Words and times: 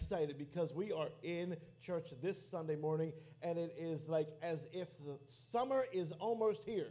excited 0.00 0.38
because 0.38 0.72
we 0.72 0.92
are 0.92 1.08
in 1.22 1.56
church 1.82 2.08
this 2.22 2.36
Sunday 2.50 2.76
morning, 2.76 3.12
and 3.42 3.58
it 3.58 3.74
is 3.78 4.08
like 4.08 4.28
as 4.42 4.60
if 4.72 4.88
the 5.04 5.18
summer 5.52 5.84
is 5.92 6.10
almost 6.12 6.64
here. 6.64 6.88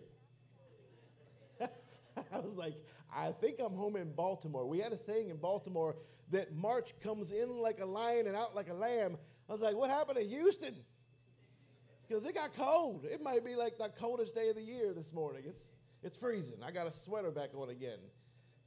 I 1.61 2.39
was 2.39 2.55
like, 2.55 2.75
I 3.13 3.31
think 3.31 3.55
I'm 3.59 3.73
home 3.73 3.95
in 3.95 4.11
Baltimore. 4.13 4.67
We 4.67 4.79
had 4.79 4.91
a 4.91 4.97
saying 4.97 5.29
in 5.29 5.37
Baltimore 5.37 5.95
that 6.31 6.55
March 6.55 6.93
comes 7.01 7.31
in 7.31 7.57
like 7.57 7.79
a 7.79 7.85
lion 7.85 8.27
and 8.27 8.35
out 8.35 8.55
like 8.55 8.69
a 8.69 8.73
lamb. 8.73 9.17
I 9.49 9.51
was 9.51 9.61
like, 9.61 9.75
what 9.75 9.89
happened 9.89 10.19
to 10.19 10.25
Houston? 10.25 10.75
Because 12.07 12.25
it 12.27 12.35
got 12.35 12.55
cold. 12.55 13.05
It 13.05 13.23
might 13.23 13.43
be 13.43 13.55
like 13.55 13.77
the 13.79 13.89
coldest 13.99 14.35
day 14.35 14.49
of 14.49 14.55
the 14.55 14.61
year 14.61 14.93
this 14.93 15.11
morning. 15.13 15.43
It's, 15.47 15.63
it's 16.03 16.17
freezing. 16.17 16.61
I 16.63 16.69
got 16.69 16.85
a 16.85 16.93
sweater 17.03 17.31
back 17.31 17.49
on 17.55 17.69
again. 17.69 17.99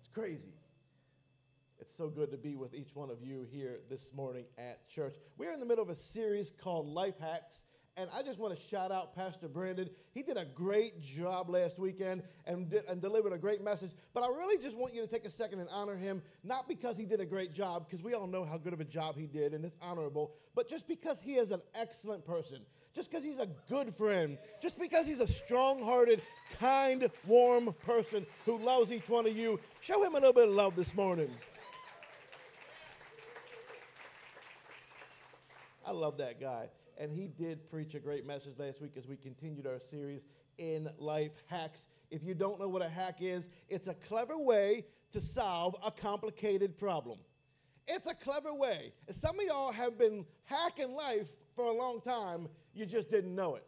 It's 0.01 0.09
crazy. 0.13 0.53
It's 1.83 1.97
so 1.97 2.07
good 2.07 2.31
to 2.31 2.37
be 2.37 2.55
with 2.55 2.75
each 2.75 2.95
one 2.95 3.11
of 3.11 3.25
you 3.25 3.45
here 3.51 3.81
this 3.91 4.13
morning 4.15 4.45
at 4.57 4.89
church. 4.89 5.17
We're 5.37 5.51
in 5.51 5.59
the 5.59 5.67
middle 5.67 5.83
of 5.83 5.91
a 5.91 5.97
series 5.97 6.53
called 6.63 6.87
Life 6.87 7.19
Hacks. 7.19 7.65
And 7.97 8.09
I 8.15 8.23
just 8.23 8.39
want 8.39 8.57
to 8.57 8.63
shout 8.69 8.93
out 8.93 9.17
Pastor 9.17 9.49
Brandon. 9.49 9.91
He 10.13 10.23
did 10.23 10.37
a 10.37 10.45
great 10.45 11.01
job 11.01 11.51
last 11.51 11.81
weekend 11.81 12.23
and, 12.47 12.71
did, 12.71 12.85
and 12.89 13.03
delivered 13.03 13.33
a 13.33 13.37
great 13.37 13.65
message. 13.65 13.91
But 14.15 14.23
I 14.23 14.29
really 14.29 14.63
just 14.63 14.77
want 14.77 14.95
you 14.95 15.01
to 15.01 15.09
take 15.09 15.25
a 15.25 15.31
second 15.31 15.59
and 15.59 15.69
honor 15.73 15.97
him, 15.97 16.23
not 16.45 16.69
because 16.69 16.97
he 16.97 17.05
did 17.05 17.19
a 17.19 17.27
great 17.27 17.53
job, 17.53 17.89
because 17.91 18.05
we 18.05 18.15
all 18.15 18.29
know 18.29 18.45
how 18.45 18.59
good 18.59 18.73
of 18.73 18.81
a 18.81 18.85
job 18.85 19.17
he 19.17 19.27
did 19.27 19.53
and 19.53 19.65
it's 19.65 19.77
honorable, 19.83 20.31
but 20.55 20.69
just 20.69 20.87
because 20.87 21.21
he 21.21 21.35
is 21.35 21.51
an 21.51 21.63
excellent 21.75 22.25
person, 22.25 22.59
just 22.95 23.11
because 23.11 23.25
he's 23.25 23.41
a 23.41 23.49
good 23.69 23.93
friend, 23.97 24.39
just 24.63 24.79
because 24.79 25.05
he's 25.05 25.19
a 25.19 25.27
strong 25.27 25.83
hearted, 25.83 26.23
kind, 26.61 27.11
warm 27.27 27.75
person 27.85 28.25
who 28.45 28.57
loves 28.59 28.93
each 28.93 29.09
one 29.09 29.27
of 29.27 29.37
you. 29.37 29.59
Show 29.81 30.05
him 30.05 30.13
a 30.13 30.19
little 30.19 30.33
bit 30.33 30.47
of 30.47 30.55
love 30.55 30.77
this 30.77 30.95
morning. 30.95 31.29
I 35.85 35.93
love 35.93 36.19
that 36.19 36.41
guy. 36.41 36.69
And 36.99 37.13
he 37.13 37.29
did 37.29 37.69
preach 37.71 37.95
a 37.95 37.99
great 37.99 38.27
message 38.27 38.59
last 38.59 38.81
week 38.81 38.93
as 38.97 39.07
we 39.07 39.17
continued 39.17 39.67
our 39.67 39.81
series 39.91 40.23
in 40.59 40.89
life 40.99 41.33
hacks. 41.47 41.87
If 42.11 42.23
you 42.23 42.35
don't 42.35 42.61
know 42.61 42.69
what 42.69 42.83
a 42.83 42.89
hack 42.89 43.17
is, 43.21 43.49
it's 43.69 43.89
a 43.89 43.95
clever 43.95 44.39
way 44.39 44.85
to 45.13 45.21
solve 45.21 45.75
a 45.85 45.91
complicated 45.91 46.79
problem. 46.79 47.19
It's 47.89 48.07
a 48.07 48.15
clever 48.15 48.55
way. 48.55 48.93
Some 49.11 49.41
of 49.41 49.47
y'all 49.47 49.73
have 49.73 49.99
been 49.99 50.25
hacking 50.45 50.95
life 50.95 51.29
for 51.57 51.65
a 51.65 51.73
long 51.73 52.01
time, 52.01 52.49
you 52.75 52.87
just 52.87 53.11
didn't 53.11 53.35
know 53.35 53.57
it. 53.57 53.67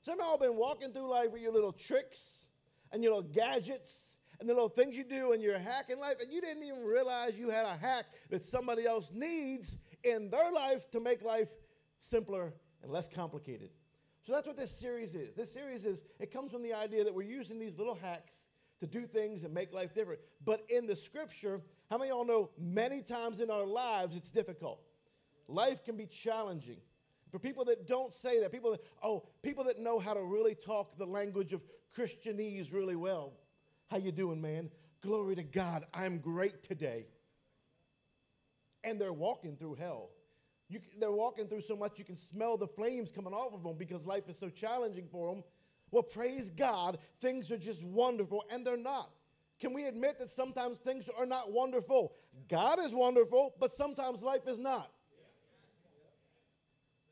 Some 0.00 0.14
of 0.14 0.24
y'all 0.24 0.30
have 0.32 0.40
been 0.40 0.56
walking 0.56 0.92
through 0.92 1.08
life 1.08 1.30
with 1.32 1.42
your 1.42 1.52
little 1.52 1.72
tricks 1.72 2.20
and 2.92 3.02
your 3.02 3.14
little 3.14 3.30
gadgets 3.30 3.92
and 4.40 4.48
the 4.48 4.54
little 4.54 4.68
things 4.68 4.96
you 4.96 5.04
do 5.04 5.32
and 5.32 5.42
you're 5.42 5.58
hacking 5.58 5.98
life, 5.98 6.16
and 6.22 6.32
you 6.32 6.40
didn't 6.40 6.62
even 6.62 6.82
realize 6.82 7.34
you 7.36 7.50
had 7.50 7.66
a 7.66 7.76
hack 7.76 8.06
that 8.30 8.44
somebody 8.44 8.86
else 8.86 9.10
needs 9.12 9.76
in 10.04 10.30
their 10.30 10.50
life 10.52 10.90
to 10.90 11.00
make 11.00 11.22
life 11.22 11.48
simpler 12.00 12.52
and 12.82 12.90
less 12.90 13.08
complicated. 13.08 13.70
So 14.26 14.32
that's 14.32 14.46
what 14.46 14.56
this 14.56 14.70
series 14.70 15.14
is. 15.14 15.34
This 15.34 15.52
series 15.52 15.84
is, 15.84 16.02
it 16.20 16.32
comes 16.32 16.52
from 16.52 16.62
the 16.62 16.72
idea 16.72 17.04
that 17.04 17.14
we're 17.14 17.22
using 17.22 17.58
these 17.58 17.76
little 17.76 17.96
hacks 17.96 18.48
to 18.80 18.86
do 18.86 19.04
things 19.04 19.44
and 19.44 19.52
make 19.52 19.72
life 19.72 19.94
different. 19.94 20.20
But 20.44 20.64
in 20.68 20.86
the 20.86 20.96
scripture, 20.96 21.60
how 21.90 21.98
many 21.98 22.10
of 22.10 22.16
y'all 22.16 22.24
know 22.24 22.50
many 22.58 23.02
times 23.02 23.40
in 23.40 23.50
our 23.50 23.66
lives 23.66 24.16
it's 24.16 24.30
difficult? 24.30 24.80
Life 25.48 25.84
can 25.84 25.96
be 25.96 26.06
challenging. 26.06 26.78
For 27.30 27.38
people 27.38 27.64
that 27.64 27.88
don't 27.88 28.12
say 28.12 28.40
that, 28.40 28.52
people 28.52 28.72
that, 28.72 28.80
oh, 29.02 29.24
people 29.42 29.64
that 29.64 29.80
know 29.80 29.98
how 29.98 30.14
to 30.14 30.22
really 30.22 30.54
talk 30.54 30.98
the 30.98 31.06
language 31.06 31.52
of 31.52 31.62
Christianese 31.96 32.72
really 32.72 32.96
well. 32.96 33.32
How 33.88 33.96
you 33.96 34.12
doing, 34.12 34.40
man? 34.40 34.70
Glory 35.00 35.34
to 35.36 35.42
God. 35.42 35.84
I'm 35.92 36.18
great 36.18 36.62
today 36.62 37.06
and 38.84 39.00
they're 39.00 39.12
walking 39.12 39.56
through 39.56 39.74
hell. 39.74 40.10
You, 40.68 40.80
they're 40.98 41.12
walking 41.12 41.48
through 41.48 41.62
so 41.62 41.76
much 41.76 41.98
you 41.98 42.04
can 42.04 42.16
smell 42.16 42.56
the 42.56 42.66
flames 42.66 43.10
coming 43.12 43.34
off 43.34 43.52
of 43.52 43.62
them 43.62 43.76
because 43.78 44.06
life 44.06 44.28
is 44.28 44.38
so 44.38 44.48
challenging 44.48 45.06
for 45.10 45.34
them. 45.34 45.44
Well, 45.90 46.02
praise 46.02 46.50
God, 46.50 46.98
things 47.20 47.50
are 47.50 47.58
just 47.58 47.84
wonderful, 47.84 48.44
and 48.50 48.66
they're 48.66 48.78
not. 48.78 49.10
Can 49.60 49.74
we 49.74 49.84
admit 49.84 50.18
that 50.18 50.30
sometimes 50.30 50.78
things 50.78 51.04
are 51.18 51.26
not 51.26 51.52
wonderful? 51.52 52.14
God 52.48 52.80
is 52.80 52.94
wonderful, 52.94 53.54
but 53.60 53.72
sometimes 53.72 54.22
life 54.22 54.48
is 54.48 54.58
not. 54.58 54.90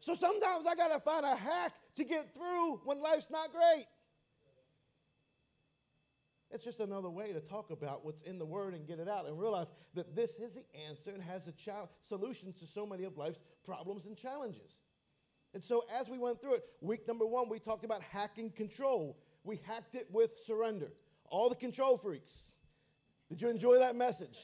So 0.01 0.15
sometimes 0.15 0.67
I 0.67 0.75
got 0.75 0.89
to 0.89 1.01
find 1.01 1.27
a 1.27 1.37
hack 1.37 1.75
to 1.97 2.05
get 2.05 2.35
through 2.35 2.81
when 2.85 3.03
life's 3.03 3.29
not 3.31 3.53
great. 3.53 3.87
It's 6.53 6.65
just 6.65 6.81
another 6.81 7.11
way 7.11 7.33
to 7.33 7.41
talk 7.41 7.71
about 7.71 8.05
what's 8.05 8.23
in 8.23 8.39
the 8.39 8.45
Word 8.45 8.75
and 8.75 8.87
get 8.87 8.99
it 8.99 9.09
out 9.09 9.27
and 9.27 9.39
realize 9.39 9.69
that 9.95 10.17
this 10.17 10.35
is 10.35 10.53
the 10.53 10.65
answer 10.89 11.13
and 11.13 11.23
has 11.23 11.47
a 11.47 11.53
ch- 11.53 11.69
solution 12.03 12.53
to 12.55 12.67
so 12.67 12.85
many 12.85 13.05
of 13.05 13.17
life's 13.17 13.39
problems 13.65 14.05
and 14.05 14.17
challenges. 14.17 14.79
And 15.55 15.63
so, 15.63 15.85
as 16.01 16.09
we 16.09 16.19
went 16.19 16.41
through 16.41 16.55
it, 16.55 16.65
week 16.81 17.07
number 17.07 17.27
one, 17.27 17.49
we 17.49 17.59
talked 17.59 17.85
about 17.85 18.03
hacking 18.03 18.51
control. 18.51 19.17
We 19.45 19.61
hacked 19.65 19.95
it 19.95 20.09
with 20.11 20.31
surrender. 20.45 20.93
All 21.27 21.49
the 21.49 21.55
control 21.55 21.97
freaks. 21.97 22.51
Did 23.29 23.41
you 23.41 23.49
enjoy 23.49 23.79
that 23.79 23.95
message? 23.95 24.39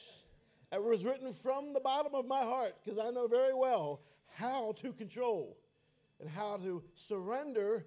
It 0.72 0.82
was 0.82 1.04
written 1.04 1.32
from 1.32 1.72
the 1.72 1.80
bottom 1.80 2.14
of 2.14 2.26
my 2.26 2.42
heart 2.42 2.74
because 2.84 2.98
I 2.98 3.10
know 3.10 3.26
very 3.26 3.54
well 3.54 4.00
how 4.32 4.74
to 4.82 4.92
control 4.92 5.56
and 6.20 6.28
how 6.28 6.56
to 6.58 6.82
surrender 6.94 7.86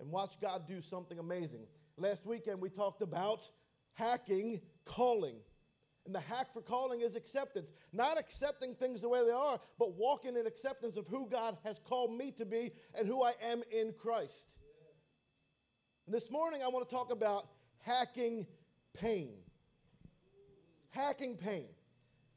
and 0.00 0.10
watch 0.10 0.40
God 0.40 0.66
do 0.66 0.80
something 0.80 1.18
amazing. 1.18 1.66
Last 1.96 2.26
weekend, 2.26 2.60
we 2.60 2.68
talked 2.68 3.02
about 3.02 3.42
hacking 4.00 4.60
calling. 4.84 5.36
And 6.06 6.14
the 6.14 6.20
hack 6.20 6.52
for 6.52 6.62
calling 6.62 7.02
is 7.02 7.14
acceptance. 7.14 7.70
Not 7.92 8.18
accepting 8.18 8.74
things 8.74 9.02
the 9.02 9.08
way 9.08 9.24
they 9.24 9.32
are, 9.32 9.60
but 9.78 9.92
walking 9.94 10.36
in 10.36 10.46
acceptance 10.46 10.96
of 10.96 11.06
who 11.06 11.28
God 11.28 11.56
has 11.62 11.78
called 11.78 12.16
me 12.16 12.32
to 12.32 12.46
be 12.46 12.72
and 12.98 13.06
who 13.06 13.22
I 13.22 13.34
am 13.42 13.62
in 13.70 13.92
Christ. 13.92 14.46
And 16.06 16.14
this 16.14 16.30
morning, 16.30 16.62
I 16.64 16.68
want 16.68 16.88
to 16.88 16.94
talk 16.94 17.12
about 17.12 17.48
hacking 17.78 18.46
pain. 18.94 19.34
Hacking 20.90 21.36
pain. 21.36 21.66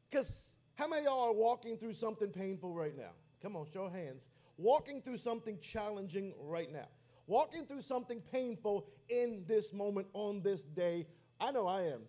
Because 0.09 0.55
how 0.75 0.87
many 0.87 1.05
y'all 1.05 1.29
are 1.29 1.33
walking 1.33 1.77
through 1.77 1.93
something 1.93 2.29
painful 2.29 2.73
right 2.73 2.95
now? 2.95 3.13
Come 3.41 3.55
on, 3.55 3.65
show 3.73 3.89
hands. 3.89 4.27
Walking 4.57 5.01
through 5.01 5.17
something 5.17 5.57
challenging 5.59 6.33
right 6.39 6.71
now. 6.71 6.87
Walking 7.25 7.65
through 7.65 7.81
something 7.81 8.21
painful 8.31 8.85
in 9.09 9.45
this 9.47 9.71
moment, 9.71 10.07
on 10.13 10.41
this 10.43 10.61
day 10.61 11.07
I 11.39 11.51
know 11.51 11.67
I 11.67 11.81
am. 11.83 12.01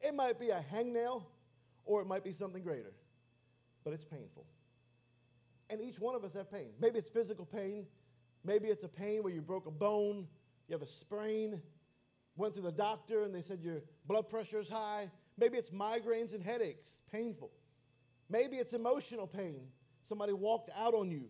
It 0.00 0.14
might 0.14 0.38
be 0.38 0.50
a 0.50 0.64
hangnail 0.72 1.24
or 1.84 2.00
it 2.00 2.06
might 2.06 2.24
be 2.24 2.32
something 2.32 2.62
greater, 2.62 2.92
but 3.84 3.92
it's 3.92 4.04
painful. 4.04 4.46
And 5.68 5.80
each 5.80 5.98
one 6.00 6.14
of 6.14 6.24
us 6.24 6.32
have 6.34 6.50
pain. 6.50 6.72
Maybe 6.80 6.98
it's 6.98 7.10
physical 7.10 7.44
pain. 7.44 7.86
Maybe 8.44 8.68
it's 8.68 8.84
a 8.84 8.88
pain 8.88 9.22
where 9.22 9.32
you 9.32 9.40
broke 9.40 9.66
a 9.66 9.70
bone, 9.70 10.26
you 10.68 10.72
have 10.72 10.82
a 10.82 10.86
sprain, 10.86 11.60
went 12.36 12.54
to 12.54 12.60
the 12.60 12.72
doctor 12.72 13.22
and 13.24 13.34
they 13.34 13.42
said 13.42 13.60
your 13.60 13.82
blood 14.06 14.28
pressure 14.28 14.60
is 14.60 14.68
high. 14.68 15.10
Maybe 15.38 15.58
it's 15.58 15.70
migraines 15.70 16.34
and 16.34 16.42
headaches, 16.42 16.88
painful. 17.12 17.50
Maybe 18.28 18.56
it's 18.56 18.72
emotional 18.72 19.26
pain. 19.26 19.60
Somebody 20.08 20.32
walked 20.32 20.70
out 20.76 20.94
on 20.94 21.10
you, 21.10 21.24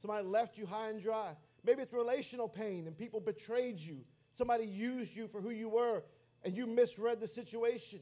somebody 0.00 0.26
left 0.26 0.56
you 0.56 0.66
high 0.66 0.90
and 0.90 1.02
dry. 1.02 1.36
Maybe 1.64 1.82
it's 1.82 1.92
relational 1.92 2.48
pain 2.48 2.86
and 2.86 2.96
people 2.96 3.20
betrayed 3.20 3.78
you. 3.78 3.98
Somebody 4.36 4.64
used 4.66 5.14
you 5.14 5.28
for 5.28 5.40
who 5.40 5.50
you 5.50 5.68
were 5.68 6.02
and 6.44 6.56
you 6.56 6.66
misread 6.66 7.20
the 7.20 7.28
situation. 7.28 8.00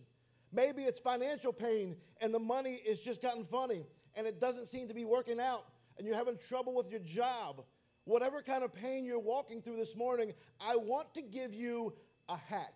Maybe 0.53 0.83
it's 0.83 0.99
financial 0.99 1.53
pain 1.53 1.97
and 2.21 2.35
the 2.35 2.39
money 2.39 2.81
is 2.87 3.01
just 3.01 3.23
gotten 3.23 3.45
funny 3.45 3.87
and 4.17 4.27
it 4.27 4.41
doesn't 4.41 4.67
seem 4.67 4.89
to 4.89 4.95
be 4.95 5.05
working 5.05 5.39
out 5.41 5.65
and 5.97 6.07
you're 6.07 6.17
having 6.17 6.39
trouble 6.49 6.75
with 6.75 6.91
your 6.91 7.01
job. 7.01 7.65
Whatever 8.05 8.43
kind 8.43 8.65
of 8.65 8.75
pain 8.75 9.05
you're 9.05 9.19
walking 9.19 9.63
through 9.63 9.77
this 9.77 9.95
morning, 9.95 10.33
I 10.61 10.77
want 10.77 11.15
to 11.15 11.23
give 11.23 11.55
you 11.55 11.93
a 12.29 12.37
hack. 12.37 12.75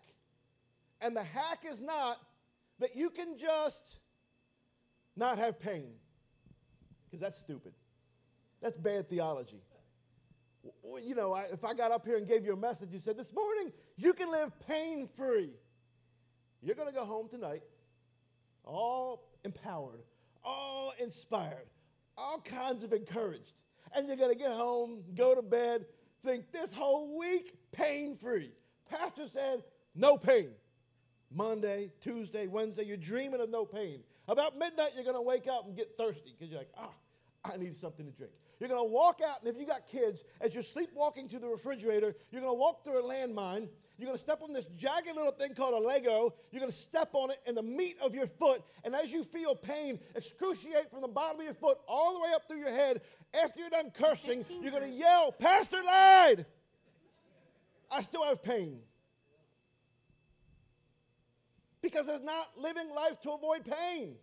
And 1.01 1.17
the 1.17 1.25
hack 1.25 1.65
is 1.69 1.81
not 1.81 2.19
that 2.79 2.95
you 2.95 3.11
can 3.11 3.37
just 3.39 3.99
not 5.17 5.39
have 5.39 5.61
pain, 5.61 5.93
because 7.05 7.21
that's 7.21 7.39
stupid. 7.39 7.73
That's 8.61 8.77
bad 8.77 9.09
theology. 9.09 9.63
You 11.03 11.15
know, 11.15 11.35
if 11.53 11.65
I 11.65 11.75
got 11.75 11.93
up 11.93 12.07
here 12.07 12.17
and 12.17 12.27
gave 12.27 12.45
you 12.45 12.53
a 12.53 12.57
message, 12.57 12.91
you 12.93 13.01
said, 13.01 13.17
This 13.17 13.33
morning 13.33 13.73
you 13.97 14.13
can 14.13 14.31
live 14.31 14.53
pain 14.67 15.09
free. 15.15 15.51
You're 16.63 16.77
going 16.77 16.89
to 16.89 16.95
go 16.95 17.05
home 17.05 17.29
tonight 17.29 17.63
all 18.65 19.29
empowered, 19.45 20.03
all 20.45 20.93
inspired, 20.99 21.67
all 22.17 22.41
kinds 22.41 22.83
of 22.83 22.93
encouraged. 22.93 23.53
And 23.95 24.09
you're 24.09 24.17
going 24.17 24.33
to 24.33 24.39
get 24.39 24.51
home, 24.51 25.03
go 25.15 25.35
to 25.35 25.43
bed, 25.43 25.87
think 26.25 26.51
this 26.53 26.73
whole 26.73 27.19
week 27.19 27.55
pain 27.73 28.17
free. 28.17 28.51
Pastor 28.89 29.29
said, 29.29 29.63
no 29.95 30.17
pain. 30.17 30.51
Monday, 31.33 31.91
Tuesday, 32.01 32.47
Wednesday, 32.47 32.85
you're 32.85 32.97
dreaming 32.97 33.41
of 33.41 33.51
no 33.51 33.65
pain. 33.65 34.01
About 34.29 34.57
midnight, 34.57 34.93
you're 34.95 35.05
going 35.05 35.17
to 35.17 35.23
wake 35.23 35.49
up 35.49 35.67
and 35.67 35.77
get 35.77 35.97
thirsty 35.99 36.35
because 36.37 36.51
you're 36.51 36.61
like, 36.61 36.73
ah, 36.79 36.91
I 37.45 37.57
need 37.57 37.77
something 37.77 38.07
to 38.07 38.13
drink. 38.13 38.33
You're 38.61 38.69
going 38.69 38.81
to 38.81 38.93
walk 38.93 39.21
out, 39.27 39.41
and 39.41 39.49
if 39.53 39.61
you 39.61 39.67
got 39.67 39.87
kids, 39.87 40.25
as 40.41 40.55
you're 40.55 40.63
sleepwalking 40.63 41.29
to 41.31 41.39
the 41.39 41.49
refrigerator, 41.49 42.15
you're 42.31 42.41
going 42.41 42.53
to 42.53 42.59
walk 42.59 42.85
through 42.85 42.99
a 42.99 43.03
landmine. 43.03 43.69
You're 43.99 44.07
going 44.07 44.19
to 44.19 44.23
step 44.23 44.43
on 44.43 44.53
this 44.53 44.65
jagged 44.77 45.15
little 45.15 45.33
thing 45.33 45.55
called 45.55 45.75
a 45.75 45.87
Lego. 45.87 46.35
You're 46.51 46.61
going 46.61 46.73
to 46.73 46.79
step 46.79 47.11
on 47.13 47.31
it 47.31 47.39
in 47.47 47.55
the 47.55 47.63
meat 47.63 47.97
of 48.01 48.15
your 48.15 48.27
foot. 48.27 48.63
And 48.83 48.95
as 48.95 49.13
you 49.13 49.23
feel 49.23 49.55
pain 49.55 50.01
excruciate 50.17 50.91
from 50.91 51.01
the 51.01 51.09
bottom 51.09 51.39
of 51.41 51.45
your 51.45 51.55
foot 51.55 51.79
all 51.87 52.15
the 52.15 52.21
way 52.21 52.31
up 52.35 52.49
through 52.49 52.59
your 52.59 52.73
head, 52.73 53.03
after 53.43 53.61
you're 53.61 53.71
done 53.71 53.93
cursing, 53.93 54.45
you're 54.63 54.73
going 54.73 54.91
to 54.91 54.97
yell, 54.97 55.33
Pastor 55.33 55.83
lied. 55.85 56.47
I 57.91 58.03
still 58.03 58.25
have 58.25 58.43
pain. 58.43 58.81
Because 61.81 62.07
there's 62.07 62.23
not 62.23 62.49
living 62.57 62.91
life 62.95 63.21
to 63.23 63.33
avoid 63.33 63.65
pain. 63.65 64.17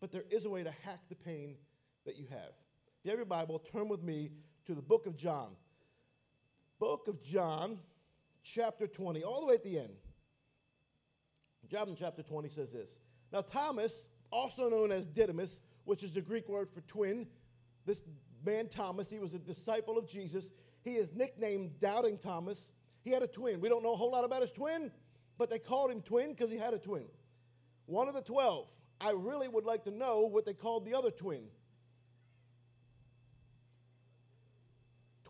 But 0.00 0.12
there 0.12 0.24
is 0.30 0.44
a 0.44 0.50
way 0.50 0.62
to 0.62 0.70
hack 0.82 1.00
the 1.08 1.14
pain 1.16 1.56
that 2.04 2.16
you 2.16 2.26
have. 2.30 2.52
If 3.02 3.06
you 3.06 3.10
have 3.10 3.18
your 3.18 3.26
Bible, 3.26 3.58
turn 3.58 3.88
with 3.88 4.04
me 4.04 4.30
to 4.64 4.76
the 4.76 4.80
book 4.80 5.06
of 5.06 5.16
John. 5.16 5.56
Book 6.78 7.08
of 7.08 7.20
John, 7.20 7.80
chapter 8.44 8.86
20, 8.86 9.24
all 9.24 9.40
the 9.40 9.46
way 9.48 9.54
at 9.54 9.64
the 9.64 9.76
end. 9.76 9.96
John 11.68 11.92
chapter 11.98 12.22
20 12.22 12.48
says 12.48 12.70
this. 12.70 12.90
Now, 13.32 13.40
Thomas, 13.40 14.06
also 14.30 14.68
known 14.68 14.92
as 14.92 15.08
Didymus, 15.08 15.62
which 15.84 16.04
is 16.04 16.12
the 16.12 16.20
Greek 16.20 16.48
word 16.48 16.68
for 16.72 16.80
twin, 16.82 17.26
this 17.86 18.02
man 18.46 18.68
Thomas, 18.68 19.10
he 19.10 19.18
was 19.18 19.34
a 19.34 19.38
disciple 19.40 19.98
of 19.98 20.08
Jesus. 20.08 20.50
He 20.82 20.92
is 20.92 21.12
nicknamed 21.12 21.80
Doubting 21.80 22.18
Thomas. 22.18 22.70
He 23.02 23.10
had 23.10 23.24
a 23.24 23.26
twin. 23.26 23.60
We 23.60 23.68
don't 23.68 23.82
know 23.82 23.94
a 23.94 23.96
whole 23.96 24.12
lot 24.12 24.24
about 24.24 24.42
his 24.42 24.52
twin, 24.52 24.92
but 25.38 25.50
they 25.50 25.58
called 25.58 25.90
him 25.90 26.02
twin 26.02 26.34
because 26.34 26.52
he 26.52 26.56
had 26.56 26.72
a 26.72 26.78
twin. 26.78 27.06
One 27.86 28.06
of 28.06 28.14
the 28.14 28.22
12. 28.22 28.68
I 29.00 29.10
really 29.10 29.48
would 29.48 29.64
like 29.64 29.82
to 29.84 29.90
know 29.90 30.20
what 30.20 30.46
they 30.46 30.54
called 30.54 30.84
the 30.84 30.94
other 30.94 31.10
twin. 31.10 31.48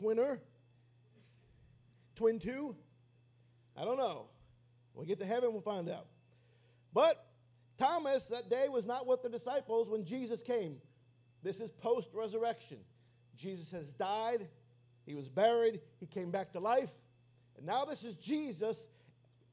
Twinner? 0.02 0.38
Twin 2.16 2.38
two? 2.38 2.75
I 3.76 3.84
don't 3.84 3.96
know. 3.96 4.26
When 4.93 5.06
we 5.06 5.08
get 5.08 5.20
to 5.20 5.26
heaven, 5.26 5.52
we'll 5.52 5.62
find 5.62 5.88
out. 5.88 6.06
But 6.93 7.25
Thomas 7.78 8.26
that 8.26 8.50
day 8.50 8.69
was 8.69 8.84
not 8.84 9.06
with 9.06 9.22
the 9.22 9.28
disciples 9.28 9.88
when 9.88 10.04
Jesus 10.04 10.43
came. 10.43 10.76
This 11.43 11.60
is 11.60 11.70
post 11.70 12.10
resurrection. 12.12 12.78
Jesus 13.37 13.70
has 13.72 13.94
died, 13.94 14.46
he 15.06 15.14
was 15.14 15.28
buried, 15.28 15.81
he 15.99 16.06
came 16.06 16.31
back 16.31 16.52
to 16.52 16.60
life. 16.60 16.90
And 17.56 17.66
now 17.66 17.84
this 17.84 18.05
is 18.05 18.14
Jesus 18.16 18.87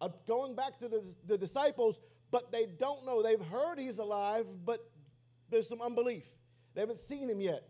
uh, 0.02 0.10
going 0.28 0.56
back 0.56 0.78
to 0.80 0.88
the, 0.88 1.02
the 1.26 1.38
disciples, 1.38 1.98
but 2.30 2.52
they 2.52 2.66
don't 2.66 3.06
know. 3.06 3.24
They've 3.24 3.40
heard 3.40 3.80
he's 3.80 3.98
alive, 3.98 4.46
but 4.66 4.88
there's 5.50 5.68
some 5.68 5.82
unbelief. 5.82 6.26
They 6.76 6.82
haven't 6.82 7.02
seen 7.02 7.30
him 7.30 7.42
yet. 7.42 7.68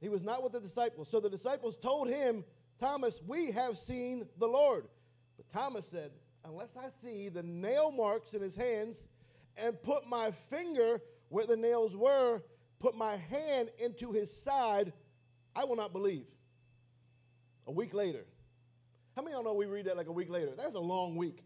He 0.00 0.08
was 0.08 0.22
not 0.22 0.42
with 0.42 0.52
the 0.52 0.60
disciples. 0.60 1.08
So 1.10 1.20
the 1.20 1.30
disciples 1.30 1.76
told 1.76 2.08
him, 2.08 2.44
Thomas, 2.78 3.20
we 3.26 3.50
have 3.50 3.76
seen 3.76 4.26
the 4.38 4.46
Lord. 4.46 4.86
But 5.36 5.50
Thomas 5.52 5.86
said, 5.86 6.10
Unless 6.44 6.70
I 6.76 6.88
see 7.02 7.28
the 7.28 7.42
nail 7.42 7.92
marks 7.92 8.32
in 8.32 8.40
his 8.40 8.56
hands 8.56 9.06
and 9.56 9.80
put 9.82 10.06
my 10.08 10.30
finger 10.48 11.02
where 11.28 11.46
the 11.46 11.56
nails 11.56 11.94
were, 11.94 12.42
put 12.78 12.96
my 12.96 13.16
hand 13.16 13.70
into 13.78 14.12
his 14.12 14.34
side, 14.34 14.92
I 15.54 15.64
will 15.64 15.76
not 15.76 15.92
believe. 15.92 16.24
A 17.66 17.72
week 17.72 17.92
later. 17.92 18.24
How 19.14 19.22
many 19.22 19.34
of 19.34 19.44
y'all 19.44 19.52
know 19.52 19.54
we 19.54 19.66
read 19.66 19.84
that 19.84 19.96
like 19.96 20.06
a 20.06 20.12
week 20.12 20.30
later? 20.30 20.52
That's 20.56 20.74
a 20.74 20.80
long 20.80 21.16
week. 21.16 21.44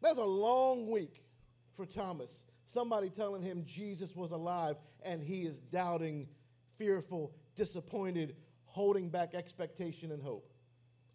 That's 0.00 0.18
a 0.18 0.24
long 0.24 0.88
week 0.88 1.24
for 1.76 1.84
Thomas. 1.84 2.44
Somebody 2.66 3.10
telling 3.10 3.42
him 3.42 3.64
Jesus 3.66 4.14
was 4.14 4.30
alive 4.30 4.76
and 5.04 5.22
he 5.22 5.42
is 5.42 5.58
doubting, 5.72 6.28
fearful, 6.78 7.32
disappointed, 7.54 8.36
holding 8.64 9.08
back 9.08 9.34
expectation 9.34 10.12
and 10.12 10.22
hope. 10.22 10.52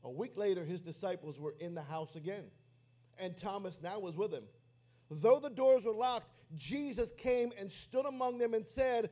A 0.03 0.09
week 0.09 0.35
later, 0.35 0.65
his 0.65 0.81
disciples 0.81 1.39
were 1.39 1.55
in 1.59 1.75
the 1.75 1.81
house 1.81 2.15
again, 2.15 2.45
and 3.19 3.37
Thomas 3.37 3.79
now 3.81 3.99
was 3.99 4.15
with 4.15 4.33
him. 4.33 4.43
Though 5.11 5.39
the 5.39 5.49
doors 5.49 5.85
were 5.85 5.93
locked, 5.93 6.27
Jesus 6.57 7.11
came 7.17 7.51
and 7.59 7.71
stood 7.71 8.05
among 8.05 8.37
them 8.37 8.53
and 8.53 8.65
said, 8.65 9.09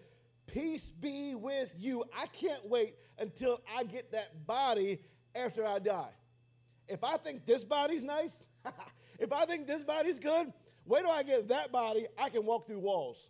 Peace 0.48 0.86
be 1.00 1.36
with 1.36 1.69
you. 1.78 2.04
I 2.18 2.25
can't 2.28 2.66
wait 2.68 2.96
until 3.19 3.62
I 3.78 3.84
get 3.84 4.12
that 4.13 4.48
body 4.48 5.00
after 5.36 5.66
I 5.66 5.80
die. 5.80 6.10
If 6.88 7.04
I 7.04 7.18
think 7.18 7.46
this 7.46 7.63
body's 7.63 8.01
nice, 8.01 8.44
if 9.19 9.31
I 9.31 9.46
think 9.46 9.68
this 9.68 9.84
body's 9.84 10.18
good, 10.18 10.51
wait 10.86 11.01
till 11.01 11.12
I 11.12 11.22
get 11.22 11.48
that 11.50 11.72
body, 11.72 12.07
I 12.18 12.30
can 12.30 12.46
walk 12.46 12.66
through 12.66 12.80
walls. 12.80 13.30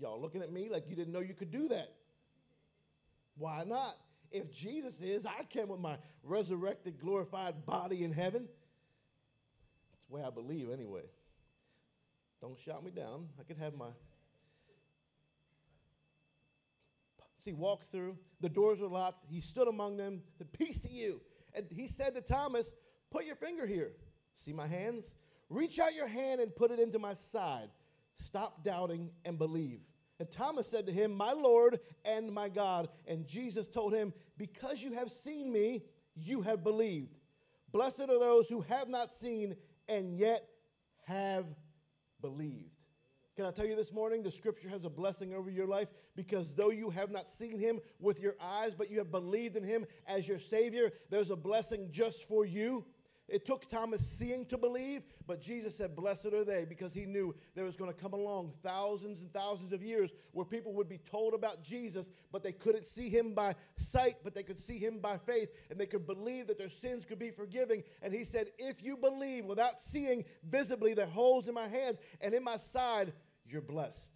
Y'all 0.00 0.20
looking 0.20 0.42
at 0.42 0.52
me 0.52 0.68
like 0.70 0.88
you 0.88 0.96
didn't 0.96 1.12
know 1.12 1.20
you 1.20 1.34
could 1.34 1.50
do 1.50 1.68
that. 1.68 1.92
Why 3.36 3.64
not? 3.66 3.94
If 4.30 4.52
Jesus 4.52 5.00
is, 5.00 5.24
I 5.24 5.44
came 5.44 5.68
with 5.68 5.80
my 5.80 5.96
resurrected, 6.22 7.00
glorified 7.00 7.64
body 7.64 8.04
in 8.04 8.12
heaven. 8.12 8.46
That's 9.90 10.04
the 10.08 10.16
way 10.16 10.22
I 10.22 10.30
believe, 10.30 10.70
anyway. 10.70 11.02
Don't 12.40 12.58
shout 12.58 12.84
me 12.84 12.90
down. 12.90 13.28
I 13.40 13.44
can 13.44 13.56
have 13.56 13.74
my. 13.74 13.88
See, 17.44 17.52
walks 17.52 17.86
through. 17.86 18.16
The 18.40 18.48
doors 18.48 18.80
were 18.80 18.88
locked. 18.88 19.24
He 19.28 19.40
stood 19.40 19.68
among 19.68 19.96
them. 19.96 20.22
The 20.38 20.44
peace 20.44 20.78
to 20.80 20.88
you. 20.88 21.20
And 21.54 21.66
he 21.70 21.88
said 21.88 22.14
to 22.14 22.20
Thomas, 22.20 22.70
Put 23.10 23.24
your 23.24 23.36
finger 23.36 23.66
here. 23.66 23.92
See 24.36 24.52
my 24.52 24.66
hands? 24.66 25.06
Reach 25.48 25.78
out 25.78 25.94
your 25.94 26.06
hand 26.06 26.40
and 26.40 26.54
put 26.54 26.70
it 26.70 26.78
into 26.78 26.98
my 26.98 27.14
side. 27.32 27.70
Stop 28.14 28.64
doubting 28.64 29.10
and 29.24 29.38
believe. 29.38 29.80
And 30.18 30.30
Thomas 30.30 30.66
said 30.66 30.86
to 30.86 30.92
him, 30.92 31.12
My 31.14 31.32
Lord 31.32 31.80
and 32.04 32.32
my 32.32 32.48
God. 32.48 32.88
And 33.06 33.26
Jesus 33.26 33.68
told 33.68 33.92
him, 33.92 34.12
Because 34.36 34.82
you 34.82 34.92
have 34.92 35.10
seen 35.10 35.52
me, 35.52 35.82
you 36.16 36.42
have 36.42 36.64
believed. 36.64 37.14
Blessed 37.72 38.00
are 38.00 38.06
those 38.06 38.48
who 38.48 38.62
have 38.62 38.88
not 38.88 39.14
seen 39.14 39.54
and 39.88 40.16
yet 40.16 40.48
have 41.06 41.46
believed. 42.20 42.72
Can 43.36 43.46
I 43.46 43.52
tell 43.52 43.66
you 43.66 43.76
this 43.76 43.92
morning, 43.92 44.24
the 44.24 44.32
scripture 44.32 44.68
has 44.68 44.84
a 44.84 44.90
blessing 44.90 45.32
over 45.32 45.48
your 45.48 45.68
life 45.68 45.86
because 46.16 46.54
though 46.54 46.70
you 46.70 46.90
have 46.90 47.12
not 47.12 47.30
seen 47.30 47.56
him 47.56 47.78
with 48.00 48.18
your 48.18 48.34
eyes, 48.40 48.74
but 48.74 48.90
you 48.90 48.98
have 48.98 49.12
believed 49.12 49.54
in 49.54 49.62
him 49.62 49.86
as 50.08 50.26
your 50.26 50.40
Savior, 50.40 50.90
there's 51.08 51.30
a 51.30 51.36
blessing 51.36 51.88
just 51.92 52.26
for 52.26 52.44
you. 52.44 52.84
It 53.28 53.44
took 53.44 53.68
Thomas 53.68 54.00
seeing 54.00 54.46
to 54.46 54.56
believe, 54.56 55.02
but 55.26 55.42
Jesus 55.42 55.76
said, 55.76 55.94
Blessed 55.94 56.26
are 56.26 56.44
they, 56.44 56.64
because 56.64 56.94
he 56.94 57.04
knew 57.04 57.34
there 57.54 57.66
was 57.66 57.76
going 57.76 57.92
to 57.92 58.00
come 58.00 58.14
along 58.14 58.54
thousands 58.62 59.20
and 59.20 59.30
thousands 59.34 59.74
of 59.74 59.82
years 59.82 60.10
where 60.32 60.46
people 60.46 60.72
would 60.72 60.88
be 60.88 61.00
told 61.10 61.34
about 61.34 61.62
Jesus, 61.62 62.08
but 62.32 62.42
they 62.42 62.52
couldn't 62.52 62.86
see 62.86 63.10
him 63.10 63.34
by 63.34 63.54
sight, 63.76 64.16
but 64.24 64.34
they 64.34 64.42
could 64.42 64.58
see 64.58 64.78
him 64.78 64.98
by 64.98 65.18
faith, 65.18 65.50
and 65.70 65.78
they 65.78 65.84
could 65.84 66.06
believe 66.06 66.46
that 66.46 66.56
their 66.56 66.70
sins 66.70 67.04
could 67.04 67.18
be 67.18 67.30
forgiven. 67.30 67.82
And 68.00 68.14
he 68.14 68.24
said, 68.24 68.48
If 68.58 68.82
you 68.82 68.96
believe 68.96 69.44
without 69.44 69.78
seeing 69.78 70.24
visibly 70.48 70.94
the 70.94 71.06
holes 71.06 71.48
in 71.48 71.54
my 71.54 71.68
hands 71.68 71.98
and 72.22 72.32
in 72.32 72.42
my 72.42 72.56
side, 72.56 73.12
you're 73.44 73.60
blessed. 73.60 74.10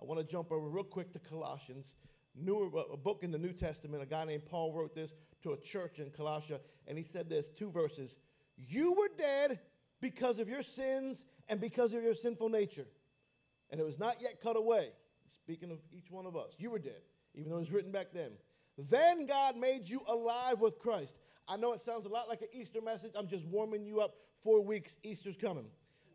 I 0.00 0.04
want 0.04 0.18
to 0.18 0.26
jump 0.26 0.50
over 0.50 0.68
real 0.68 0.82
quick 0.82 1.12
to 1.12 1.20
Colossians, 1.20 1.94
newer, 2.34 2.68
a 2.92 2.96
book 2.96 3.22
in 3.22 3.30
the 3.30 3.38
New 3.38 3.52
Testament. 3.52 4.02
A 4.02 4.06
guy 4.06 4.24
named 4.24 4.46
Paul 4.46 4.72
wrote 4.72 4.94
this 4.94 5.14
to 5.42 5.52
a 5.52 5.56
church 5.58 5.98
in 5.98 6.10
Colossia, 6.10 6.60
and 6.86 6.96
he 6.96 7.04
said 7.04 7.28
this 7.28 7.48
two 7.48 7.70
verses 7.70 8.16
You 8.56 8.92
were 8.92 9.10
dead 9.16 9.60
because 10.00 10.38
of 10.38 10.48
your 10.48 10.62
sins 10.62 11.24
and 11.48 11.60
because 11.60 11.94
of 11.94 12.02
your 12.02 12.14
sinful 12.14 12.48
nature, 12.48 12.86
and 13.70 13.80
it 13.80 13.84
was 13.84 13.98
not 13.98 14.16
yet 14.20 14.40
cut 14.42 14.56
away. 14.56 14.90
Speaking 15.28 15.70
of 15.70 15.78
each 15.92 16.10
one 16.10 16.26
of 16.26 16.36
us, 16.36 16.54
you 16.58 16.70
were 16.70 16.78
dead, 16.78 17.00
even 17.34 17.50
though 17.50 17.56
it 17.56 17.60
was 17.60 17.72
written 17.72 17.92
back 17.92 18.08
then. 18.12 18.30
Then 18.76 19.26
God 19.26 19.56
made 19.56 19.88
you 19.88 20.02
alive 20.06 20.60
with 20.60 20.78
Christ. 20.78 21.16
I 21.48 21.56
know 21.56 21.72
it 21.72 21.82
sounds 21.82 22.06
a 22.06 22.08
lot 22.08 22.28
like 22.28 22.42
an 22.42 22.48
Easter 22.52 22.80
message. 22.80 23.12
I'm 23.16 23.28
just 23.28 23.44
warming 23.46 23.84
you 23.84 24.00
up. 24.00 24.14
Four 24.42 24.60
weeks, 24.62 24.98
Easter's 25.02 25.36
coming. 25.36 25.66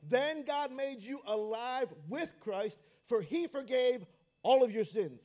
Then 0.09 0.43
God 0.43 0.71
made 0.71 1.01
you 1.01 1.21
alive 1.25 1.87
with 2.07 2.33
Christ, 2.39 2.79
for 3.05 3.21
he 3.21 3.47
forgave 3.47 4.05
all 4.43 4.63
of 4.63 4.71
your 4.71 4.85
sins. 4.85 5.21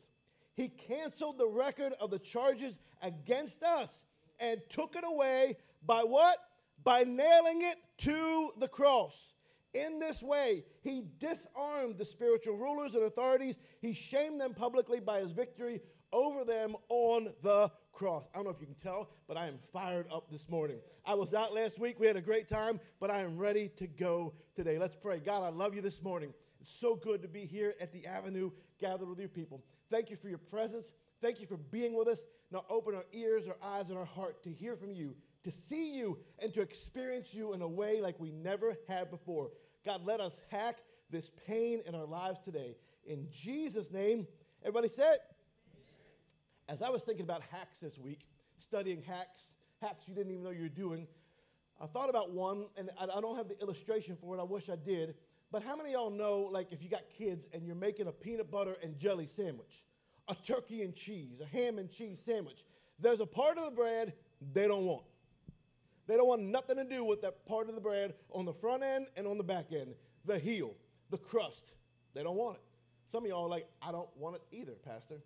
He 0.55 0.69
canceled 0.69 1.39
the 1.39 1.49
record 1.49 1.95
of 2.01 2.11
the 2.11 2.19
charges 2.19 2.79
against 3.01 3.63
us 3.63 4.03
and 4.39 4.61
took 4.69 4.97
it 4.97 5.05
away 5.05 5.57
by 5.85 6.01
what? 6.01 6.39
By 6.85 7.05
nailing 7.05 7.63
it 7.63 7.77
to 7.99 8.53
the 8.59 8.69
cross. 8.69 9.33
In 9.75 9.99
this 9.99 10.23
way, 10.23 10.65
he 10.83 11.05
disarmed 11.19 11.97
the 11.97 12.05
spiritual 12.05 12.57
rulers 12.57 12.95
and 12.95 13.05
authorities. 13.05 13.59
He 13.81 13.95
shamed 13.95 14.41
them 14.41 14.53
publicly 14.53 15.01
by 15.01 15.21
his 15.21 15.33
victory 15.33 15.81
over 16.13 16.45
them 16.45 16.77
on 16.91 17.33
the 17.43 17.71
cross. 17.93 18.25
I 18.35 18.39
don't 18.39 18.45
know 18.45 18.51
if 18.51 18.61
you 18.61 18.67
can 18.67 18.77
tell, 18.77 19.09
but 19.27 19.39
I 19.39 19.47
am 19.47 19.59
fired 19.73 20.07
up 20.13 20.31
this 20.31 20.49
morning. 20.51 20.77
I 21.07 21.15
was 21.15 21.33
out 21.33 21.55
last 21.55 21.79
week. 21.79 21.99
We 21.99 22.07
had 22.07 22.17
a 22.17 22.23
great 22.23 22.49
time, 22.49 22.81
but 23.01 23.11
I 23.11 23.21
am 23.21 23.39
ready 23.39 23.69
to 23.79 23.87
go 23.87 24.35
today. 24.55 24.79
Let's 24.79 24.97
pray. 24.97 25.21
God, 25.21 25.43
I 25.43 25.49
love 25.49 25.75
you 25.75 25.81
this 25.81 26.03
morning. 26.03 26.35
It's 26.61 26.75
so 26.79 26.95
good 26.95 27.23
to 27.23 27.29
be 27.29 27.47
here 27.47 27.75
at 27.81 27.93
the 27.93 28.07
Avenue, 28.07 28.51
gathered 28.79 29.09
with 29.09 29.19
your 29.19 29.29
people. 29.29 29.63
Thank 29.93 30.11
you 30.11 30.17
for 30.17 30.29
your 30.31 30.39
presence. 30.39 30.91
Thank 31.21 31.39
you 31.39 31.47
for 31.47 31.59
being 31.59 31.95
with 31.95 32.09
us. 32.09 32.25
Now 32.51 32.65
open 32.69 32.95
our 32.95 33.05
ears, 33.13 33.47
our 33.47 33.57
eyes, 33.63 33.91
and 33.91 33.99
our 33.99 34.07
heart 34.07 34.43
to 34.45 34.51
hear 34.51 34.75
from 34.75 34.95
you. 34.95 35.15
to 35.45 35.51
see 35.51 35.97
you 35.97 36.19
and 36.39 36.53
to 36.55 36.61
experience 36.61 37.35
you 37.35 37.53
in 37.53 37.63
a 37.63 37.69
way 37.69 38.01
like 38.01 38.19
we 38.21 38.31
never 38.31 38.77
had 38.89 39.11
before. 39.11 39.51
God, 39.85 40.05
let 40.05 40.21
us 40.21 40.41
hack 40.51 40.79
this 41.11 41.31
pain 41.47 41.81
in 41.87 41.95
our 41.95 42.07
lives 42.07 42.39
today. 42.45 42.77
In 43.07 43.27
Jesus' 43.31 43.91
name, 43.91 44.27
everybody 44.63 44.89
said. 44.89 45.19
As 46.69 46.81
I 46.81 46.91
was 46.91 47.03
thinking 47.03 47.25
about 47.25 47.43
hacks 47.51 47.81
this 47.81 47.99
week, 47.99 48.29
studying 48.57 49.03
hacks, 49.03 49.55
hacks 49.81 50.05
you 50.07 50.15
didn't 50.15 50.31
even 50.31 50.45
know 50.45 50.51
you 50.51 50.63
were 50.63 50.69
doing, 50.69 51.07
I 51.81 51.87
thought 51.87 52.09
about 52.09 52.31
one, 52.31 52.67
and 52.77 52.91
I 52.99 53.21
don't 53.21 53.37
have 53.37 53.49
the 53.49 53.61
illustration 53.61 54.17
for 54.21 54.37
it. 54.37 54.41
I 54.41 54.45
wish 54.45 54.71
I 54.71 54.77
did. 54.77 55.17
But 55.53 55.63
how 55.63 55.77
many 55.77 55.91
of 55.91 56.01
y'all 56.01 56.11
know, 56.11 56.49
like, 56.51 56.73
if 56.73 56.83
you 56.83 56.89
got 56.89 57.03
kids 57.17 57.47
and 57.53 57.67
you're 57.67 57.77
making 57.77 58.07
a 58.07 58.13
peanut 58.13 58.51
butter 58.51 58.75
and 58.83 58.99
jelly 58.99 59.27
sandwich, 59.27 59.85
a 60.29 60.35
turkey 60.35 60.83
and 60.83 60.95
cheese, 60.97 61.41
a 61.43 61.45
ham 61.45 61.79
and 61.79 61.91
cheese 61.91 62.19
sandwich, 62.25 62.65
there's 62.99 63.21
a 63.21 63.27
part 63.27 63.59
of 63.59 63.67
the 63.67 63.71
bread 63.71 64.15
they 64.55 64.67
don't 64.67 64.87
want. 64.87 65.05
They 66.07 66.17
don't 66.17 66.27
want 66.27 66.43
nothing 66.43 66.77
to 66.77 66.85
do 66.85 67.05
with 67.05 67.21
that 67.23 67.45
part 67.45 67.69
of 67.69 67.75
the 67.75 67.83
bread 67.83 68.15
on 68.31 68.47
the 68.47 68.53
front 68.53 68.83
end 68.83 69.09
and 69.17 69.27
on 69.27 69.37
the 69.37 69.45
back 69.45 69.67
end, 69.73 69.95
the 70.25 70.39
heel, 70.39 70.73
the 71.11 71.19
crust. 71.19 71.73
They 72.15 72.23
don't 72.23 72.37
want 72.37 72.57
it. 72.57 72.63
Some 73.11 73.25
of 73.25 73.29
y'all 73.29 73.45
are 73.45 73.49
like, 73.49 73.69
I 73.83 73.93
don't 73.93 74.09
want 74.17 74.37
it 74.37 74.43
either, 74.53 74.73
Pastor. 74.73 75.17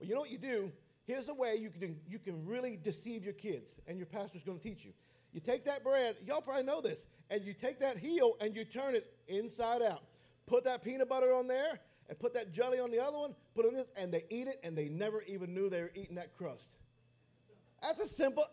Well, 0.00 0.08
you 0.08 0.14
know 0.14 0.22
what 0.22 0.30
you 0.30 0.38
do? 0.38 0.72
Here's 1.06 1.28
a 1.28 1.34
way 1.34 1.56
you 1.56 1.68
can, 1.68 2.00
you 2.08 2.18
can 2.18 2.46
really 2.46 2.78
deceive 2.82 3.22
your 3.22 3.34
kids, 3.34 3.76
and 3.86 3.98
your 3.98 4.06
pastor's 4.06 4.42
going 4.44 4.58
to 4.58 4.64
teach 4.64 4.82
you. 4.82 4.92
You 5.34 5.40
take 5.40 5.64
that 5.64 5.82
bread, 5.82 6.16
y'all 6.24 6.40
probably 6.40 6.62
know 6.62 6.80
this, 6.80 7.08
and 7.28 7.44
you 7.44 7.52
take 7.52 7.80
that 7.80 7.98
heel 7.98 8.36
and 8.40 8.54
you 8.54 8.64
turn 8.64 8.94
it 8.94 9.12
inside 9.26 9.82
out. 9.82 10.04
Put 10.46 10.62
that 10.64 10.84
peanut 10.84 11.08
butter 11.08 11.34
on 11.34 11.48
there 11.48 11.80
and 12.08 12.18
put 12.18 12.32
that 12.34 12.52
jelly 12.52 12.78
on 12.78 12.92
the 12.92 13.00
other 13.00 13.18
one, 13.18 13.34
put 13.56 13.64
it 13.64 13.68
on 13.68 13.74
this, 13.74 13.88
and 13.96 14.12
they 14.12 14.24
eat 14.30 14.46
it 14.46 14.60
and 14.62 14.78
they 14.78 14.88
never 14.88 15.22
even 15.22 15.52
knew 15.52 15.68
they 15.68 15.82
were 15.82 15.90
eating 15.96 16.14
that 16.14 16.36
crust. 16.36 16.70
That's 17.82 18.00
a 18.00 18.06
simple, 18.06 18.44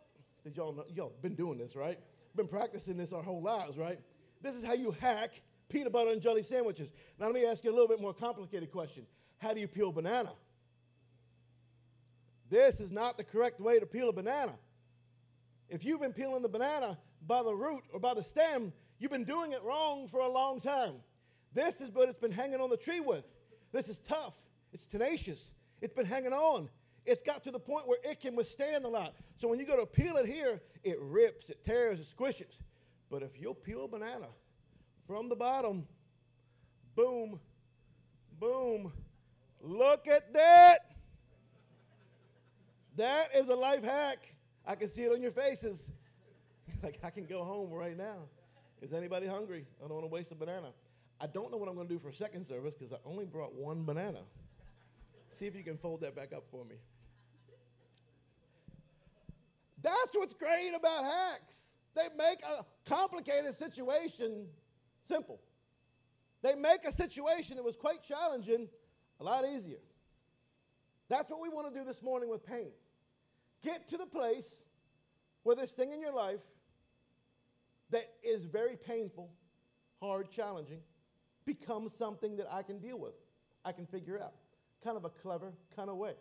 did 0.43 0.57
y'all 0.57 0.73
know, 0.73 0.85
y'all 0.93 1.13
been 1.21 1.35
doing 1.35 1.59
this, 1.59 1.75
right? 1.75 1.99
Been 2.35 2.47
practicing 2.47 2.97
this 2.97 3.13
our 3.13 3.21
whole 3.21 3.43
lives, 3.43 3.77
right? 3.77 3.99
This 4.41 4.55
is 4.55 4.63
how 4.63 4.73
you 4.73 4.95
hack 4.99 5.39
peanut 5.69 5.91
butter 5.91 6.09
and 6.09 6.21
jelly 6.21 6.41
sandwiches. 6.41 6.89
Now 7.19 7.27
let 7.27 7.35
me 7.35 7.45
ask 7.45 7.63
you 7.63 7.69
a 7.69 7.75
little 7.75 7.87
bit 7.87 8.01
more 8.01 8.13
complicated 8.13 8.71
question. 8.71 9.05
How 9.37 9.53
do 9.53 9.59
you 9.59 9.67
peel 9.67 9.89
a 9.89 9.93
banana? 9.93 10.31
This 12.49 12.79
is 12.79 12.91
not 12.91 13.17
the 13.17 13.23
correct 13.23 13.59
way 13.59 13.79
to 13.79 13.85
peel 13.85 14.09
a 14.09 14.13
banana. 14.13 14.53
If 15.71 15.85
you've 15.85 16.01
been 16.01 16.11
peeling 16.11 16.41
the 16.41 16.49
banana 16.49 16.97
by 17.25 17.41
the 17.43 17.55
root 17.55 17.83
or 17.93 17.99
by 17.99 18.13
the 18.13 18.23
stem, 18.23 18.73
you've 18.99 19.09
been 19.09 19.23
doing 19.23 19.53
it 19.53 19.63
wrong 19.63 20.05
for 20.05 20.19
a 20.19 20.27
long 20.27 20.59
time. 20.59 20.95
This 21.53 21.79
is 21.79 21.89
what 21.89 22.09
it's 22.09 22.19
been 22.19 22.31
hanging 22.31 22.59
on 22.59 22.69
the 22.69 22.75
tree 22.75 22.99
with. 22.99 23.23
This 23.71 23.87
is 23.87 23.99
tough. 23.99 24.33
It's 24.73 24.85
tenacious. 24.85 25.51
It's 25.81 25.93
been 25.93 26.05
hanging 26.05 26.33
on. 26.33 26.69
It's 27.05 27.23
got 27.23 27.41
to 27.45 27.51
the 27.51 27.59
point 27.59 27.87
where 27.87 27.99
it 28.03 28.19
can 28.19 28.35
withstand 28.35 28.83
a 28.83 28.89
lot. 28.89 29.15
So 29.37 29.47
when 29.47 29.59
you 29.59 29.65
go 29.65 29.77
to 29.77 29.85
peel 29.85 30.17
it 30.17 30.25
here, 30.25 30.61
it 30.83 30.99
rips, 30.99 31.49
it 31.49 31.63
tears, 31.63 32.01
it 32.01 32.07
squishes. 32.15 32.59
But 33.09 33.23
if 33.23 33.39
you'll 33.39 33.55
peel 33.55 33.85
a 33.85 33.87
banana 33.87 34.27
from 35.07 35.29
the 35.29 35.37
bottom, 35.37 35.87
boom, 36.97 37.39
boom, 38.41 38.91
look 39.61 40.05
at 40.09 40.33
that. 40.33 40.79
That 42.97 43.29
is 43.33 43.47
a 43.47 43.55
life 43.55 43.85
hack. 43.85 44.30
I 44.65 44.75
can 44.75 44.89
see 44.89 45.03
it 45.03 45.11
on 45.11 45.21
your 45.21 45.31
faces. 45.31 45.91
like, 46.83 46.99
I 47.03 47.09
can 47.09 47.25
go 47.25 47.43
home 47.43 47.71
right 47.71 47.97
now. 47.97 48.17
Is 48.81 48.93
anybody 48.93 49.27
hungry? 49.27 49.65
I 49.79 49.87
don't 49.87 49.95
want 49.95 50.05
to 50.05 50.13
waste 50.13 50.31
a 50.31 50.35
banana. 50.35 50.71
I 51.19 51.27
don't 51.27 51.51
know 51.51 51.57
what 51.57 51.69
I'm 51.69 51.75
going 51.75 51.87
to 51.87 51.93
do 51.93 51.99
for 51.99 52.11
second 52.11 52.45
service 52.47 52.73
because 52.77 52.93
I 52.93 52.97
only 53.05 53.25
brought 53.25 53.53
one 53.53 53.83
banana. 53.83 54.21
See 55.31 55.45
if 55.45 55.55
you 55.55 55.63
can 55.63 55.77
fold 55.77 56.01
that 56.01 56.15
back 56.15 56.33
up 56.33 56.43
for 56.49 56.65
me. 56.65 56.75
That's 59.83 60.15
what's 60.15 60.33
great 60.33 60.73
about 60.75 61.03
hacks. 61.03 61.55
They 61.95 62.07
make 62.17 62.39
a 62.43 62.65
complicated 62.87 63.55
situation 63.57 64.47
simple. 65.07 65.39
They 66.41 66.55
make 66.55 66.85
a 66.85 66.93
situation 66.93 67.57
that 67.57 67.63
was 67.63 67.75
quite 67.75 68.03
challenging 68.03 68.67
a 69.19 69.23
lot 69.23 69.45
easier. 69.45 69.79
That's 71.09 71.29
what 71.29 71.41
we 71.41 71.49
want 71.49 71.71
to 71.71 71.79
do 71.79 71.85
this 71.85 72.01
morning 72.01 72.29
with 72.29 72.45
pain. 72.45 72.71
Get 73.63 73.87
to 73.89 73.97
the 73.97 74.05
place 74.05 74.55
where 75.43 75.55
this 75.55 75.71
thing 75.71 75.91
in 75.91 76.01
your 76.01 76.13
life 76.13 76.39
that 77.91 78.07
is 78.23 78.45
very 78.45 78.75
painful, 78.75 79.31
hard, 79.99 80.31
challenging, 80.31 80.79
becomes 81.45 81.93
something 81.97 82.37
that 82.37 82.47
I 82.51 82.63
can 82.63 82.79
deal 82.79 82.99
with, 82.99 83.13
I 83.65 83.71
can 83.71 83.85
figure 83.85 84.19
out. 84.19 84.33
Kind 84.83 84.97
of 84.97 85.05
a 85.05 85.09
clever 85.09 85.53
kind 85.75 85.89
of 85.89 85.97
way. 85.97 86.13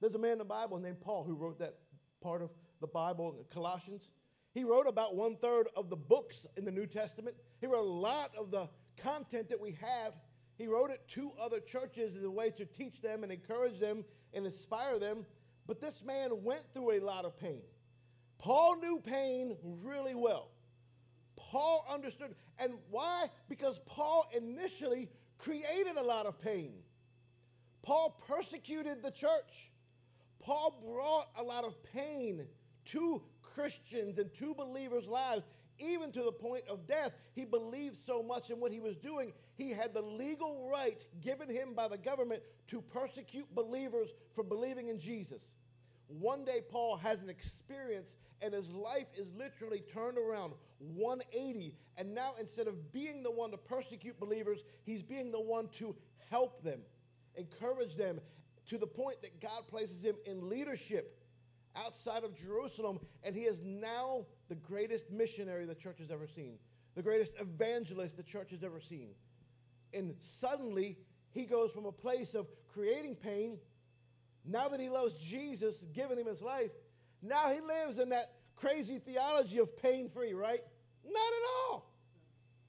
There's 0.00 0.14
a 0.14 0.18
man 0.18 0.32
in 0.32 0.38
the 0.38 0.44
Bible 0.44 0.78
named 0.78 1.00
Paul 1.00 1.24
who 1.24 1.34
wrote 1.34 1.58
that 1.60 1.76
part 2.20 2.42
of 2.42 2.50
the 2.80 2.86
Bible, 2.86 3.46
Colossians. 3.52 4.10
He 4.52 4.64
wrote 4.64 4.86
about 4.86 5.14
one 5.14 5.36
third 5.36 5.68
of 5.76 5.88
the 5.88 5.96
books 5.96 6.46
in 6.56 6.64
the 6.64 6.70
New 6.70 6.86
Testament. 6.86 7.36
He 7.60 7.66
wrote 7.66 7.80
a 7.80 7.88
lot 7.88 8.32
of 8.38 8.50
the 8.50 8.68
content 8.98 9.48
that 9.48 9.60
we 9.60 9.72
have. 9.80 10.14
He 10.56 10.66
wrote 10.66 10.90
it 10.90 11.06
to 11.12 11.32
other 11.40 11.60
churches 11.60 12.16
as 12.16 12.24
a 12.24 12.30
way 12.30 12.50
to 12.50 12.64
teach 12.64 13.00
them 13.00 13.22
and 13.22 13.32
encourage 13.32 13.78
them 13.78 14.04
and 14.34 14.46
inspire 14.46 14.98
them. 14.98 15.24
But 15.66 15.80
this 15.80 16.02
man 16.04 16.30
went 16.42 16.64
through 16.72 16.92
a 16.92 17.00
lot 17.00 17.24
of 17.24 17.38
pain. 17.38 17.62
Paul 18.38 18.76
knew 18.76 19.00
pain 19.00 19.56
really 19.82 20.14
well. 20.14 20.50
Paul 21.36 21.86
understood. 21.92 22.34
And 22.58 22.74
why? 22.90 23.30
Because 23.48 23.80
Paul 23.86 24.30
initially 24.36 25.08
created 25.38 25.96
a 25.96 26.02
lot 26.02 26.26
of 26.26 26.40
pain. 26.40 26.72
Paul 27.82 28.20
persecuted 28.26 29.02
the 29.02 29.10
church. 29.10 29.70
Paul 30.40 30.80
brought 30.84 31.28
a 31.38 31.42
lot 31.42 31.64
of 31.64 31.74
pain 31.82 32.46
to 32.86 33.22
Christians 33.42 34.18
and 34.18 34.32
to 34.34 34.54
believers' 34.54 35.06
lives, 35.06 35.44
even 35.78 36.12
to 36.12 36.22
the 36.22 36.32
point 36.32 36.64
of 36.68 36.86
death. 36.86 37.12
He 37.34 37.44
believed 37.44 37.96
so 38.06 38.22
much 38.22 38.50
in 38.50 38.60
what 38.60 38.72
he 38.72 38.80
was 38.80 38.96
doing, 38.96 39.32
he 39.56 39.70
had 39.70 39.94
the 39.94 40.02
legal 40.02 40.68
right 40.70 41.04
given 41.20 41.48
him 41.48 41.74
by 41.74 41.88
the 41.88 41.98
government 41.98 42.42
to 42.68 42.80
persecute 42.80 43.52
believers 43.54 44.10
for 44.34 44.44
believing 44.44 44.88
in 44.88 44.98
Jesus. 44.98 45.42
One 46.08 46.44
day, 46.44 46.60
Paul 46.70 46.96
has 46.98 47.22
an 47.22 47.28
experience, 47.28 48.14
and 48.40 48.54
his 48.54 48.70
life 48.70 49.06
is 49.16 49.26
literally 49.36 49.82
turned 49.92 50.18
around 50.18 50.52
180. 50.78 51.74
And 51.96 52.14
now, 52.14 52.34
instead 52.38 52.68
of 52.68 52.92
being 52.92 53.22
the 53.22 53.30
one 53.30 53.50
to 53.50 53.56
persecute 53.56 54.18
believers, 54.20 54.60
he's 54.84 55.02
being 55.02 55.32
the 55.32 55.40
one 55.40 55.68
to 55.78 55.96
help 56.30 56.62
them, 56.62 56.80
encourage 57.36 57.96
them, 57.96 58.20
to 58.68 58.78
the 58.78 58.86
point 58.86 59.22
that 59.22 59.40
God 59.40 59.66
places 59.68 60.02
him 60.02 60.16
in 60.26 60.48
leadership 60.48 61.18
outside 61.76 62.24
of 62.24 62.34
Jerusalem. 62.36 62.98
And 63.22 63.34
he 63.34 63.42
is 63.42 63.62
now 63.64 64.26
the 64.48 64.54
greatest 64.56 65.10
missionary 65.10 65.66
the 65.66 65.74
church 65.74 65.98
has 65.98 66.10
ever 66.10 66.26
seen, 66.26 66.58
the 66.94 67.02
greatest 67.02 67.34
evangelist 67.40 68.16
the 68.16 68.22
church 68.22 68.50
has 68.50 68.64
ever 68.64 68.80
seen. 68.80 69.10
And 69.94 70.14
suddenly, 70.40 70.98
he 71.32 71.44
goes 71.44 71.72
from 71.72 71.86
a 71.86 71.92
place 71.92 72.34
of 72.34 72.46
creating 72.72 73.16
pain 73.16 73.58
now 74.46 74.68
that 74.68 74.80
he 74.80 74.88
loves 74.88 75.14
Jesus, 75.14 75.84
giving 75.92 76.18
him 76.18 76.26
his 76.26 76.40
life, 76.40 76.70
now 77.22 77.52
he 77.52 77.60
lives 77.60 77.98
in 77.98 78.10
that 78.10 78.32
crazy 78.56 78.98
theology 78.98 79.58
of 79.58 79.76
pain 79.76 80.08
free, 80.08 80.34
right? 80.34 80.60
Not 81.04 81.14
at 81.14 81.70
all. 81.70 81.90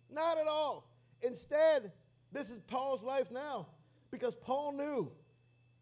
Not 0.10 0.38
at 0.38 0.48
all. 0.48 0.90
Instead, 1.22 1.92
this 2.32 2.50
is 2.50 2.60
Paul's 2.68 3.04
life 3.04 3.32
now 3.32 3.68
because 4.12 4.36
Paul 4.36 4.74
knew. 4.74 5.12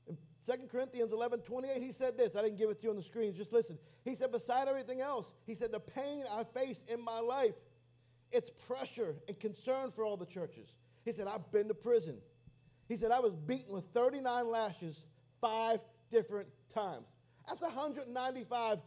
In 0.07 0.17
2 0.45 0.67
Corinthians 0.71 1.11
11 1.11 1.39
28, 1.39 1.81
he 1.81 1.91
said 1.91 2.17
this. 2.17 2.35
I 2.35 2.41
didn't 2.41 2.57
give 2.57 2.69
it 2.69 2.79
to 2.79 2.83
you 2.83 2.89
on 2.89 2.95
the 2.95 3.03
screen, 3.03 3.33
just 3.33 3.53
listen. 3.53 3.77
He 4.03 4.15
said, 4.15 4.31
Beside 4.31 4.67
everything 4.67 5.01
else, 5.01 5.33
he 5.45 5.53
said, 5.53 5.71
The 5.71 5.79
pain 5.79 6.23
I 6.31 6.43
face 6.43 6.83
in 6.87 7.03
my 7.03 7.19
life, 7.19 7.55
it's 8.31 8.51
pressure 8.67 9.15
and 9.27 9.39
concern 9.39 9.91
for 9.91 10.05
all 10.05 10.17
the 10.17 10.25
churches. 10.25 10.75
He 11.03 11.11
said, 11.11 11.27
I've 11.27 11.51
been 11.51 11.67
to 11.67 11.73
prison. 11.73 12.17
He 12.87 12.95
said, 12.95 13.11
I 13.11 13.19
was 13.19 13.33
beaten 13.33 13.73
with 13.73 13.85
39 13.93 14.49
lashes 14.49 15.05
five 15.45 15.79
different 16.11 16.47
times. 16.73 17.05
That's 17.47 17.61
195 17.61 18.79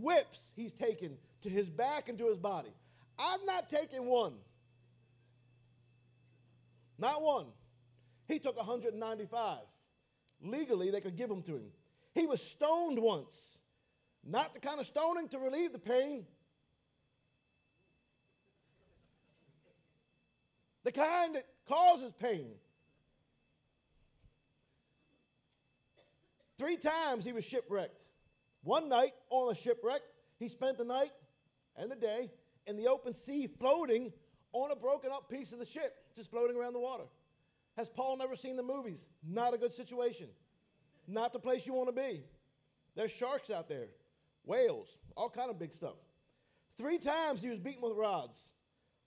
whips 0.00 0.40
he's 0.56 0.72
taken 0.72 1.18
to 1.42 1.50
his 1.50 1.68
back 1.68 2.08
and 2.08 2.16
to 2.18 2.26
his 2.26 2.38
body. 2.38 2.72
I've 3.18 3.44
not 3.44 3.68
taken 3.68 4.06
one. 4.06 4.32
Not 6.98 7.22
one. 7.22 7.46
He 8.28 8.38
took 8.38 8.56
195. 8.56 9.58
Legally, 10.42 10.90
they 10.90 11.02
could 11.02 11.16
give 11.16 11.28
them 11.28 11.42
to 11.42 11.56
him. 11.56 11.66
He 12.14 12.26
was 12.26 12.40
stoned 12.40 12.98
once. 12.98 13.58
Not 14.24 14.54
the 14.54 14.60
kind 14.60 14.80
of 14.80 14.86
stoning 14.86 15.28
to 15.28 15.38
relieve 15.38 15.72
the 15.72 15.78
pain, 15.78 16.24
the 20.82 20.90
kind 20.90 21.36
that 21.36 21.46
causes 21.68 22.12
pain. 22.18 22.52
Three 26.58 26.76
times 26.76 27.24
he 27.24 27.32
was 27.32 27.44
shipwrecked. 27.44 28.00
One 28.62 28.88
night 28.88 29.12
on 29.30 29.52
a 29.52 29.54
shipwreck, 29.54 30.00
he 30.38 30.48
spent 30.48 30.78
the 30.78 30.84
night 30.84 31.12
and 31.76 31.90
the 31.90 31.96
day 31.96 32.30
in 32.66 32.76
the 32.76 32.88
open 32.88 33.14
sea 33.14 33.46
floating 33.46 34.12
on 34.52 34.70
a 34.70 34.76
broken 34.76 35.10
up 35.12 35.30
piece 35.30 35.52
of 35.52 35.58
the 35.58 35.66
ship, 35.66 35.94
just 36.14 36.30
floating 36.30 36.56
around 36.56 36.72
the 36.72 36.80
water. 36.80 37.04
Has 37.76 37.88
Paul 37.88 38.16
never 38.16 38.36
seen 38.36 38.56
the 38.56 38.62
movies? 38.62 39.04
Not 39.22 39.54
a 39.54 39.58
good 39.58 39.74
situation. 39.74 40.28
Not 41.06 41.32
the 41.32 41.38
place 41.38 41.66
you 41.66 41.74
want 41.74 41.88
to 41.88 41.92
be. 41.92 42.24
There's 42.94 43.10
sharks 43.10 43.50
out 43.50 43.68
there, 43.68 43.88
whales, 44.44 44.96
all 45.16 45.28
kind 45.28 45.50
of 45.50 45.58
big 45.58 45.74
stuff. 45.74 45.96
Three 46.78 46.98
times 46.98 47.42
he 47.42 47.50
was 47.50 47.58
beaten 47.58 47.82
with 47.82 47.96
rods. 47.96 48.50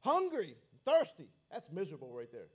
Hungry, 0.01 0.55
thirsty. 0.85 1.29
That's 1.51 1.71
miserable 1.71 2.13
right 2.13 2.31
there. 2.31 2.47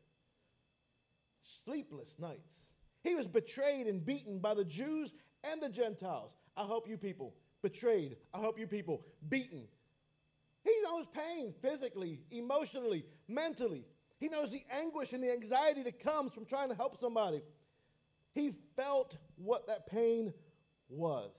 Sleepless 1.65 2.15
nights. 2.19 2.74
He 3.05 3.15
was 3.15 3.27
betrayed 3.27 3.87
and 3.87 4.05
beaten 4.05 4.39
by 4.39 4.55
the 4.55 4.65
Jews 4.65 5.13
and 5.45 5.63
the 5.63 5.69
Gentiles. 5.69 6.33
I 6.57 6.63
hope 6.63 6.89
you 6.89 6.97
people 6.97 7.35
betrayed. 7.63 8.17
I 8.33 8.39
hope 8.39 8.59
you 8.59 8.67
people 8.67 9.05
beaten. 9.29 9.69
He 10.65 10.73
knows 10.83 11.05
pain 11.13 11.53
physically, 11.61 12.21
emotionally, 12.31 13.05
mentally. 13.29 13.85
He 14.19 14.31
knows 14.31 14.51
the 14.51 14.63
anguish 14.71 15.13
and 15.13 15.23
the 15.23 15.31
anxiety 15.31 15.83
that 15.83 16.01
comes 16.01 16.33
from 16.33 16.47
trying 16.47 16.71
to 16.71 16.75
help 16.75 16.99
somebody. 16.99 17.43
He 18.33 18.53
felt 18.75 19.19
what 19.37 19.67
that 19.67 19.87
pain 19.87 20.33
was. 20.89 21.31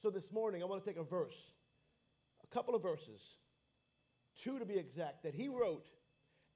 So 0.00 0.08
this 0.08 0.32
morning, 0.32 0.62
I 0.62 0.66
want 0.66 0.82
to 0.82 0.88
take 0.88 0.98
a 0.98 1.04
verse, 1.04 1.36
a 2.42 2.46
couple 2.54 2.74
of 2.74 2.82
verses, 2.82 3.20
two 4.42 4.58
to 4.58 4.64
be 4.64 4.78
exact, 4.78 5.24
that 5.24 5.34
he 5.34 5.48
wrote. 5.48 5.86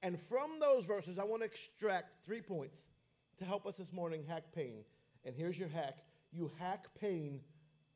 And 0.01 0.19
from 0.19 0.59
those 0.59 0.85
verses, 0.85 1.19
I 1.19 1.23
want 1.23 1.43
to 1.43 1.45
extract 1.45 2.25
three 2.25 2.41
points 2.41 2.83
to 3.37 3.45
help 3.45 3.65
us 3.65 3.77
this 3.77 3.91
morning 3.91 4.23
hack 4.27 4.43
pain. 4.55 4.83
And 5.25 5.35
here's 5.35 5.57
your 5.57 5.69
hack 5.69 5.97
you 6.31 6.51
hack 6.59 6.87
pain 6.99 7.41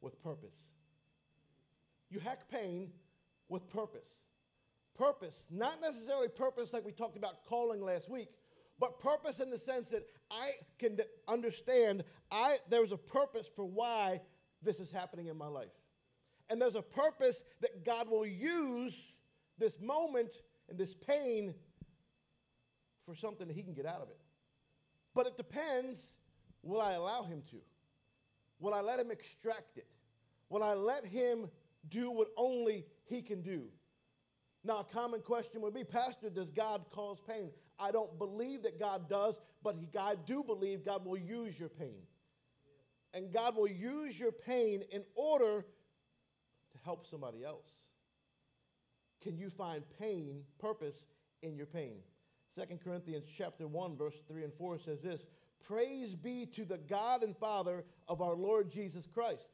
with 0.02 0.22
purpose. 0.24 0.58
You 2.10 2.20
hack 2.20 2.50
pain 2.50 2.92
with 3.50 3.70
purpose. 3.70 4.08
Purpose, 4.98 5.46
not 5.52 5.80
necessarily 5.82 6.28
purpose 6.28 6.74
like 6.74 6.86
we 6.86 6.92
talked 6.92 7.18
about 7.18 7.46
calling 7.46 7.82
last 7.82 8.10
week, 8.10 8.30
but 8.80 9.00
purpose 9.00 9.40
in 9.40 9.50
the 9.50 9.60
sense 9.60 9.90
that 9.90 10.08
I 10.32 10.52
can 10.80 10.98
understand 11.28 12.04
I 12.32 12.58
there's 12.70 12.92
a 12.92 12.98
purpose 12.98 13.48
for 13.56 13.66
why 13.66 14.22
this 14.62 14.80
is 14.80 14.92
happening 14.92 15.28
in 15.28 15.38
my 15.38 15.48
life. 15.48 15.72
And 16.50 16.62
there's 16.62 16.76
a 16.76 16.82
purpose 16.82 17.44
that 17.62 17.86
God 17.86 18.10
will 18.10 18.26
use 18.26 18.96
this 19.58 19.80
moment 19.80 20.32
and 20.70 20.78
this 20.78 20.94
pain 20.94 21.54
for 23.06 23.16
something 23.16 23.48
that 23.48 23.56
he 23.56 23.64
can 23.64 23.74
get 23.74 23.86
out 23.86 24.02
of 24.02 24.10
it. 24.10 24.20
But 25.18 25.26
it 25.26 25.36
depends 25.36 26.14
will 26.62 26.80
I 26.80 26.94
allow 26.94 27.24
him 27.24 27.42
to? 27.50 27.58
Will 28.60 28.76
I 28.76 28.82
let 28.82 29.00
him 29.00 29.10
extract 29.10 29.80
it? 29.80 29.88
Will 30.50 30.62
I 30.62 30.76
let 30.76 31.04
him 31.04 31.50
do 31.90 32.12
what 32.12 32.28
only 32.38 32.86
he 33.06 33.24
can 33.24 33.42
do? 33.42 33.64
Now, 34.64 34.82
a 34.82 34.84
common 34.84 35.22
question 35.22 35.62
would 35.62 35.74
be 35.74 35.84
Pastor, 35.84 36.30
does 36.30 36.52
God 36.52 36.86
cause 36.92 37.18
pain? 37.28 37.50
I 37.80 37.90
don't 37.90 38.20
believe 38.20 38.62
that 38.62 38.80
God 38.80 39.10
does, 39.10 39.40
but 39.64 39.76
he, 39.76 39.90
I 39.98 40.14
do 40.28 40.44
believe 40.44 40.86
God 40.86 41.04
will 41.04 41.18
use 41.18 41.60
your 41.60 41.70
pain. 41.70 42.04
And 43.16 43.34
God 43.34 43.56
will 43.56 43.68
use 43.68 44.20
your 44.20 44.32
pain 44.32 44.84
in 44.92 45.04
order 45.16 45.62
to 45.62 46.78
help 46.86 47.08
somebody 47.08 47.44
else. 47.44 47.72
Can 49.24 49.36
you 49.36 49.50
find 49.50 49.84
pain, 50.00 50.44
purpose 50.60 51.06
in 51.42 51.56
your 51.56 51.66
pain? 51.66 52.02
2 52.58 52.80
Corinthians 52.84 53.26
chapter 53.38 53.68
1, 53.68 53.96
verse 53.96 54.16
3 54.28 54.44
and 54.44 54.54
4 54.54 54.80
says 54.80 55.00
this 55.02 55.28
Praise 55.64 56.16
be 56.16 56.48
to 56.56 56.66
the 56.66 56.80
God 56.80 57.22
and 57.22 57.38
Father 57.38 57.86
of 58.08 58.20
our 58.20 58.36
Lord 58.36 58.72
Jesus 58.72 59.06
Christ, 59.14 59.50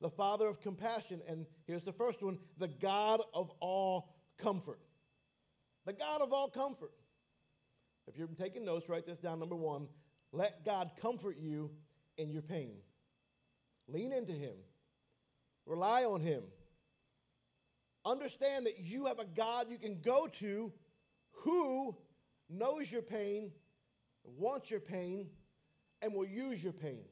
the 0.00 0.08
Father 0.08 0.46
of 0.48 0.62
compassion. 0.62 1.20
And 1.28 1.44
here's 1.66 1.82
the 1.82 1.92
first 1.92 2.22
one 2.22 2.38
the 2.56 2.68
God 2.68 3.20
of 3.34 3.50
all 3.60 4.14
comfort. 4.38 4.80
The 5.84 5.92
God 5.92 6.22
of 6.22 6.32
all 6.32 6.48
comfort. 6.48 6.92
If 8.06 8.16
you're 8.16 8.28
taking 8.28 8.64
notes, 8.64 8.88
write 8.88 9.06
this 9.06 9.18
down. 9.18 9.38
Number 9.38 9.56
one, 9.56 9.86
let 10.32 10.64
God 10.64 10.92
comfort 11.02 11.36
you 11.38 11.70
in 12.16 12.30
your 12.30 12.42
pain. 12.42 12.76
Lean 13.86 14.12
into 14.12 14.32
Him, 14.32 14.54
rely 15.66 16.04
on 16.04 16.22
Him. 16.22 16.44
Understand 18.06 18.64
that 18.64 18.78
you 18.78 19.06
have 19.06 19.18
a 19.18 19.26
God 19.26 19.66
you 19.68 19.76
can 19.76 20.00
go 20.00 20.26
to 20.38 20.72
who 21.32 21.94
knows 22.50 22.90
your 22.90 23.02
pain, 23.02 23.52
wants 24.24 24.70
your 24.70 24.80
pain, 24.80 25.28
and 26.02 26.12
will 26.12 26.26
use 26.26 26.62
your 26.62 26.72
pain. 26.72 27.04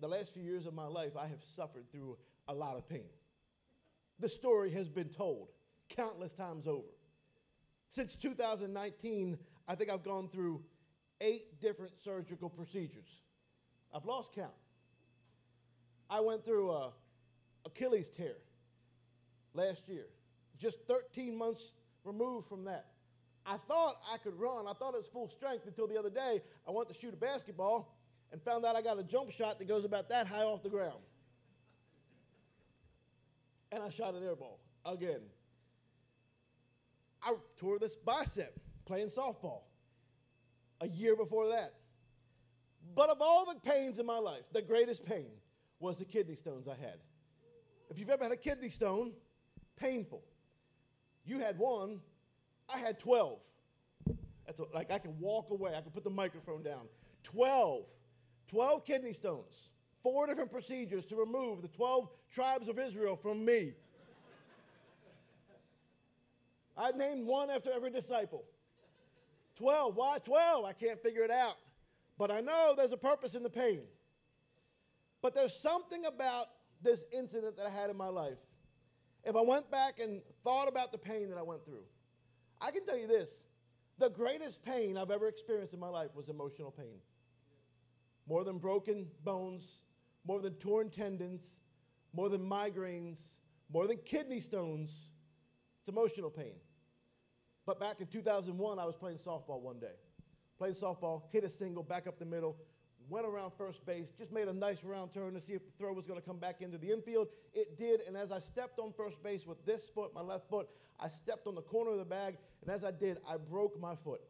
The 0.00 0.08
last 0.08 0.32
few 0.32 0.42
years 0.42 0.66
of 0.66 0.74
my 0.74 0.86
life, 0.86 1.16
I 1.18 1.26
have 1.26 1.42
suffered 1.56 1.90
through 1.90 2.16
a 2.48 2.54
lot 2.54 2.76
of 2.76 2.88
pain. 2.88 3.08
The 4.20 4.28
story 4.28 4.70
has 4.70 4.88
been 4.88 5.08
told 5.08 5.48
countless 5.88 6.32
times 6.32 6.66
over. 6.66 6.88
Since 7.90 8.16
2019, 8.16 9.38
I 9.68 9.74
think 9.74 9.90
I've 9.90 10.02
gone 10.02 10.28
through 10.28 10.62
eight 11.20 11.60
different 11.60 11.92
surgical 12.02 12.48
procedures. 12.48 13.22
I've 13.94 14.04
lost 14.04 14.34
count. 14.34 14.52
I 16.10 16.20
went 16.20 16.44
through 16.44 16.70
a 16.70 16.90
Achilles 17.64 18.10
tear 18.16 18.36
last 19.54 19.88
year, 19.88 20.06
just 20.58 20.78
13 20.86 21.36
months 21.36 21.72
removed 22.04 22.48
from 22.48 22.64
that. 22.64 22.86
I 23.46 23.56
thought 23.68 23.98
I 24.12 24.18
could 24.18 24.38
run. 24.38 24.66
I 24.68 24.72
thought 24.72 24.94
it 24.94 24.98
was 24.98 25.08
full 25.08 25.28
strength 25.28 25.66
until 25.66 25.86
the 25.86 25.98
other 25.98 26.10
day 26.10 26.42
I 26.66 26.70
went 26.70 26.88
to 26.88 26.94
shoot 26.94 27.14
a 27.14 27.16
basketball 27.16 27.96
and 28.32 28.42
found 28.42 28.64
out 28.64 28.74
I 28.74 28.82
got 28.82 28.98
a 28.98 29.04
jump 29.04 29.30
shot 29.30 29.58
that 29.58 29.68
goes 29.68 29.84
about 29.84 30.08
that 30.08 30.26
high 30.26 30.42
off 30.42 30.62
the 30.62 30.68
ground. 30.68 31.00
And 33.70 33.82
I 33.82 33.90
shot 33.90 34.14
an 34.14 34.22
air 34.22 34.34
ball 34.34 34.58
again. 34.84 35.20
I 37.22 37.34
tore 37.58 37.78
this 37.78 37.96
bicep 37.96 38.58
playing 38.84 39.10
softball 39.10 39.62
a 40.80 40.88
year 40.88 41.16
before 41.16 41.48
that. 41.48 41.74
But 42.94 43.10
of 43.10 43.20
all 43.20 43.44
the 43.44 43.58
pains 43.60 43.98
in 43.98 44.06
my 44.06 44.18
life, 44.18 44.42
the 44.52 44.62
greatest 44.62 45.04
pain 45.04 45.30
was 45.80 45.98
the 45.98 46.04
kidney 46.04 46.36
stones 46.36 46.68
I 46.68 46.74
had. 46.80 46.98
If 47.90 47.98
you've 47.98 48.10
ever 48.10 48.24
had 48.24 48.32
a 48.32 48.36
kidney 48.36 48.70
stone, 48.70 49.12
painful. 49.76 50.22
You 51.24 51.38
had 51.40 51.58
one, 51.58 52.00
I 52.72 52.78
had 52.78 52.98
12. 52.98 53.38
That's 54.46 54.60
a, 54.60 54.64
like 54.74 54.90
I 54.90 54.98
can 54.98 55.18
walk 55.18 55.50
away, 55.50 55.72
I 55.76 55.80
can 55.80 55.90
put 55.90 56.04
the 56.04 56.10
microphone 56.10 56.62
down. 56.62 56.88
12. 57.24 57.84
12 58.48 58.84
kidney 58.84 59.12
stones. 59.12 59.70
Four 60.02 60.26
different 60.26 60.52
procedures 60.52 61.04
to 61.06 61.16
remove 61.16 61.62
the 61.62 61.68
12 61.68 62.08
tribes 62.32 62.68
of 62.68 62.78
Israel 62.78 63.16
from 63.16 63.44
me. 63.44 63.72
I 66.78 66.92
named 66.92 67.26
one 67.26 67.50
after 67.50 67.72
every 67.72 67.90
disciple. 67.90 68.44
12. 69.56 69.96
Why 69.96 70.18
12? 70.18 70.64
I 70.64 70.72
can't 70.72 71.02
figure 71.02 71.22
it 71.22 71.30
out. 71.30 71.56
But 72.18 72.30
I 72.30 72.40
know 72.40 72.74
there's 72.76 72.92
a 72.92 72.96
purpose 72.96 73.34
in 73.34 73.42
the 73.42 73.50
pain. 73.50 73.82
But 75.22 75.34
there's 75.34 75.54
something 75.54 76.06
about 76.06 76.46
this 76.82 77.04
incident 77.12 77.56
that 77.56 77.66
I 77.66 77.70
had 77.70 77.90
in 77.90 77.96
my 77.96 78.08
life. 78.08 78.38
If 79.24 79.34
I 79.34 79.40
went 79.40 79.70
back 79.70 79.98
and 79.98 80.20
thought 80.44 80.68
about 80.68 80.92
the 80.92 80.98
pain 80.98 81.30
that 81.30 81.38
I 81.38 81.42
went 81.42 81.64
through, 81.64 81.82
I 82.60 82.70
can 82.70 82.84
tell 82.84 82.98
you 82.98 83.06
this 83.06 83.30
the 83.98 84.10
greatest 84.10 84.62
pain 84.62 84.96
I've 84.96 85.10
ever 85.10 85.28
experienced 85.28 85.72
in 85.72 85.80
my 85.80 85.88
life 85.88 86.10
was 86.14 86.28
emotional 86.28 86.70
pain. 86.70 86.98
More 88.28 88.44
than 88.44 88.58
broken 88.58 89.06
bones, 89.24 89.64
more 90.26 90.40
than 90.40 90.54
torn 90.54 90.90
tendons, 90.90 91.42
more 92.12 92.28
than 92.28 92.40
migraines, 92.40 93.18
more 93.72 93.86
than 93.86 93.98
kidney 93.98 94.40
stones. 94.40 94.90
It's 95.80 95.88
emotional 95.88 96.30
pain. 96.30 96.54
But 97.64 97.80
back 97.80 98.00
in 98.00 98.06
2001, 98.06 98.78
I 98.78 98.84
was 98.84 98.96
playing 98.96 99.18
softball 99.18 99.60
one 99.60 99.78
day. 99.78 99.94
Playing 100.58 100.74
softball, 100.74 101.22
hit 101.32 101.44
a 101.44 101.48
single, 101.48 101.82
back 101.82 102.06
up 102.06 102.18
the 102.18 102.24
middle, 102.24 102.56
went 103.08 103.26
around 103.26 103.52
first 103.56 103.84
base, 103.86 104.10
just 104.18 104.32
made 104.32 104.48
a 104.48 104.52
nice 104.52 104.84
round 104.84 105.12
turn 105.14 105.34
to 105.34 105.40
see 105.40 105.52
if 105.52 105.64
the 105.64 105.72
throw 105.78 105.92
was 105.92 106.06
going 106.06 106.20
to 106.20 106.26
come 106.26 106.38
back 106.38 106.60
into 106.60 106.78
the 106.78 106.90
infield. 106.90 107.28
It 107.54 107.78
did, 107.78 108.00
and 108.06 108.16
as 108.16 108.32
I 108.32 108.40
stepped 108.40 108.78
on 108.78 108.92
first 108.96 109.22
base 109.22 109.46
with 109.46 109.64
this 109.64 109.82
foot, 109.94 110.14
my 110.14 110.20
left 110.20 110.48
foot, 110.48 110.68
I 110.98 111.08
stepped 111.08 111.46
on 111.46 111.54
the 111.54 111.62
corner 111.62 111.92
of 111.92 111.98
the 111.98 112.04
bag, 112.04 112.36
and 112.62 112.70
as 112.70 112.84
I 112.84 112.90
did, 112.90 113.18
I 113.28 113.36
broke 113.36 113.80
my 113.80 113.94
foot. 113.96 114.20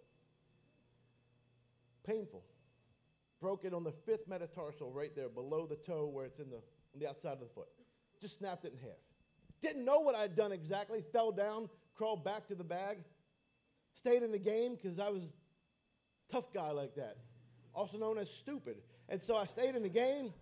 Painful. 2.07 2.45
Broke 3.41 3.65
it 3.65 3.75
on 3.75 3.85
the 3.85 3.93
fifth 3.93 4.29
metatarsal 4.29 4.91
right 4.91 5.15
there 5.15 5.29
below 5.29 5.67
the 5.67 5.77
toe 5.77 6.07
where 6.07 6.25
it's 6.25 6.41
in 6.41 6.51
the, 6.51 6.57
on 6.57 7.01
the 7.01 7.09
outside 7.09 7.35
of 7.35 7.41
the 7.41 7.55
foot. 7.55 7.69
Just 8.21 8.39
snapped 8.39 8.65
it 8.65 8.73
in 8.73 8.79
half. 8.79 8.99
Didn't 9.61 9.85
know 9.85 10.01
what 10.01 10.15
I'd 10.15 10.37
done 10.37 10.53
exactly. 10.53 11.03
Fell 11.13 11.33
down, 11.33 11.69
crawled 11.95 12.25
back 12.25 12.47
to 12.49 12.55
the 12.55 12.65
bag. 12.65 12.99
Stayed 13.95 14.23
in 14.23 14.33
the 14.33 14.39
game 14.39 14.75
because 14.75 14.99
I 14.99 15.09
was 15.09 15.23
tough 16.31 16.53
guy 16.53 16.71
like 16.71 16.95
that 16.97 17.17
also 17.77 17.99
known 17.99 18.19
as 18.19 18.31
stupid. 18.31 18.79
And 19.09 19.23
so 19.23 19.37
I 19.37 19.45
stayed 19.45 19.77
in 19.77 19.83
the 19.83 19.89
game, 19.89 20.33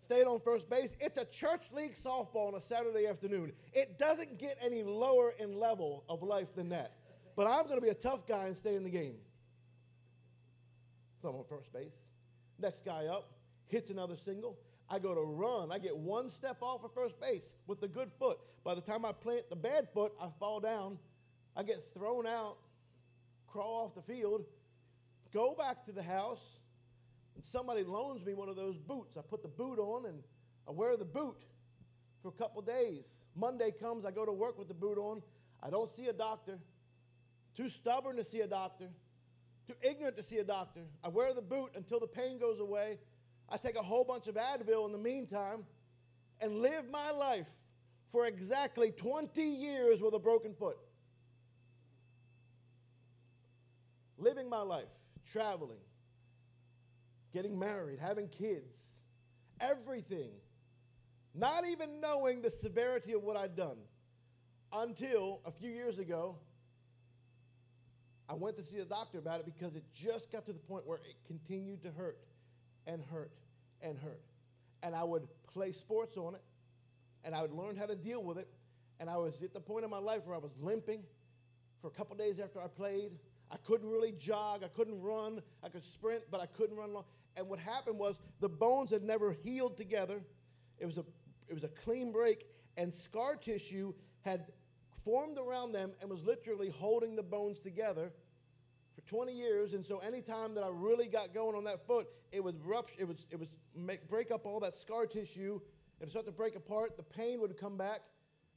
stayed 0.00 0.24
on 0.24 0.40
first 0.40 0.68
base. 0.68 0.96
It's 0.98 1.18
a 1.18 1.26
church 1.26 1.62
league 1.72 1.94
softball 1.94 2.48
on 2.48 2.54
a 2.54 2.62
Saturday 2.62 3.06
afternoon. 3.06 3.52
It 3.72 3.98
doesn't 3.98 4.38
get 4.38 4.58
any 4.60 4.82
lower 4.82 5.34
in 5.38 5.60
level 5.60 6.04
of 6.08 6.22
life 6.22 6.48
than 6.56 6.70
that. 6.70 6.92
But 7.36 7.46
I'm 7.46 7.64
going 7.64 7.76
to 7.76 7.82
be 7.82 7.90
a 7.90 7.94
tough 7.94 8.26
guy 8.26 8.46
and 8.46 8.56
stay 8.56 8.74
in 8.74 8.82
the 8.82 8.90
game. 8.90 9.16
So 11.20 11.28
I'm 11.28 11.36
on 11.36 11.44
first 11.48 11.72
base. 11.72 11.92
Next 12.58 12.84
guy 12.84 13.06
up 13.06 13.30
hits 13.68 13.90
another 13.90 14.16
single. 14.16 14.56
I 14.88 14.98
go 14.98 15.14
to 15.14 15.20
run. 15.20 15.70
I 15.70 15.78
get 15.78 15.96
one 15.96 16.30
step 16.30 16.58
off 16.62 16.84
of 16.84 16.94
first 16.94 17.20
base 17.20 17.44
with 17.66 17.80
the 17.80 17.88
good 17.88 18.10
foot. 18.18 18.38
By 18.64 18.74
the 18.74 18.80
time 18.80 19.04
I 19.04 19.12
plant 19.12 19.50
the 19.50 19.56
bad 19.56 19.88
foot, 19.92 20.12
I 20.20 20.28
fall 20.40 20.60
down. 20.60 20.98
I 21.56 21.62
get 21.62 21.84
thrown 21.94 22.26
out, 22.26 22.56
crawl 23.46 23.84
off 23.84 23.94
the 23.94 24.12
field, 24.12 24.44
go 25.36 25.54
back 25.54 25.84
to 25.84 25.92
the 25.92 26.02
house, 26.02 26.60
and 27.34 27.44
somebody 27.44 27.84
loans 27.84 28.24
me 28.24 28.32
one 28.32 28.48
of 28.48 28.56
those 28.56 28.78
boots. 28.78 29.18
I 29.18 29.20
put 29.20 29.42
the 29.42 29.48
boot 29.48 29.78
on 29.78 30.06
and 30.06 30.22
I 30.66 30.70
wear 30.70 30.96
the 30.96 31.04
boot. 31.04 31.36
for 32.22 32.28
a 32.28 32.32
couple 32.32 32.62
days. 32.62 33.04
Monday 33.36 33.70
comes, 33.70 34.06
I 34.06 34.10
go 34.10 34.24
to 34.24 34.32
work 34.32 34.58
with 34.58 34.66
the 34.66 34.74
boot 34.74 34.96
on. 34.96 35.22
I 35.62 35.68
don't 35.68 35.94
see 35.94 36.06
a 36.06 36.12
doctor. 36.14 36.58
Too 37.54 37.68
stubborn 37.68 38.16
to 38.16 38.24
see 38.24 38.40
a 38.40 38.46
doctor. 38.46 38.88
Too 39.68 39.74
ignorant 39.82 40.16
to 40.16 40.22
see 40.22 40.38
a 40.38 40.44
doctor. 40.44 40.80
I 41.04 41.08
wear 41.08 41.34
the 41.34 41.42
boot 41.42 41.72
until 41.76 42.00
the 42.00 42.06
pain 42.06 42.38
goes 42.38 42.58
away. 42.58 42.98
I 43.50 43.58
take 43.58 43.76
a 43.76 43.82
whole 43.82 44.04
bunch 44.04 44.28
of 44.28 44.36
Advil 44.36 44.86
in 44.86 44.92
the 44.92 44.98
meantime 44.98 45.64
and 46.40 46.62
live 46.62 46.90
my 46.90 47.10
life 47.10 47.46
for 48.10 48.26
exactly 48.26 48.90
20 48.90 49.42
years 49.42 50.00
with 50.00 50.14
a 50.14 50.18
broken 50.18 50.54
foot. 50.54 50.78
Living 54.18 54.48
my 54.48 54.62
life, 54.62 54.88
traveling, 55.32 55.80
getting 57.32 57.58
married, 57.58 57.98
having 57.98 58.28
kids, 58.28 58.72
everything, 59.60 60.30
not 61.34 61.66
even 61.66 62.00
knowing 62.00 62.42
the 62.42 62.50
severity 62.50 63.12
of 63.12 63.22
what 63.22 63.36
I'd 63.36 63.56
done 63.56 63.76
until 64.72 65.40
a 65.44 65.50
few 65.50 65.70
years 65.70 65.98
ago. 65.98 66.36
I 68.28 68.34
went 68.34 68.56
to 68.56 68.64
see 68.64 68.78
a 68.78 68.84
doctor 68.84 69.18
about 69.18 69.40
it 69.40 69.46
because 69.46 69.76
it 69.76 69.84
just 69.94 70.32
got 70.32 70.46
to 70.46 70.52
the 70.52 70.58
point 70.58 70.86
where 70.86 70.98
it 70.98 71.14
continued 71.26 71.82
to 71.84 71.90
hurt 71.92 72.18
and 72.86 73.00
hurt 73.12 73.30
and 73.82 73.96
hurt. 73.98 74.20
And 74.82 74.94
I 74.94 75.04
would 75.04 75.28
play 75.52 75.72
sports 75.72 76.16
on 76.16 76.34
it 76.34 76.42
and 77.24 77.34
I 77.34 77.42
would 77.42 77.52
learn 77.52 77.76
how 77.76 77.86
to 77.86 77.94
deal 77.94 78.22
with 78.22 78.38
it. 78.38 78.48
And 78.98 79.10
I 79.10 79.16
was 79.16 79.42
at 79.42 79.52
the 79.52 79.60
point 79.60 79.84
in 79.84 79.90
my 79.90 79.98
life 79.98 80.22
where 80.24 80.34
I 80.34 80.38
was 80.38 80.52
limping 80.60 81.02
for 81.80 81.88
a 81.88 81.90
couple 81.90 82.16
days 82.16 82.40
after 82.42 82.60
I 82.60 82.68
played. 82.68 83.10
I 83.50 83.56
couldn't 83.58 83.88
really 83.88 84.12
jog, 84.12 84.64
I 84.64 84.68
couldn't 84.68 85.00
run, 85.00 85.40
I 85.62 85.68
could 85.68 85.84
sprint, 85.84 86.22
but 86.30 86.40
I 86.40 86.46
couldn't 86.46 86.76
run 86.76 86.92
long. 86.92 87.04
And 87.36 87.48
what 87.48 87.58
happened 87.58 87.98
was 87.98 88.20
the 88.40 88.48
bones 88.48 88.90
had 88.90 89.02
never 89.02 89.36
healed 89.44 89.76
together. 89.76 90.22
It 90.78 90.86
was 90.86 90.98
a 90.98 91.04
it 91.48 91.54
was 91.54 91.64
a 91.64 91.68
clean 91.68 92.10
break, 92.10 92.46
and 92.76 92.92
scar 92.92 93.36
tissue 93.36 93.92
had 94.22 94.46
formed 95.04 95.38
around 95.38 95.72
them 95.72 95.92
and 96.00 96.10
was 96.10 96.24
literally 96.24 96.68
holding 96.68 97.14
the 97.14 97.22
bones 97.22 97.60
together 97.60 98.12
for 98.96 99.00
20 99.02 99.32
years. 99.32 99.74
And 99.74 99.86
so 99.86 99.98
anytime 99.98 100.54
that 100.54 100.64
I 100.64 100.68
really 100.72 101.06
got 101.06 101.32
going 101.32 101.54
on 101.54 101.64
that 101.64 101.86
foot, 101.86 102.08
it 102.32 102.42
would 102.42 102.64
rupture, 102.66 102.96
it 102.98 103.04
would, 103.04 103.20
it 103.30 103.38
would 103.38 103.48
make, 103.76 104.08
break 104.08 104.32
up 104.32 104.44
all 104.44 104.58
that 104.60 104.76
scar 104.76 105.06
tissue 105.06 105.60
and 106.00 106.10
start 106.10 106.26
to 106.26 106.32
break 106.32 106.56
apart. 106.56 106.96
The 106.96 107.04
pain 107.04 107.40
would 107.40 107.56
come 107.56 107.76
back. 107.76 108.00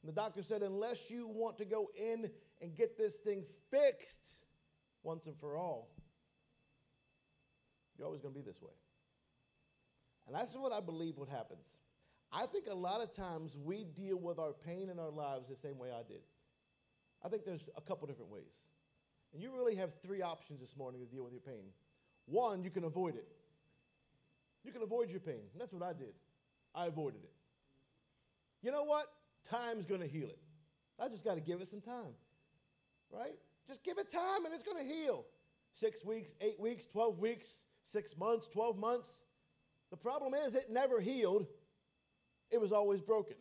And 0.02 0.08
the 0.08 0.14
doctor 0.14 0.42
said, 0.42 0.62
unless 0.62 1.10
you 1.10 1.28
want 1.28 1.56
to 1.58 1.64
go 1.64 1.90
in 1.96 2.28
and 2.60 2.74
get 2.74 2.98
this 2.98 3.16
thing 3.16 3.44
fixed 3.70 4.39
once 5.02 5.26
and 5.26 5.36
for 5.38 5.56
all, 5.56 5.90
you're 7.96 8.06
always 8.06 8.20
going 8.20 8.34
to 8.34 8.40
be 8.40 8.44
this 8.44 8.60
way. 8.62 8.72
And 10.26 10.36
that's 10.36 10.54
what 10.54 10.72
I 10.72 10.80
believe 10.80 11.16
what 11.16 11.28
happens. 11.28 11.66
I 12.32 12.46
think 12.46 12.66
a 12.70 12.74
lot 12.74 13.00
of 13.00 13.12
times 13.14 13.56
we 13.62 13.84
deal 13.84 14.18
with 14.18 14.38
our 14.38 14.52
pain 14.52 14.88
in 14.88 14.98
our 14.98 15.10
lives 15.10 15.48
the 15.48 15.56
same 15.56 15.78
way 15.78 15.88
I 15.90 16.02
did. 16.06 16.22
I 17.24 17.28
think 17.28 17.44
there's 17.44 17.68
a 17.76 17.80
couple 17.80 18.06
different 18.06 18.30
ways. 18.30 18.52
And 19.32 19.42
you 19.42 19.52
really 19.54 19.76
have 19.76 19.90
three 20.02 20.22
options 20.22 20.60
this 20.60 20.76
morning 20.76 21.00
to 21.00 21.06
deal 21.06 21.24
with 21.24 21.32
your 21.32 21.42
pain. 21.42 21.64
One, 22.26 22.62
you 22.62 22.70
can 22.70 22.84
avoid 22.84 23.16
it. 23.16 23.26
You 24.64 24.72
can 24.72 24.82
avoid 24.82 25.10
your 25.10 25.20
pain. 25.20 25.42
That's 25.58 25.72
what 25.72 25.82
I 25.82 25.92
did. 25.92 26.14
I 26.74 26.86
avoided 26.86 27.22
it. 27.24 27.32
You 28.62 28.70
know 28.70 28.84
what? 28.84 29.06
Time's 29.50 29.86
going 29.86 30.00
to 30.00 30.06
heal 30.06 30.28
it. 30.28 30.38
I 30.98 31.08
just 31.08 31.24
got 31.24 31.34
to 31.34 31.40
give 31.40 31.60
it 31.60 31.68
some 31.68 31.80
time. 31.80 32.14
Right? 33.10 33.36
Just 33.70 33.84
give 33.84 33.98
it 33.98 34.10
time 34.10 34.44
and 34.44 34.52
it's 34.52 34.64
going 34.64 34.84
to 34.84 34.92
heal. 34.92 35.24
Six 35.74 36.04
weeks, 36.04 36.32
eight 36.40 36.58
weeks, 36.58 36.86
12 36.86 37.20
weeks, 37.20 37.46
six 37.92 38.16
months, 38.18 38.48
12 38.52 38.76
months. 38.76 39.08
The 39.92 39.96
problem 39.96 40.34
is 40.34 40.56
it 40.56 40.70
never 40.70 41.00
healed, 41.00 41.46
it 42.50 42.60
was 42.60 42.72
always 42.72 43.00
broken. 43.00 43.36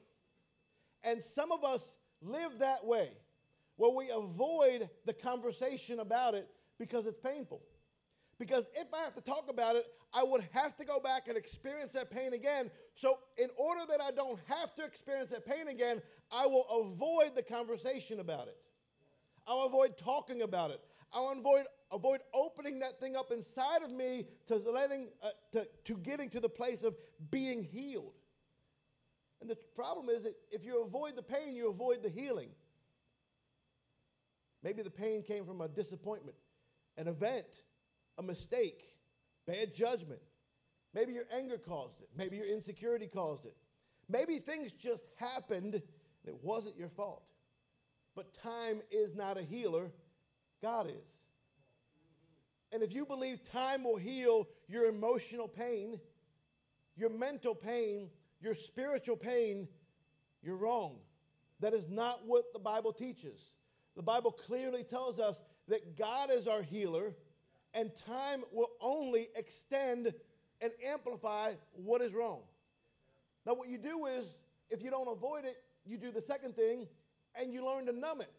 And 1.03 1.23
some 1.33 1.51
of 1.51 1.63
us 1.63 1.95
live 2.21 2.59
that 2.59 2.85
way 2.85 3.09
where 3.77 3.89
we 3.89 4.11
avoid 4.11 4.87
the 5.07 5.13
conversation 5.13 5.99
about 5.99 6.35
it 6.35 6.47
because 6.77 7.07
it's 7.07 7.17
painful. 7.17 7.63
Because 8.37 8.69
if 8.75 8.93
I 8.93 8.99
have 8.99 9.15
to 9.15 9.21
talk 9.21 9.49
about 9.49 9.77
it, 9.77 9.85
I 10.13 10.23
would 10.23 10.47
have 10.51 10.77
to 10.77 10.85
go 10.85 10.99
back 10.99 11.27
and 11.27 11.37
experience 11.37 11.91
that 11.93 12.11
pain 12.11 12.33
again. 12.33 12.69
So, 12.93 13.17
in 13.37 13.49
order 13.57 13.81
that 13.89 13.99
I 13.99 14.11
don't 14.11 14.39
have 14.45 14.75
to 14.75 14.83
experience 14.83 15.31
that 15.31 15.45
pain 15.45 15.69
again, 15.69 16.03
I 16.31 16.45
will 16.45 16.67
avoid 16.69 17.35
the 17.35 17.43
conversation 17.43 18.19
about 18.19 18.47
it. 18.47 18.57
I'll 19.49 19.65
avoid 19.65 19.97
talking 19.97 20.43
about 20.43 20.69
it. 20.69 20.79
I'll 21.12 21.31
avoid, 21.31 21.65
avoid 21.91 22.21
opening 22.35 22.79
that 22.79 22.99
thing 22.99 23.15
up 23.15 23.31
inside 23.31 23.81
of 23.81 23.91
me 23.91 24.27
to, 24.45 24.57
letting, 24.57 25.07
uh, 25.23 25.29
to, 25.53 25.67
to 25.85 25.97
getting 25.97 26.29
to 26.29 26.39
the 26.39 26.47
place 26.47 26.83
of 26.83 26.95
being 27.31 27.63
healed. 27.63 28.13
And 29.41 29.49
the 29.49 29.57
problem 29.75 30.07
is 30.09 30.21
that 30.23 30.35
if 30.51 30.63
you 30.63 30.83
avoid 30.83 31.15
the 31.15 31.23
pain, 31.23 31.55
you 31.55 31.67
avoid 31.67 32.03
the 32.03 32.09
healing. 32.09 32.49
Maybe 34.62 34.83
the 34.83 34.91
pain 34.91 35.23
came 35.23 35.45
from 35.45 35.62
a 35.62 35.67
disappointment, 35.67 36.38
an 36.97 37.07
event, 37.07 37.47
a 38.19 38.23
mistake, 38.23 38.83
bad 39.47 39.73
judgment. 39.73 40.19
Maybe 40.93 41.13
your 41.13 41.25
anger 41.33 41.57
caused 41.57 42.01
it. 42.01 42.09
Maybe 42.15 42.38
your 42.38 42.45
insecurity 42.47 43.07
caused 43.07 43.45
it. 43.45 43.55
Maybe 44.09 44.38
things 44.38 44.73
just 44.73 45.05
happened 45.15 45.73
and 45.73 45.83
it 46.25 46.35
wasn't 46.43 46.77
your 46.77 46.89
fault. 46.89 47.23
But 48.19 48.34
time 48.43 48.82
is 48.91 49.15
not 49.15 49.38
a 49.38 49.41
healer, 49.41 49.91
God 50.62 50.88
is. 50.88 51.08
And 52.73 52.84
if 52.84 52.93
you 52.93 53.05
believe 53.05 53.39
time 53.49 53.86
will 53.86 53.95
heal 53.95 54.49
your 54.67 54.88
emotional 54.88 55.47
pain, 55.47 56.01
your 56.97 57.12
mental 57.12 57.55
pain, 57.55 58.10
your 58.41 58.55
spiritual 58.55 59.15
pain, 59.15 59.69
you're 60.43 60.58
wrong. 60.58 60.97
That 61.62 61.73
is 61.73 61.88
not 61.88 62.25
what 62.25 62.51
the 62.51 62.60
Bible 62.60 62.91
teaches. 62.91 63.39
The 63.95 64.03
Bible 64.03 64.34
clearly 64.34 64.84
tells 64.84 65.21
us 65.21 65.41
that 65.69 65.97
God 65.97 66.29
is 66.29 66.45
our 66.45 66.62
healer, 66.62 67.13
and 67.73 67.89
time 68.05 68.43
will 68.51 68.71
only 68.82 69.29
extend 69.38 70.13
and 70.60 70.71
amplify 70.86 71.53
what 71.71 72.01
is 72.01 72.13
wrong. 72.13 72.41
Now, 73.45 73.53
what 73.53 73.69
you 73.69 73.77
do 73.77 74.08
is, 74.08 74.25
if 74.69 74.84
you 74.84 74.91
don't 74.91 75.08
avoid 75.08 75.45
it, 75.45 75.55
you 75.86 75.97
do 75.97 76.12
the 76.12 76.21
second 76.21 76.58
thing 76.58 76.86
and 77.35 77.53
you 77.53 77.65
learn 77.65 77.85
to 77.87 77.91
numb 77.91 78.21
it. 78.21 78.31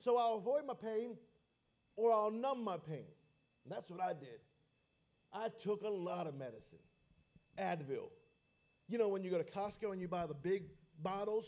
So 0.00 0.16
I'll 0.16 0.36
avoid 0.36 0.66
my 0.66 0.74
pain 0.74 1.16
or 1.96 2.12
I'll 2.12 2.30
numb 2.30 2.62
my 2.62 2.76
pain. 2.76 3.06
And 3.64 3.72
that's 3.72 3.90
what 3.90 4.00
I 4.00 4.12
did. 4.12 4.40
I 5.32 5.48
took 5.62 5.82
a 5.82 5.88
lot 5.88 6.26
of 6.26 6.34
medicine 6.34 6.78
Advil. 7.58 8.10
You 8.88 8.98
know, 8.98 9.08
when 9.08 9.22
you 9.22 9.30
go 9.30 9.38
to 9.38 9.44
Costco 9.44 9.92
and 9.92 10.00
you 10.00 10.08
buy 10.08 10.26
the 10.26 10.34
big 10.34 10.64
bottles, 11.02 11.44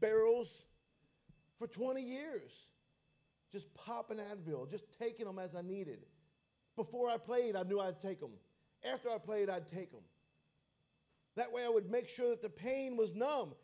barrels, 0.00 0.64
for 1.62 1.68
20 1.68 2.02
years. 2.02 2.50
Just 3.52 3.72
popping 3.74 4.16
Advil, 4.16 4.68
just 4.68 4.84
taking 4.98 5.26
them 5.26 5.38
as 5.38 5.54
I 5.54 5.62
needed. 5.62 6.00
Before 6.74 7.08
I 7.08 7.18
played, 7.18 7.54
I 7.54 7.62
knew 7.62 7.78
I'd 7.78 8.00
take 8.00 8.18
them. 8.18 8.32
After 8.90 9.10
I 9.10 9.18
played, 9.18 9.48
I'd 9.48 9.68
take 9.68 9.92
them. 9.92 10.02
That 11.36 11.52
way, 11.52 11.64
I 11.64 11.68
would 11.68 11.88
make 11.88 12.08
sure 12.08 12.30
that 12.30 12.42
the 12.42 12.48
pain 12.48 12.96
was 12.96 13.14
numb. 13.14 13.54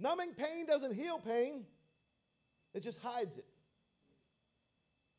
Numbing 0.00 0.32
pain 0.32 0.64
doesn't 0.64 0.94
heal 0.94 1.18
pain, 1.18 1.66
it 2.72 2.82
just 2.82 2.98
hides 3.00 3.36
it. 3.36 3.44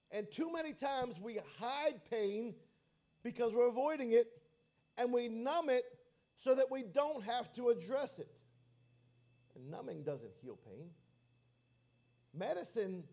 And 0.09 0.29
too 0.29 0.51
many 0.51 0.73
times 0.73 1.19
we 1.21 1.39
hide 1.59 2.01
pain 2.09 2.55
because 3.23 3.53
we're 3.53 3.67
avoiding 3.67 4.13
it, 4.13 4.27
and 4.97 5.13
we 5.13 5.29
numb 5.29 5.69
it 5.69 5.85
so 6.43 6.55
that 6.55 6.71
we 6.71 6.81
don't 6.81 7.23
have 7.23 7.53
to 7.53 7.69
address 7.69 8.17
it. 8.17 8.31
And 9.55 9.69
numbing 9.69 10.03
doesn't 10.03 10.31
heal 10.41 10.57
pain. 10.65 10.89
Medicine 12.33 13.03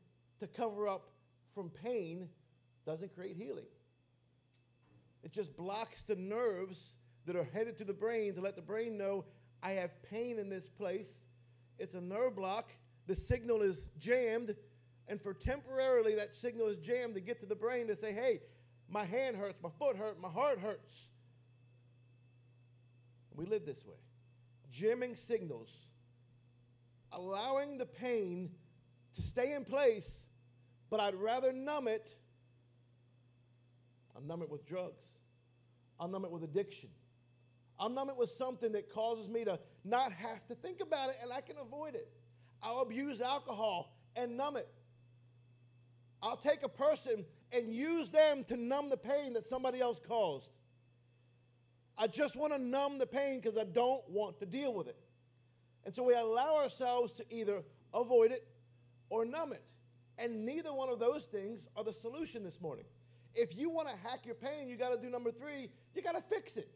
to 0.41 0.47
cover 0.47 0.89
up 0.89 1.11
from 1.55 1.69
pain 1.69 2.29
doesn't 2.87 3.15
create 3.15 3.37
healing. 3.37 3.67
It 5.23 5.33
just 5.33 5.55
blocks 5.57 6.03
the 6.03 6.17
nerves 6.17 6.95
that 7.27 7.37
are 7.37 7.47
headed 7.53 7.77
to 7.79 7.85
the 7.85 7.93
brain 7.93 8.35
to 8.35 8.41
let 8.41 8.57
the 8.57 8.63
brain 8.63 8.97
know 8.97 9.25
I 9.63 9.73
have 9.73 9.91
pain 10.05 10.39
in 10.39 10.49
this 10.49 10.67
place. 10.67 11.19
It's 11.79 11.95
a 11.95 12.01
nerve 12.01 12.37
block. 12.37 12.71
The 13.07 13.17
signal 13.17 13.63
is 13.63 13.87
jammed. 13.99 14.55
And 15.09 15.21
for 15.21 15.33
temporarily, 15.33 16.15
that 16.17 16.35
signal 16.35 16.69
is 16.69 16.77
jammed 16.79 17.15
to 17.15 17.21
get 17.21 17.41
to 17.41 17.47
the 17.47 17.55
brain 17.55 17.87
to 17.87 17.97
say, 17.97 18.13
hey, 18.13 18.41
my 18.91 19.05
hand 19.05 19.37
hurts, 19.37 19.59
my 19.63 19.71
foot 19.79 19.97
hurts, 19.97 20.19
my 20.21 20.29
heart 20.29 20.59
hurts. 20.61 21.09
We 23.35 23.47
live 23.47 23.65
this 23.65 23.85
way 23.87 23.95
jamming 24.71 25.17
signals, 25.17 25.71
allowing 27.13 27.79
the 27.79 27.87
pain 27.87 28.51
to 29.15 29.23
stay 29.23 29.55
in 29.55 29.65
place, 29.65 30.25
but 30.91 31.01
I'd 31.01 31.15
rather 31.15 31.53
numb 31.53 31.89
it. 31.89 32.09
I'll 34.15 34.23
numb 34.23 34.43
it 34.43 34.51
with 34.51 34.67
drugs. 34.67 35.05
I'll 35.99 36.09
numb 36.09 36.25
it 36.25 36.31
with 36.31 36.43
addiction. 36.43 36.91
I'll 37.79 37.89
numb 37.89 38.11
it 38.11 38.17
with 38.17 38.31
something 38.31 38.73
that 38.73 38.93
causes 38.93 39.29
me 39.29 39.45
to 39.45 39.59
not 39.85 40.13
have 40.13 40.47
to 40.49 40.55
think 40.55 40.81
about 40.81 41.11
it 41.11 41.17
and 41.23 41.33
I 41.33 41.41
can 41.41 41.57
avoid 41.59 41.95
it. 41.95 42.09
I'll 42.63 42.81
abuse 42.81 43.21
alcohol 43.21 43.97
and 44.17 44.37
numb 44.37 44.57
it. 44.57 44.69
I'll 46.23 46.37
take 46.37 46.65
a 46.65 46.69
person 46.69 47.25
and 47.53 47.73
use 47.73 48.11
them 48.11 48.45
to 48.45 48.57
numb 48.57 48.91
the 48.91 48.97
pain 48.97 49.35
that 49.35 49.47
somebody 49.47 49.81
else 49.81 50.01
caused. 50.07 50.51
I 51.97 52.07
just 52.07 52.37
want 52.37 52.53
to 52.53 52.59
numb 52.59 52.99
the 52.99 53.07
pain 53.07 53.41
because 53.41 53.57
I 53.57 53.65
don't 53.65 54.09
want 54.09 54.39
to 54.41 54.47
deal 54.47 54.75
with 54.75 54.89
it. 54.89 54.97
And 55.85 55.95
so 55.95 56.03
we 56.03 56.15
allow 56.15 56.57
ourselves 56.57 57.13
to 57.15 57.25
either 57.31 57.63
avoid 57.95 58.33
it 58.33 58.47
or 59.09 59.25
numb 59.25 59.53
it. 59.53 59.65
And 60.19 60.45
neither 60.45 60.73
one 60.73 60.89
of 60.89 60.99
those 60.99 61.25
things 61.25 61.69
are 61.77 61.85
the 61.85 61.93
solution 61.93 62.43
this 62.43 62.61
morning. 62.61 62.85
If 63.35 63.57
you 63.57 63.71
want 63.71 63.89
to 63.89 63.95
hack 64.09 64.27
your 64.27 64.35
pain, 64.35 64.69
you 64.69 64.77
got 64.77 64.93
to 64.93 65.01
do 65.01 65.09
number 65.09 65.31
three, 65.31 65.71
you 65.95 66.03
got 66.03 66.17
to 66.17 66.23
fix 66.23 66.57
it. 66.57 66.69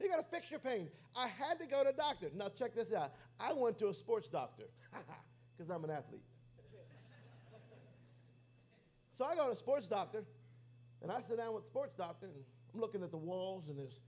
You 0.00 0.08
got 0.08 0.16
to 0.16 0.34
fix 0.34 0.50
your 0.50 0.60
pain. 0.60 0.88
I 1.14 1.28
had 1.28 1.60
to 1.60 1.66
go 1.66 1.82
to 1.82 1.90
a 1.90 1.92
doctor. 1.92 2.30
Now, 2.34 2.48
check 2.48 2.74
this 2.74 2.92
out. 2.92 3.12
I 3.38 3.52
went 3.52 3.78
to 3.80 3.88
a 3.88 3.94
sports 3.94 4.28
doctor 4.28 4.64
because 5.56 5.70
I'm 5.70 5.84
an 5.84 5.90
athlete. 5.90 6.22
so 9.16 9.24
I 9.26 9.34
go 9.34 9.46
to 9.46 9.52
a 9.52 9.56
sports 9.56 9.86
doctor, 9.86 10.24
and 11.02 11.12
I 11.12 11.20
sit 11.20 11.36
down 11.36 11.52
with 11.52 11.64
the 11.64 11.68
sports 11.68 11.94
doctor, 11.96 12.26
and 12.26 12.34
I'm 12.74 12.80
looking 12.80 13.02
at 13.02 13.10
the 13.10 13.18
walls, 13.18 13.68
and 13.68 13.78
there's 13.78 14.00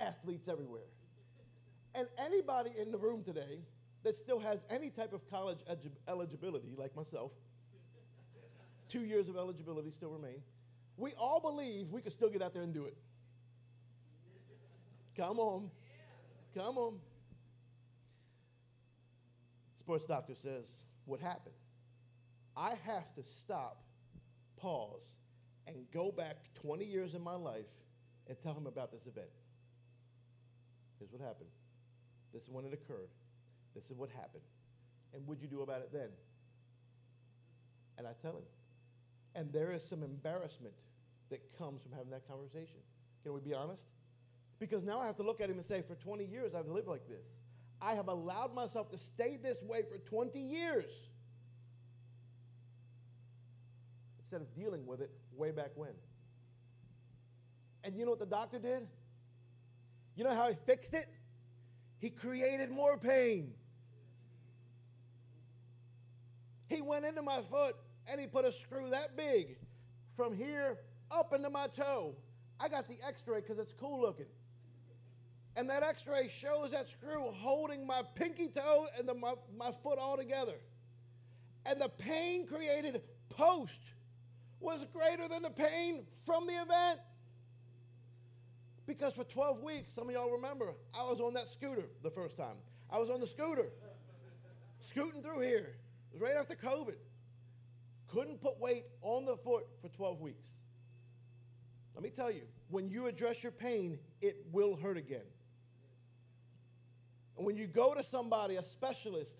athletes 0.00 0.48
everywhere. 0.48 0.88
And 1.94 2.08
anybody 2.18 2.70
in 2.80 2.90
the 2.90 2.98
room 2.98 3.22
today 3.22 3.60
that 4.02 4.16
still 4.16 4.38
has 4.38 4.60
any 4.70 4.90
type 4.90 5.12
of 5.12 5.28
college 5.30 5.58
eligibility, 6.08 6.74
like 6.76 6.96
myself, 6.96 7.32
two 8.88 9.04
years 9.04 9.28
of 9.28 9.36
eligibility 9.36 9.90
still 9.90 10.10
remain, 10.10 10.42
we 10.96 11.12
all 11.18 11.40
believe 11.40 11.90
we 11.90 12.00
could 12.00 12.12
still 12.12 12.30
get 12.30 12.40
out 12.40 12.54
there 12.54 12.62
and 12.62 12.72
do 12.72 12.86
it. 12.86 12.96
Come 15.16 15.38
on. 15.38 15.70
Come 16.54 16.78
on. 16.78 16.98
Sports 19.78 20.06
doctor 20.06 20.34
says, 20.34 20.64
What 21.04 21.20
happened? 21.20 21.54
I 22.56 22.74
have 22.86 23.14
to 23.16 23.22
stop, 23.22 23.82
pause, 24.56 25.02
and 25.66 25.76
go 25.92 26.12
back 26.12 26.36
20 26.62 26.84
years 26.84 27.14
in 27.14 27.22
my 27.22 27.34
life 27.34 27.66
and 28.28 28.36
tell 28.42 28.54
him 28.54 28.66
about 28.66 28.92
this 28.92 29.02
event. 29.06 29.28
Here's 30.98 31.10
what 31.10 31.20
happened. 31.20 31.50
This 32.32 32.42
is 32.44 32.50
when 32.50 32.64
it 32.64 32.72
occurred. 32.72 33.08
This 33.74 33.84
is 33.84 33.96
what 33.96 34.10
happened. 34.10 34.42
And 35.12 35.26
what'd 35.26 35.42
you 35.42 35.48
do 35.48 35.62
about 35.62 35.80
it 35.80 35.92
then? 35.92 36.08
And 37.98 38.06
I 38.06 38.12
tell 38.22 38.32
him. 38.32 38.44
And 39.34 39.52
there 39.52 39.72
is 39.72 39.84
some 39.84 40.02
embarrassment 40.02 40.74
that 41.30 41.40
comes 41.58 41.82
from 41.82 41.92
having 41.92 42.10
that 42.10 42.26
conversation. 42.28 42.78
Can 43.22 43.32
we 43.32 43.40
be 43.40 43.54
honest? 43.54 43.84
Because 44.58 44.84
now 44.84 45.00
I 45.00 45.06
have 45.06 45.16
to 45.16 45.22
look 45.22 45.40
at 45.40 45.50
him 45.50 45.56
and 45.56 45.66
say, 45.66 45.82
for 45.82 45.94
20 45.96 46.24
years 46.24 46.54
I've 46.54 46.68
lived 46.68 46.88
like 46.88 47.06
this. 47.08 47.24
I 47.80 47.94
have 47.94 48.08
allowed 48.08 48.54
myself 48.54 48.90
to 48.92 48.98
stay 48.98 49.36
this 49.42 49.58
way 49.62 49.82
for 49.82 49.98
20 49.98 50.38
years. 50.38 50.90
Instead 54.20 54.40
of 54.40 54.54
dealing 54.54 54.86
with 54.86 55.00
it 55.00 55.10
way 55.36 55.50
back 55.50 55.70
when. 55.74 55.90
And 57.82 57.96
you 57.96 58.04
know 58.04 58.10
what 58.10 58.20
the 58.20 58.26
doctor 58.26 58.58
did? 58.58 58.86
You 60.16 60.24
know 60.24 60.34
how 60.34 60.48
he 60.48 60.56
fixed 60.66 60.94
it? 60.94 61.06
He 61.98 62.10
created 62.10 62.70
more 62.70 62.96
pain. 62.96 63.52
He 66.68 66.80
went 66.80 67.04
into 67.04 67.22
my 67.22 67.40
foot 67.50 67.76
and 68.10 68.20
he 68.20 68.26
put 68.26 68.44
a 68.44 68.52
screw 68.52 68.90
that 68.90 69.16
big 69.16 69.56
from 70.16 70.34
here 70.34 70.78
up 71.10 71.32
into 71.32 71.50
my 71.50 71.66
toe. 71.68 72.16
I 72.60 72.68
got 72.68 72.88
the 72.88 72.96
x 73.06 73.22
ray 73.26 73.40
because 73.40 73.58
it's 73.58 73.72
cool 73.72 74.00
looking. 74.00 74.26
And 75.56 75.70
that 75.70 75.82
x 75.82 76.06
ray 76.06 76.28
shows 76.28 76.72
that 76.72 76.90
screw 76.90 77.30
holding 77.36 77.86
my 77.86 78.02
pinky 78.14 78.48
toe 78.48 78.86
and 78.98 79.08
the, 79.08 79.14
my, 79.14 79.34
my 79.56 79.70
foot 79.82 79.98
all 79.98 80.16
together. 80.16 80.56
And 81.66 81.80
the 81.80 81.88
pain 81.88 82.46
created 82.46 83.02
post 83.30 83.80
was 84.60 84.86
greater 84.92 85.28
than 85.28 85.42
the 85.42 85.50
pain 85.50 86.06
from 86.26 86.46
the 86.46 86.54
event. 86.54 87.00
Because 88.86 89.14
for 89.14 89.24
12 89.24 89.62
weeks, 89.62 89.92
some 89.92 90.08
of 90.08 90.14
y'all 90.14 90.30
remember, 90.30 90.74
I 90.94 91.04
was 91.04 91.20
on 91.20 91.34
that 91.34 91.50
scooter 91.50 91.84
the 92.02 92.10
first 92.10 92.36
time. 92.36 92.56
I 92.90 92.98
was 92.98 93.08
on 93.08 93.20
the 93.20 93.26
scooter, 93.26 93.68
scooting 94.80 95.22
through 95.22 95.40
here. 95.40 95.76
It 96.12 96.20
was 96.20 96.22
right 96.22 96.36
after 96.38 96.54
COVID. 96.54 96.96
Couldn't 98.08 98.40
put 98.40 98.60
weight 98.60 98.84
on 99.02 99.24
the 99.24 99.36
foot 99.36 99.66
for 99.80 99.88
12 99.88 100.20
weeks. 100.20 100.48
Let 101.94 102.02
me 102.02 102.10
tell 102.10 102.30
you, 102.30 102.42
when 102.68 102.88
you 102.88 103.06
address 103.06 103.42
your 103.42 103.52
pain, 103.52 103.98
it 104.20 104.36
will 104.52 104.76
hurt 104.76 104.96
again. 104.96 105.24
And 107.36 107.46
when 107.46 107.56
you 107.56 107.66
go 107.66 107.94
to 107.94 108.02
somebody, 108.04 108.56
a 108.56 108.62
specialist, 108.62 109.34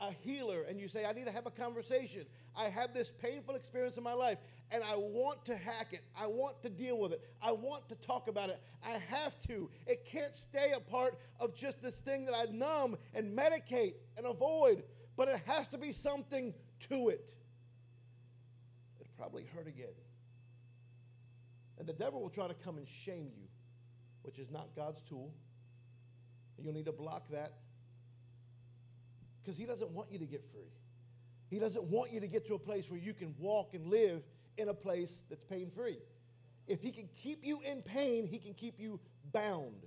a 0.00 0.12
healer, 0.12 0.62
and 0.62 0.80
you 0.80 0.88
say, 0.88 1.04
I 1.04 1.12
need 1.12 1.26
to 1.26 1.32
have 1.32 1.46
a 1.46 1.50
conversation. 1.50 2.24
I 2.56 2.68
have 2.68 2.94
this 2.94 3.10
painful 3.10 3.54
experience 3.54 3.96
in 3.96 4.02
my 4.02 4.12
life, 4.12 4.38
and 4.70 4.82
I 4.82 4.96
want 4.96 5.44
to 5.46 5.56
hack 5.56 5.92
it. 5.92 6.02
I 6.18 6.26
want 6.26 6.60
to 6.62 6.70
deal 6.70 6.98
with 6.98 7.12
it. 7.12 7.22
I 7.42 7.52
want 7.52 7.88
to 7.88 7.94
talk 7.96 8.28
about 8.28 8.48
it. 8.48 8.60
I 8.84 8.98
have 9.08 9.38
to. 9.46 9.70
It 9.86 10.04
can't 10.04 10.34
stay 10.34 10.72
a 10.74 10.80
part 10.80 11.18
of 11.38 11.54
just 11.54 11.82
this 11.82 12.00
thing 12.00 12.24
that 12.26 12.34
I 12.34 12.50
numb 12.50 12.96
and 13.14 13.36
medicate 13.36 13.94
and 14.16 14.26
avoid, 14.26 14.82
but 15.16 15.28
it 15.28 15.40
has 15.46 15.68
to 15.68 15.78
be 15.78 15.92
something 15.92 16.54
to 16.88 17.08
it. 17.10 17.24
It'll 19.00 19.12
probably 19.16 19.46
hurt 19.54 19.68
again. 19.68 19.94
And 21.78 21.86
the 21.86 21.92
devil 21.92 22.20
will 22.20 22.30
try 22.30 22.48
to 22.48 22.54
come 22.54 22.78
and 22.78 22.88
shame 22.88 23.30
you, 23.36 23.48
which 24.22 24.38
is 24.38 24.50
not 24.50 24.68
God's 24.74 25.00
tool. 25.08 25.32
You'll 26.62 26.72
need 26.72 26.86
to 26.86 26.92
block 26.92 27.28
that 27.30 27.52
because 29.42 29.58
he 29.58 29.66
doesn't 29.66 29.90
want 29.90 30.10
you 30.10 30.18
to 30.18 30.24
get 30.24 30.44
free. 30.52 30.72
He 31.50 31.58
doesn't 31.58 31.84
want 31.84 32.12
you 32.12 32.20
to 32.20 32.26
get 32.26 32.46
to 32.46 32.54
a 32.54 32.58
place 32.58 32.90
where 32.90 32.98
you 32.98 33.12
can 33.12 33.34
walk 33.38 33.74
and 33.74 33.86
live 33.86 34.22
in 34.56 34.68
a 34.68 34.74
place 34.74 35.24
that's 35.28 35.44
pain 35.44 35.70
free. 35.74 35.98
If 36.66 36.80
he 36.80 36.90
can 36.90 37.08
keep 37.22 37.44
you 37.44 37.60
in 37.60 37.82
pain, 37.82 38.26
he 38.26 38.38
can 38.38 38.54
keep 38.54 38.80
you 38.80 38.98
bound. 39.32 39.86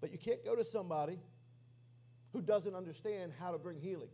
But 0.00 0.12
you 0.12 0.18
can't 0.18 0.44
go 0.44 0.54
to 0.54 0.64
somebody 0.64 1.18
who 2.32 2.40
doesn't 2.40 2.74
understand 2.74 3.32
how 3.40 3.50
to 3.50 3.58
bring 3.58 3.80
healing. 3.80 4.10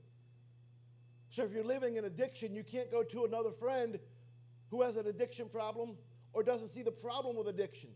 So 1.30 1.42
if 1.42 1.52
you're 1.52 1.64
living 1.64 1.96
in 1.96 2.04
addiction, 2.04 2.54
you 2.54 2.62
can't 2.62 2.90
go 2.90 3.02
to 3.02 3.24
another 3.24 3.50
friend 3.50 3.98
who 4.70 4.82
has 4.82 4.96
an 4.96 5.06
addiction 5.06 5.48
problem 5.48 5.96
or 6.32 6.42
doesn't 6.42 6.70
see 6.70 6.82
the 6.82 6.92
problem 6.92 7.36
with 7.36 7.48
addiction. 7.48 7.90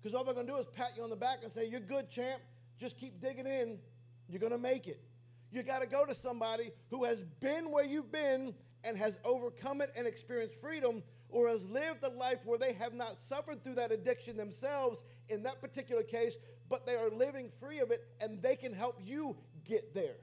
Because 0.00 0.14
all 0.14 0.24
they're 0.24 0.34
going 0.34 0.46
to 0.46 0.52
do 0.52 0.58
is 0.58 0.66
pat 0.66 0.90
you 0.96 1.02
on 1.02 1.10
the 1.10 1.16
back 1.16 1.40
and 1.42 1.52
say, 1.52 1.66
You're 1.66 1.80
good, 1.80 2.08
champ. 2.10 2.40
Just 2.78 2.98
keep 2.98 3.20
digging 3.20 3.46
in. 3.46 3.78
You're 4.28 4.40
going 4.40 4.52
to 4.52 4.58
make 4.58 4.86
it. 4.86 5.00
You 5.50 5.62
got 5.62 5.82
to 5.82 5.88
go 5.88 6.04
to 6.04 6.14
somebody 6.14 6.70
who 6.90 7.04
has 7.04 7.22
been 7.40 7.70
where 7.70 7.84
you've 7.84 8.12
been 8.12 8.54
and 8.84 8.96
has 8.96 9.18
overcome 9.24 9.80
it 9.80 9.92
and 9.96 10.06
experienced 10.06 10.60
freedom 10.60 11.02
or 11.30 11.48
has 11.48 11.64
lived 11.66 12.04
a 12.04 12.10
life 12.10 12.38
where 12.44 12.58
they 12.58 12.72
have 12.74 12.94
not 12.94 13.16
suffered 13.20 13.62
through 13.64 13.74
that 13.74 13.90
addiction 13.90 14.36
themselves 14.36 15.02
in 15.28 15.42
that 15.42 15.60
particular 15.60 16.02
case, 16.02 16.36
but 16.68 16.86
they 16.86 16.94
are 16.94 17.10
living 17.10 17.50
free 17.60 17.80
of 17.80 17.90
it 17.90 18.06
and 18.20 18.40
they 18.42 18.56
can 18.56 18.72
help 18.72 18.98
you 19.04 19.36
get 19.66 19.94
there. 19.94 20.16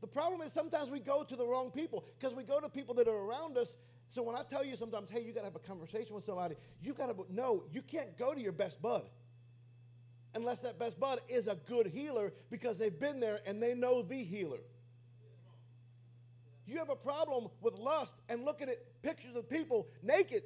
The 0.00 0.06
problem 0.06 0.42
is 0.42 0.52
sometimes 0.52 0.90
we 0.90 1.00
go 1.00 1.24
to 1.24 1.36
the 1.36 1.46
wrong 1.46 1.70
people 1.70 2.04
because 2.18 2.36
we 2.36 2.42
go 2.42 2.60
to 2.60 2.68
people 2.68 2.94
that 2.96 3.08
are 3.08 3.16
around 3.16 3.56
us. 3.56 3.76
So 4.14 4.22
when 4.22 4.36
I 4.36 4.42
tell 4.42 4.64
you 4.64 4.76
sometimes, 4.76 5.10
hey, 5.10 5.22
you 5.22 5.32
got 5.32 5.40
to 5.40 5.46
have 5.46 5.56
a 5.56 5.58
conversation 5.58 6.14
with 6.14 6.24
somebody, 6.24 6.54
you 6.80 6.94
got 6.94 7.06
to 7.06 7.34
know 7.34 7.64
you 7.72 7.82
can't 7.82 8.16
go 8.16 8.32
to 8.32 8.40
your 8.40 8.52
best 8.52 8.80
bud 8.80 9.02
unless 10.36 10.60
that 10.60 10.78
best 10.78 11.00
bud 11.00 11.20
is 11.28 11.48
a 11.48 11.56
good 11.66 11.88
healer 11.88 12.32
because 12.48 12.78
they've 12.78 12.98
been 12.98 13.18
there 13.18 13.40
and 13.44 13.60
they 13.60 13.74
know 13.74 14.02
the 14.02 14.22
healer. 14.22 14.60
You 16.64 16.78
have 16.78 16.90
a 16.90 16.96
problem 16.96 17.48
with 17.60 17.74
lust 17.74 18.14
and 18.28 18.44
looking 18.44 18.68
at 18.68 18.78
pictures 19.02 19.34
of 19.34 19.50
people 19.50 19.88
naked, 20.00 20.44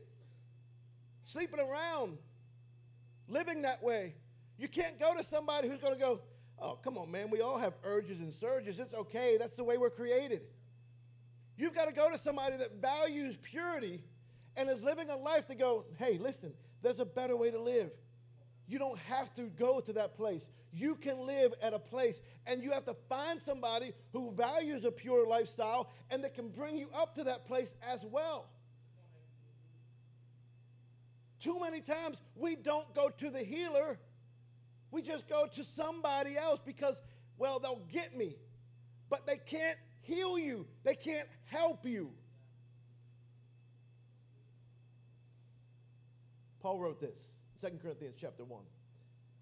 sleeping 1.24 1.61
around, 1.61 2.16
living 3.28 3.62
that 3.62 3.83
way. 3.83 4.14
You 4.57 4.68
can't 4.68 4.98
go 4.98 5.14
to 5.14 5.22
somebody 5.22 5.68
who's 5.68 5.81
going 5.81 5.94
to 5.94 6.00
go, 6.00 6.20
Oh, 6.61 6.76
come 6.83 6.98
on, 6.98 7.11
man. 7.11 7.31
We 7.31 7.40
all 7.40 7.57
have 7.57 7.74
urges 7.85 8.18
and 8.18 8.35
surges. 8.35 8.81
It's 8.81 8.94
okay. 8.94 9.37
That's 9.38 9.54
the 9.54 9.62
way 9.62 9.78
we're 9.78 9.90
created. 9.90 10.42
You've 11.59 11.75
got 11.75 11.88
to 11.88 11.94
go 11.94 12.11
to 12.11 12.18
somebody 12.18 12.57
that 12.57 12.81
values 12.81 13.37
purity 13.42 14.03
and 14.57 14.71
is 14.71 14.83
living 14.83 15.11
a 15.11 15.16
life 15.16 15.47
to 15.49 15.55
go, 15.55 15.85
hey, 15.99 16.16
listen, 16.18 16.55
there's 16.83 17.01
a 17.01 17.05
better 17.05 17.37
way 17.37 17.51
to 17.51 17.61
live. 17.61 17.90
You 18.66 18.79
don't 18.79 18.99
have 19.01 19.35
to 19.35 19.42
go 19.42 19.81
to 19.81 19.92
that 19.94 20.16
place. 20.16 20.49
You 20.73 20.94
can 20.94 21.27
live 21.27 21.53
at 21.62 21.75
a 21.75 21.79
place, 21.79 22.23
and 22.47 22.62
you 22.62 22.71
have 22.73 22.85
to 22.85 22.94
find 23.09 23.42
somebody 23.42 23.92
who 24.12 24.33
values 24.33 24.85
a 24.85 24.90
pure 24.90 25.27
lifestyle 25.27 25.90
and 26.11 26.23
that 26.25 26.35
can 26.35 26.49
bring 26.49 26.77
you 26.77 26.88
up 26.94 27.14
to 27.16 27.25
that 27.25 27.47
place 27.47 27.75
as 27.87 28.01
well. 28.05 28.49
Too 31.40 31.59
many 31.61 31.81
times 31.81 32.21
we 32.37 32.57
don't 32.57 32.92
go 32.94 33.11
to 33.11 33.31
the 33.31 33.42
healer 33.42 33.99
we 34.90 35.03
just 35.03 35.29
go 35.29 35.47
to 35.55 35.64
somebody 35.64 36.37
else 36.37 36.61
because, 36.64 37.01
well, 37.37 37.59
they'll 37.59 37.83
get 37.92 38.16
me. 38.16 38.37
But 39.11 39.27
they 39.27 39.37
can't 39.37 39.79
heal 40.09 40.38
you, 40.38 40.66
they 40.85 40.94
can't 40.94 41.29
help 41.44 41.85
you. 41.85 42.11
Paul 46.61 46.81
wrote 46.81 47.01
this, 47.01 47.18
2 47.61 47.79
Corinthians 47.83 48.16
chapter 48.21 48.44
1. 48.44 48.61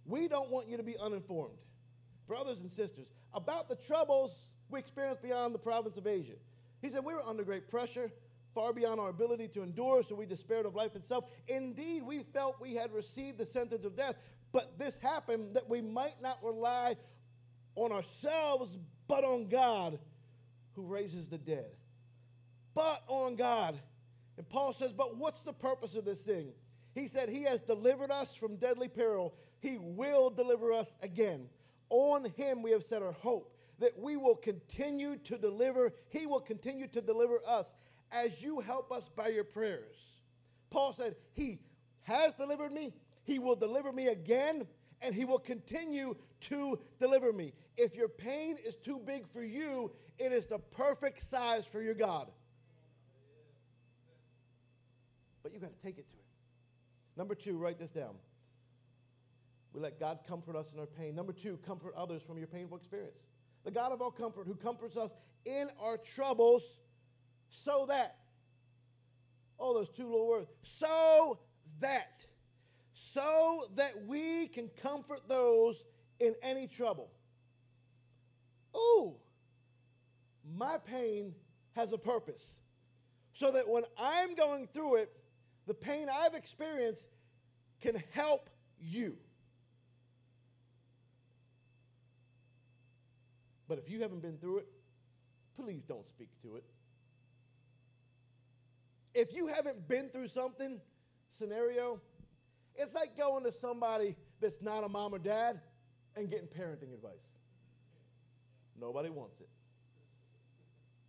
We 0.04 0.28
don't 0.28 0.50
want 0.50 0.68
you 0.68 0.76
to 0.76 0.82
be 0.82 0.96
uninformed, 0.98 1.58
brothers 2.26 2.60
and 2.60 2.70
sisters, 2.70 3.12
about 3.32 3.68
the 3.68 3.76
troubles 3.76 4.48
we 4.68 4.78
experienced 4.78 5.22
beyond 5.22 5.54
the 5.54 5.58
province 5.58 5.96
of 5.96 6.06
Asia. 6.06 6.34
He 6.82 6.88
said, 6.88 7.04
We 7.04 7.14
were 7.14 7.26
under 7.26 7.42
great 7.42 7.70
pressure, 7.70 8.10
far 8.54 8.72
beyond 8.72 9.00
our 9.00 9.08
ability 9.08 9.48
to 9.48 9.62
endure, 9.62 10.02
so 10.02 10.14
we 10.14 10.26
despaired 10.26 10.66
of 10.66 10.74
life 10.74 10.94
itself. 10.94 11.24
Indeed, 11.48 12.02
we 12.02 12.20
felt 12.34 12.60
we 12.60 12.74
had 12.74 12.92
received 12.92 13.38
the 13.38 13.46
sentence 13.46 13.84
of 13.84 13.96
death. 13.96 14.16
But 14.52 14.78
this 14.78 14.98
happened 14.98 15.54
that 15.54 15.68
we 15.68 15.80
might 15.80 16.20
not 16.22 16.38
rely 16.42 16.96
on 17.74 17.92
ourselves, 17.92 18.76
but 19.08 19.24
on 19.24 19.48
God 19.48 19.98
who 20.76 20.82
raises 20.82 21.26
the 21.26 21.38
dead. 21.38 21.66
But 22.74 23.02
on 23.08 23.34
God. 23.34 23.76
And 24.36 24.48
Paul 24.48 24.74
says, 24.74 24.92
But 24.92 25.16
what's 25.16 25.42
the 25.42 25.52
purpose 25.52 25.96
of 25.96 26.04
this 26.04 26.20
thing? 26.20 26.52
He 26.94 27.08
said, 27.08 27.28
He 27.28 27.42
has 27.44 27.60
delivered 27.62 28.10
us 28.10 28.34
from 28.34 28.56
deadly 28.56 28.88
peril. 28.88 29.34
He 29.60 29.78
will 29.80 30.30
deliver 30.30 30.72
us 30.72 30.94
again. 31.02 31.48
On 31.88 32.24
Him 32.36 32.62
we 32.62 32.70
have 32.70 32.84
set 32.84 33.02
our 33.02 33.12
hope 33.12 33.56
that 33.78 33.98
we 33.98 34.16
will 34.16 34.36
continue 34.36 35.16
to 35.16 35.36
deliver, 35.36 35.92
He 36.08 36.26
will 36.26 36.40
continue 36.40 36.86
to 36.88 37.00
deliver 37.00 37.40
us 37.46 37.72
as 38.12 38.42
you 38.42 38.60
help 38.60 38.92
us 38.92 39.10
by 39.14 39.28
your 39.28 39.44
prayers. 39.44 39.96
Paul 40.70 40.92
said, 40.92 41.16
He 41.32 41.60
has 42.02 42.32
delivered 42.34 42.72
me, 42.72 42.92
He 43.24 43.38
will 43.38 43.56
deliver 43.56 43.92
me 43.92 44.08
again, 44.08 44.66
and 45.02 45.14
He 45.14 45.24
will 45.24 45.38
continue 45.38 46.16
to 46.42 46.78
deliver 46.98 47.32
me. 47.32 47.52
If 47.76 47.94
your 47.94 48.08
pain 48.08 48.56
is 48.64 48.76
too 48.76 49.00
big 49.04 49.26
for 49.28 49.42
you, 49.42 49.90
it 50.18 50.32
is 50.32 50.46
the 50.46 50.58
perfect 50.58 51.22
size 51.28 51.66
for 51.66 51.80
your 51.80 51.94
God. 51.94 52.28
But 55.42 55.52
you 55.52 55.60
got 55.60 55.70
to 55.70 55.82
take 55.82 55.98
it 55.98 56.08
to 56.08 56.16
Him. 56.16 56.24
Number 57.16 57.34
two, 57.34 57.56
write 57.56 57.78
this 57.78 57.90
down. 57.90 58.14
We 59.72 59.80
let 59.80 60.00
God 60.00 60.20
comfort 60.26 60.56
us 60.56 60.72
in 60.72 60.80
our 60.80 60.86
pain. 60.86 61.14
Number 61.14 61.32
two, 61.32 61.58
comfort 61.66 61.94
others 61.96 62.22
from 62.22 62.38
your 62.38 62.46
painful 62.46 62.78
experience. 62.78 63.24
The 63.64 63.70
God 63.70 63.92
of 63.92 64.00
all 64.00 64.10
comfort 64.10 64.46
who 64.46 64.54
comforts 64.54 64.96
us 64.96 65.10
in 65.44 65.68
our 65.80 65.98
troubles 65.98 66.62
so 67.48 67.86
that, 67.88 68.16
oh, 69.58 69.74
those 69.74 69.90
two 69.90 70.04
little 70.04 70.26
words, 70.26 70.48
so 70.62 71.38
that, 71.80 72.24
so 72.92 73.68
that 73.76 73.92
we 74.06 74.46
can 74.48 74.68
comfort 74.82 75.28
those 75.28 75.84
in 76.20 76.34
any 76.42 76.66
trouble. 76.66 77.10
Oh, 78.74 79.16
my 80.54 80.78
pain 80.78 81.34
has 81.74 81.92
a 81.92 81.98
purpose. 81.98 82.56
So 83.34 83.52
that 83.52 83.68
when 83.68 83.84
I'm 83.98 84.34
going 84.34 84.66
through 84.66 84.96
it, 84.96 85.12
the 85.66 85.74
pain 85.74 86.08
I've 86.12 86.34
experienced 86.34 87.08
can 87.80 88.02
help 88.12 88.48
you. 88.80 89.16
But 93.68 93.78
if 93.78 93.90
you 93.90 94.00
haven't 94.00 94.22
been 94.22 94.38
through 94.38 94.58
it, 94.58 94.68
please 95.56 95.82
don't 95.84 96.08
speak 96.08 96.30
to 96.42 96.56
it. 96.56 96.64
If 99.14 99.34
you 99.34 99.48
haven't 99.48 99.88
been 99.88 100.08
through 100.08 100.28
something, 100.28 100.80
scenario, 101.36 102.00
it's 102.74 102.94
like 102.94 103.16
going 103.16 103.44
to 103.44 103.52
somebody 103.52 104.14
that's 104.40 104.62
not 104.62 104.84
a 104.84 104.88
mom 104.88 105.14
or 105.14 105.18
dad 105.18 105.60
and 106.14 106.30
getting 106.30 106.46
parenting 106.46 106.92
advice. 106.94 107.26
Nobody 108.78 109.10
wants 109.10 109.40
it. 109.40 109.48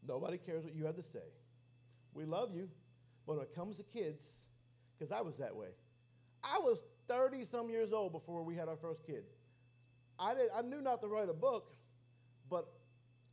Nobody 0.08 0.38
cares 0.38 0.64
what 0.64 0.74
you 0.76 0.86
have 0.86 0.96
to 0.96 1.04
say. 1.04 1.28
We 2.14 2.26
love 2.26 2.56
you, 2.56 2.70
but 3.26 3.36
when 3.36 3.46
it 3.46 3.54
comes 3.54 3.78
to 3.78 3.84
kids, 3.84 4.26
because 4.98 5.12
I 5.12 5.22
was 5.22 5.38
that 5.38 5.56
way, 5.56 5.68
I 6.44 6.60
was 6.60 6.82
30 7.08 7.46
some 7.46 7.70
years 7.70 7.92
old 7.94 8.12
before 8.12 8.44
we 8.44 8.56
had 8.56 8.68
our 8.68 8.78
first 8.78 9.06
kid. 9.06 9.24
I, 10.20 10.34
did, 10.34 10.50
I 10.56 10.62
knew 10.62 10.82
not 10.82 11.02
to 11.02 11.08
write 11.08 11.30
a 11.30 11.34
book, 11.34 11.72
but 12.50 12.68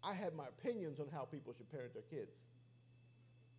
I 0.03 0.13
had 0.15 0.35
my 0.35 0.45
opinions 0.47 1.01
on 1.01 1.07
how 1.13 1.25
people 1.25 1.55
should 1.57 1.71
parent 1.71 1.95
their 1.95 2.03
kids. 2.03 2.33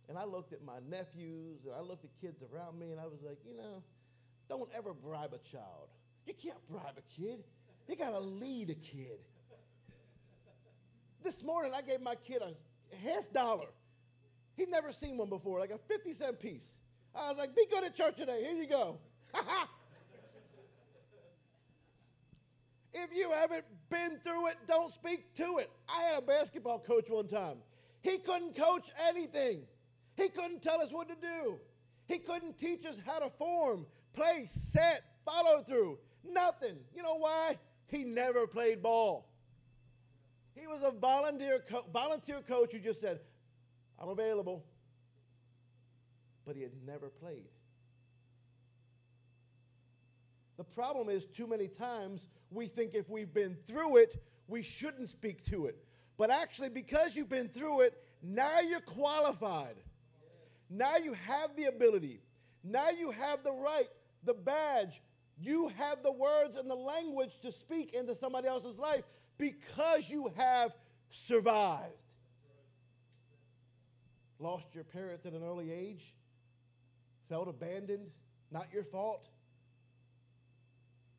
And 0.08 0.16
I 0.16 0.24
looked 0.24 0.52
at 0.52 0.62
my 0.62 0.78
nephews 0.88 1.64
and 1.64 1.74
I 1.74 1.80
looked 1.80 2.04
at 2.04 2.10
kids 2.20 2.42
around 2.42 2.78
me 2.78 2.92
and 2.92 3.00
I 3.00 3.06
was 3.06 3.22
like, 3.24 3.38
you 3.44 3.56
know, 3.56 3.82
don't 4.48 4.70
ever 4.76 4.94
bribe 4.94 5.34
a 5.34 5.50
child. 5.50 5.88
You 6.26 6.34
can't 6.34 6.64
bribe 6.70 6.96
a 6.96 7.20
kid. 7.20 7.42
You 7.88 7.96
got 7.96 8.10
to 8.10 8.20
lead 8.20 8.70
a 8.70 8.74
kid. 8.74 9.18
This 11.24 11.42
morning 11.42 11.72
I 11.74 11.82
gave 11.82 12.00
my 12.00 12.14
kid 12.14 12.42
a 12.42 12.52
half 13.04 13.30
dollar. 13.32 13.66
He'd 14.56 14.70
never 14.70 14.92
seen 14.92 15.16
one 15.16 15.28
before, 15.28 15.60
like 15.60 15.70
a 15.70 15.78
50 15.78 16.12
cent 16.14 16.40
piece. 16.40 16.74
I 17.14 17.28
was 17.28 17.38
like, 17.38 17.54
be 17.54 17.66
good 17.70 17.84
at 17.84 17.94
church 17.94 18.16
today. 18.16 18.44
Here 18.44 18.56
you 18.56 18.66
go. 18.66 18.98
if 22.94 23.14
you 23.14 23.30
haven't 23.30 23.64
been 23.90 24.18
through 24.22 24.48
it, 24.48 24.56
don't 24.66 24.92
speak 24.92 25.34
to 25.36 25.58
it. 25.58 25.70
I 25.88 26.02
had 26.02 26.18
a 26.18 26.22
basketball 26.22 26.78
coach 26.78 27.08
one 27.08 27.28
time. 27.28 27.58
He 28.02 28.18
couldn't 28.18 28.56
coach 28.56 28.90
anything. 29.08 29.62
He 30.16 30.28
couldn't 30.28 30.62
tell 30.62 30.80
us 30.80 30.92
what 30.92 31.08
to 31.08 31.14
do. 31.14 31.58
He 32.06 32.18
couldn't 32.18 32.58
teach 32.58 32.86
us 32.86 32.96
how 33.04 33.18
to 33.18 33.30
form, 33.38 33.86
play, 34.14 34.48
set, 34.50 35.02
follow 35.24 35.60
through. 35.60 35.98
Nothing. 36.24 36.76
You 36.94 37.02
know 37.02 37.16
why? 37.18 37.58
He 37.88 38.04
never 38.04 38.46
played 38.46 38.82
ball. 38.82 39.28
He 40.56 40.66
was 40.66 40.82
a 40.82 40.90
volunteer, 40.90 41.62
co- 41.68 41.84
volunteer 41.92 42.40
coach 42.40 42.72
who 42.72 42.78
just 42.78 43.00
said, 43.00 43.20
I'm 44.00 44.08
available. 44.08 44.64
But 46.46 46.56
he 46.56 46.62
had 46.62 46.72
never 46.86 47.08
played. 47.08 47.44
The 50.56 50.64
problem 50.64 51.10
is, 51.10 51.26
too 51.26 51.46
many 51.46 51.68
times 51.68 52.28
we 52.50 52.66
think 52.66 52.94
if 52.94 53.10
we've 53.10 53.32
been 53.32 53.56
through 53.66 53.98
it, 53.98 54.22
we 54.48 54.62
shouldn't 54.62 55.10
speak 55.10 55.44
to 55.46 55.66
it. 55.66 55.76
But 56.16 56.30
actually, 56.30 56.70
because 56.70 57.14
you've 57.14 57.28
been 57.28 57.48
through 57.48 57.82
it, 57.82 58.02
now 58.22 58.60
you're 58.60 58.80
qualified. 58.80 59.76
Now 60.70 60.96
you 60.96 61.12
have 61.12 61.54
the 61.56 61.64
ability. 61.64 62.20
Now 62.64 62.88
you 62.90 63.10
have 63.10 63.44
the 63.44 63.52
right, 63.52 63.88
the 64.24 64.32
badge. 64.32 65.02
You 65.38 65.68
have 65.76 66.02
the 66.02 66.12
words 66.12 66.56
and 66.56 66.70
the 66.70 66.74
language 66.74 67.32
to 67.42 67.52
speak 67.52 67.92
into 67.92 68.14
somebody 68.14 68.48
else's 68.48 68.78
life 68.78 69.04
because 69.38 70.08
you 70.08 70.32
have 70.36 70.72
survived. 71.10 71.92
Lost 74.38 74.66
your 74.74 74.84
parents 74.84 75.24
at 75.24 75.32
an 75.32 75.42
early 75.42 75.72
age, 75.72 76.14
felt 77.28 77.48
abandoned, 77.48 78.10
not 78.50 78.66
your 78.72 78.84
fault. 78.84 79.28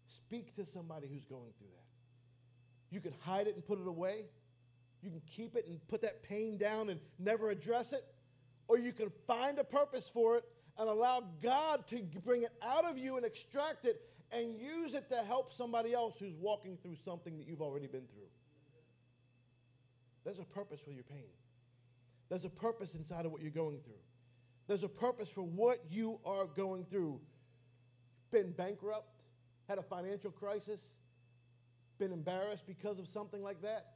Speak 0.08 0.56
to 0.56 0.65
somebody 0.65 1.08
who's 1.08 1.25
going 1.25 1.51
through 1.58 1.69
that. 1.69 2.95
You 2.95 3.01
can 3.01 3.13
hide 3.21 3.47
it 3.47 3.56
and 3.56 3.65
put 3.65 3.80
it 3.80 3.88
away. 3.88 4.25
You 5.01 5.10
can 5.10 5.21
keep 5.30 5.56
it 5.56 5.67
and 5.67 5.80
put 5.88 6.01
that 6.01 6.21
pain 6.23 6.58
down 6.58 6.89
and 6.89 6.99
never 7.19 7.49
address 7.49 7.91
it 7.91 8.03
or 8.67 8.77
you 8.77 8.91
can 8.91 9.12
find 9.25 9.60
a 9.60 9.63
purpose 9.63 10.10
for 10.13 10.38
it 10.38 10.43
and 10.77 10.89
allow 10.89 11.23
God 11.41 11.88
to 11.88 11.97
bring 12.23 12.43
it 12.43 12.51
out 12.62 12.86
of 12.86 12.97
you 12.97 13.17
and 13.17 13.25
extract 13.25 13.86
it 13.86 14.01
and 14.32 14.60
use 14.60 14.94
it 14.94 15.10
to 15.10 15.18
help 15.24 15.54
somebody 15.54 15.94
else 15.94 16.16
who's 16.20 16.36
walking 16.36 16.78
through 16.82 16.96
something 17.06 17.38
that 17.38 17.48
you've 17.48 17.62
already 17.62 17.88
been 17.88 18.06
through. 18.13 18.30
There's 20.26 20.40
a 20.40 20.44
purpose 20.44 20.80
for 20.84 20.92
your 20.92 21.04
pain. 21.04 21.30
There's 22.30 22.46
a 22.46 22.50
purpose 22.50 22.96
inside 22.96 23.26
of 23.26 23.32
what 23.32 23.42
you're 23.42 23.52
going 23.52 23.80
through. 23.86 24.02
There's 24.68 24.84
a 24.84 24.90
purpose 24.90 25.30
for 25.30 25.44
what 25.44 25.80
you 25.90 26.20
are 26.26 26.46
going 26.46 26.84
through. 26.86 27.22
Been 28.32 28.52
bankrupt, 28.52 29.22
had 29.70 29.78
a 29.78 29.84
financial 29.84 30.32
crisis, 30.32 30.82
been 31.98 32.12
embarrassed 32.12 32.68
because 32.68 33.00
of 33.00 33.08
something 33.08 33.42
like 33.42 33.62
that. 33.62 33.94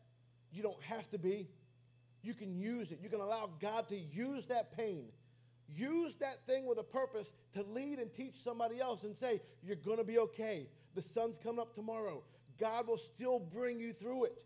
You 0.53 0.63
don't 0.63 0.81
have 0.83 1.09
to 1.11 1.17
be. 1.17 1.49
You 2.23 2.33
can 2.33 2.55
use 2.55 2.91
it. 2.91 2.99
You 3.01 3.09
can 3.09 3.19
allow 3.19 3.49
God 3.59 3.89
to 3.89 3.97
use 3.97 4.45
that 4.47 4.75
pain, 4.77 5.05
use 5.75 6.15
that 6.15 6.45
thing 6.47 6.65
with 6.65 6.79
a 6.79 6.83
purpose 6.83 7.31
to 7.53 7.63
lead 7.63 7.99
and 7.99 8.13
teach 8.13 8.35
somebody 8.43 8.79
else 8.79 9.03
and 9.03 9.15
say, 9.15 9.41
You're 9.63 9.75
going 9.75 9.97
to 9.97 10.03
be 10.03 10.19
okay. 10.19 10.67
The 10.95 11.01
sun's 11.01 11.37
coming 11.37 11.59
up 11.59 11.73
tomorrow. 11.73 12.23
God 12.59 12.87
will 12.87 12.97
still 12.97 13.39
bring 13.39 13.79
you 13.79 13.93
through 13.93 14.25
it. 14.25 14.43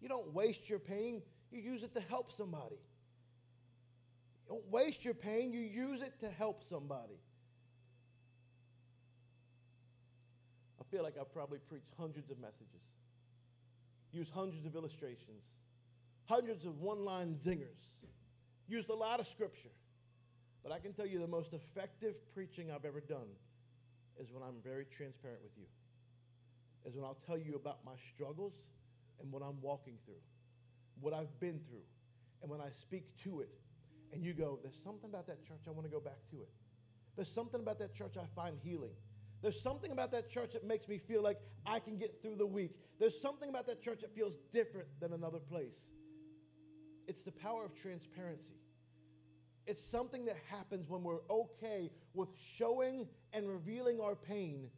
You 0.00 0.08
don't 0.08 0.32
waste 0.32 0.68
your 0.68 0.78
pain, 0.78 1.22
you 1.50 1.60
use 1.60 1.82
it 1.82 1.94
to 1.94 2.00
help 2.00 2.32
somebody. 2.32 2.76
You 4.46 4.54
don't 4.54 4.70
waste 4.70 5.04
your 5.04 5.14
pain, 5.14 5.52
you 5.52 5.60
use 5.60 6.02
it 6.02 6.18
to 6.20 6.28
help 6.30 6.62
somebody. 6.68 7.20
I 10.80 10.84
feel 10.90 11.02
like 11.02 11.14
I've 11.20 11.32
probably 11.32 11.58
preached 11.68 11.92
hundreds 11.98 12.30
of 12.30 12.38
messages 12.38 12.78
used 14.12 14.32
hundreds 14.32 14.64
of 14.64 14.74
illustrations, 14.74 15.42
hundreds 16.26 16.64
of 16.64 16.80
one 16.80 17.04
line 17.04 17.36
zingers, 17.44 17.88
used 18.68 18.90
a 18.90 18.94
lot 18.94 19.20
of 19.20 19.26
scripture. 19.28 19.70
But 20.62 20.72
I 20.72 20.78
can 20.78 20.92
tell 20.92 21.06
you 21.06 21.18
the 21.18 21.26
most 21.26 21.52
effective 21.52 22.14
preaching 22.34 22.70
I've 22.70 22.84
ever 22.84 23.00
done 23.00 23.28
is 24.20 24.32
when 24.32 24.42
I'm 24.42 24.56
very 24.62 24.84
transparent 24.84 25.42
with 25.42 25.52
you, 25.56 25.66
is 26.84 26.94
when 26.94 27.04
I'll 27.04 27.18
tell 27.26 27.38
you 27.38 27.54
about 27.54 27.78
my 27.84 27.94
struggles 28.12 28.52
and 29.20 29.32
what 29.32 29.42
I'm 29.42 29.60
walking 29.62 29.94
through, 30.04 30.20
what 31.00 31.14
I've 31.14 31.38
been 31.40 31.60
through, 31.68 31.86
and 32.42 32.50
when 32.50 32.60
I 32.60 32.70
speak 32.70 33.04
to 33.24 33.40
it, 33.40 33.50
and 34.12 34.24
you 34.24 34.32
go, 34.32 34.58
There's 34.62 34.78
something 34.82 35.10
about 35.10 35.26
that 35.26 35.46
church, 35.46 35.60
I 35.66 35.70
want 35.70 35.86
to 35.86 35.92
go 35.92 36.00
back 36.00 36.18
to 36.30 36.42
it. 36.42 36.48
There's 37.16 37.30
something 37.30 37.60
about 37.60 37.78
that 37.80 37.94
church 37.94 38.16
I 38.16 38.26
find 38.34 38.56
healing. 38.62 38.92
There's 39.42 39.60
something 39.60 39.92
about 39.92 40.12
that 40.12 40.30
church 40.30 40.52
that 40.52 40.64
makes 40.64 40.88
me 40.88 40.98
feel 40.98 41.22
like 41.22 41.38
I 41.66 41.78
can 41.78 41.96
get 41.96 42.20
through 42.22 42.36
the 42.36 42.46
week. 42.46 42.72
There's 42.98 43.20
something 43.20 43.48
about 43.48 43.66
that 43.66 43.82
church 43.82 44.00
that 44.00 44.14
feels 44.14 44.34
different 44.52 44.88
than 45.00 45.12
another 45.12 45.38
place. 45.38 45.86
It's 47.08 47.22
the 47.22 47.32
power 47.32 47.64
of 47.64 47.74
transparency. 47.74 48.60
It's 49.66 49.82
something 49.82 50.24
that 50.26 50.36
happens 50.48 50.88
when 50.88 51.02
we're 51.02 51.22
okay 51.28 51.90
with 52.14 52.28
showing 52.56 53.06
and 53.32 53.48
revealing 53.48 54.00
our 54.00 54.14
pain 54.14 54.68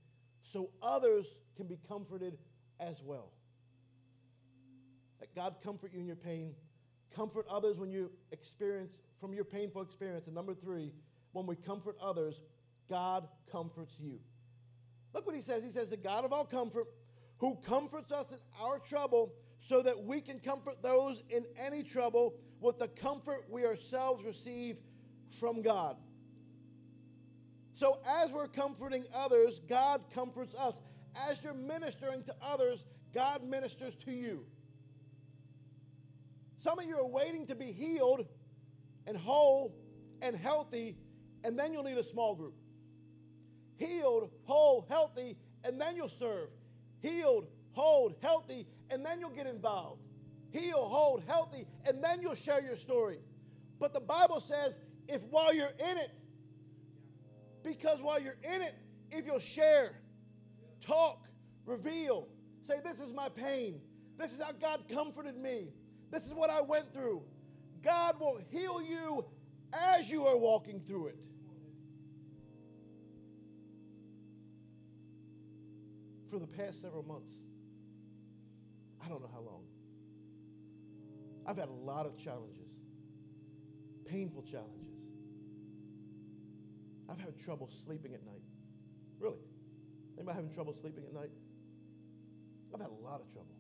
so 0.43 0.71
others 0.83 1.27
can 1.57 1.67
be 1.67 1.79
comforted 1.89 2.39
as 2.79 3.03
well. 3.03 3.31
That 5.19 5.35
God 5.35 5.57
comfort 5.63 5.93
you 5.93 6.01
in 6.01 6.07
your 6.07 6.17
pain, 6.17 6.55
comfort 7.15 7.47
others 7.49 7.77
when 7.77 7.91
you 7.91 8.11
experience 8.33 8.97
from 9.21 9.35
your 9.35 9.45
painful 9.45 9.83
experience. 9.83 10.27
And 10.27 10.35
number 10.35 10.55
three, 10.55 10.93
when 11.33 11.47
we 11.47 11.57
comfort 11.57 11.97
others, 12.01 12.41
God 12.89 13.29
comforts 13.51 13.95
you. 13.99 14.19
Look 15.13 15.27
what 15.27 15.37
he 15.37 15.43
says. 15.43 15.63
He 15.63 15.71
says, 15.71 15.89
The 15.89 15.97
God 15.97 16.25
of 16.25 16.33
all 16.33 16.45
comfort, 16.45 16.87
who 17.39 17.57
comforts 17.67 18.13
us 18.13 18.31
in 18.31 18.39
our 18.61 18.79
trouble, 18.79 19.33
so 19.61 19.83
that 19.83 20.05
we 20.05 20.21
can 20.21 20.39
comfort 20.39 20.83
those 20.83 21.23
in 21.29 21.45
any 21.59 21.83
trouble 21.83 22.35
with 22.61 22.79
the 22.79 22.89
comfort 22.89 23.45
we 23.49 23.65
ourselves 23.65 24.25
receive 24.25 24.77
from 25.39 25.63
God. 25.63 25.97
So, 27.75 27.99
as 28.07 28.31
we're 28.31 28.49
comforting 28.49 29.05
others, 29.15 29.61
God 29.69 30.03
comforts 30.15 30.55
us. 30.55 30.75
As 31.29 31.43
you're 31.43 31.55
ministering 31.55 32.23
to 32.25 32.35
others, 32.43 32.85
God 33.15 33.43
ministers 33.43 33.95
to 34.05 34.13
you. 34.13 34.45
Some 36.59 36.79
of 36.79 36.85
you 36.85 36.99
are 36.99 37.07
waiting 37.07 37.47
to 37.47 37.55
be 37.55 37.73
healed 37.73 38.27
and 39.07 39.17
whole 39.17 39.75
and 40.21 40.37
healthy, 40.37 40.97
and 41.43 41.59
then 41.59 41.73
you'll 41.73 41.85
need 41.85 41.97
a 41.97 42.05
small 42.05 42.35
group. 42.35 42.55
Healed, 43.79 44.31
whole, 44.45 44.85
healthy, 44.89 45.39
and 45.65 45.81
then 45.81 45.97
you'll 45.97 46.11
serve. 46.11 46.51
Healed, 47.01 47.47
whole, 47.73 48.15
healthy, 48.21 48.67
and 48.91 49.05
then 49.05 49.21
you'll 49.21 49.31
get 49.31 49.47
involved. 49.47 50.03
Heal, 50.51 50.85
hold, 50.85 51.23
healthy, 51.27 51.67
and 51.87 52.03
then 52.03 52.21
you'll 52.21 52.35
share 52.35 52.61
your 52.61 52.77
story. 52.77 53.19
But 53.79 53.95
the 53.95 54.01
Bible 54.01 54.41
says 54.41 54.75
if 55.09 55.23
while 55.31 55.55
you're 55.55 55.73
in 55.79 55.97
it, 55.97 56.11
because 57.63 58.01
while 58.01 58.21
you're 58.21 58.39
in 58.43 58.63
it, 58.63 58.75
if 59.11 59.27
you'll 59.27 59.39
share, 59.39 59.93
talk, 60.85 61.27
reveal, 61.67 62.29
say, 62.63 62.81
This 62.85 63.01
is 63.01 63.13
my 63.13 63.29
pain. 63.29 63.81
This 64.19 64.33
is 64.33 64.41
how 64.41 64.53
God 64.53 64.85
comforted 64.89 65.37
me. 65.37 65.69
This 66.11 66.27
is 66.27 66.35
what 66.35 66.51
I 66.51 66.61
went 66.61 66.93
through. 66.93 67.23
God 67.83 68.21
will 68.21 68.41
heal 68.51 68.83
you 68.83 69.25
as 69.73 70.11
you 70.11 70.27
are 70.27 70.37
walking 70.37 70.83
through 70.87 71.09
it. 71.09 71.17
For 76.31 76.39
the 76.39 76.47
past 76.47 76.81
several 76.83 77.03
months, 77.03 77.33
don't 79.11 79.21
know 79.21 79.31
how 79.33 79.41
long, 79.41 79.65
I've 81.47 81.57
had 81.57 81.69
a 81.69 81.73
lot 81.73 82.07
of 82.07 82.17
challenges, 82.17 82.71
painful 84.07 84.43
challenges. 84.43 84.87
I've 87.09 87.19
had 87.19 87.37
trouble 87.39 87.69
sleeping 87.85 88.15
at 88.15 88.25
night. 88.25 88.45
Really. 89.19 89.41
Anybody 90.17 90.37
having 90.37 90.53
trouble 90.53 90.73
sleeping 90.73 91.03
at 91.05 91.13
night? 91.13 91.31
I've 92.73 92.81
had 92.81 92.91
a 92.91 93.05
lot 93.05 93.21
of 93.21 93.33
trouble. 93.33 93.55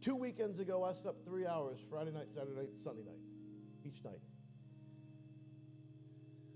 Two 0.00 0.16
weekends 0.16 0.58
ago, 0.58 0.82
I 0.82 0.94
slept 0.94 1.24
three 1.24 1.46
hours 1.46 1.78
Friday 1.88 2.10
night, 2.10 2.26
Saturday 2.34 2.56
night, 2.56 2.70
Sunday 2.82 3.02
night, 3.02 3.20
each 3.84 4.02
night. 4.04 4.18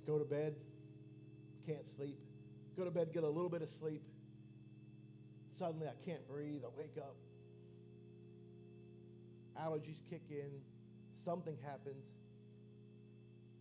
Go 0.04 0.18
to 0.18 0.24
bed, 0.24 0.56
can't 1.64 1.86
sleep. 1.96 2.18
Go 2.76 2.84
to 2.84 2.90
bed, 2.90 3.12
get 3.12 3.22
a 3.22 3.28
little 3.28 3.48
bit 3.48 3.62
of 3.62 3.70
sleep. 3.70 4.02
Suddenly, 5.56 5.86
I 5.86 6.04
can't 6.04 6.26
breathe. 6.28 6.62
I 6.64 6.68
wake 6.76 6.96
up. 6.98 7.14
Allergies 9.60 10.00
kick 10.10 10.22
in. 10.30 10.50
Something 11.24 11.56
happens. 11.64 12.04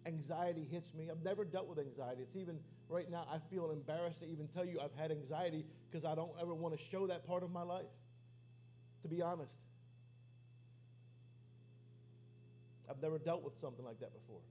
Anxiety 0.05 0.67
hits 0.69 0.93
me. 0.93 1.09
I've 1.09 1.23
never 1.23 1.43
dealt 1.43 1.67
with 1.67 1.79
anxiety. 1.79 2.21
It's 2.21 2.35
even 2.35 2.59
right 2.89 3.09
now, 3.09 3.25
I 3.31 3.39
feel 3.49 3.71
embarrassed 3.71 4.19
to 4.19 4.27
even 4.27 4.47
tell 4.47 4.65
you 4.65 4.79
I've 4.79 4.93
had 4.99 5.11
anxiety 5.11 5.65
because 5.89 6.05
I 6.05 6.15
don't 6.15 6.31
ever 6.39 6.53
want 6.53 6.77
to 6.77 6.83
show 6.91 7.07
that 7.07 7.25
part 7.25 7.43
of 7.43 7.51
my 7.51 7.63
life, 7.63 7.85
to 9.01 9.07
be 9.07 9.21
honest. 9.21 9.55
I've 12.89 13.01
never 13.01 13.17
dealt 13.17 13.43
with 13.43 13.53
something 13.59 13.83
like 13.83 13.99
that 13.99 14.13
before. 14.13 14.41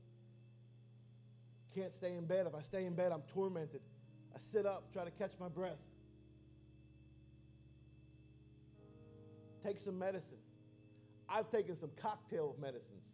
Can't 1.75 1.93
stay 1.95 2.17
in 2.17 2.27
bed. 2.27 2.47
If 2.47 2.55
I 2.55 2.63
stay 2.63 2.85
in 2.85 2.95
bed, 2.95 3.13
I'm 3.13 3.23
tormented. 3.33 3.81
I 4.35 4.39
sit 4.39 4.67
up, 4.67 4.93
try 4.93 5.05
to 5.05 5.11
catch 5.13 5.33
my 5.39 5.49
breath. 5.49 5.79
Take 9.65 9.79
some 9.79 9.99
medicine. 9.99 10.44
I've 11.29 11.51
taken 11.51 11.77
some 11.77 11.91
cocktail 12.01 12.57
medicines. 12.61 13.05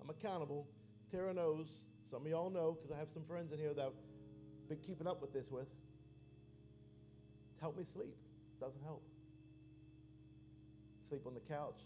I'm 0.00 0.10
accountable. 0.10 0.68
Tara 1.10 1.34
knows. 1.34 1.66
Some 2.10 2.22
of 2.22 2.28
y'all 2.28 2.50
know 2.50 2.76
because 2.80 2.94
I 2.94 2.98
have 2.98 3.08
some 3.12 3.24
friends 3.24 3.52
in 3.52 3.58
here 3.58 3.74
that 3.74 3.86
I've 3.86 4.68
been 4.68 4.78
keeping 4.78 5.06
up 5.06 5.20
with 5.20 5.32
this 5.32 5.50
with. 5.50 5.68
Help 7.60 7.76
me 7.76 7.84
sleep. 7.84 8.14
Doesn't 8.60 8.82
help. 8.82 9.02
Sleep 11.08 11.22
on 11.26 11.34
the 11.34 11.40
couch. 11.40 11.80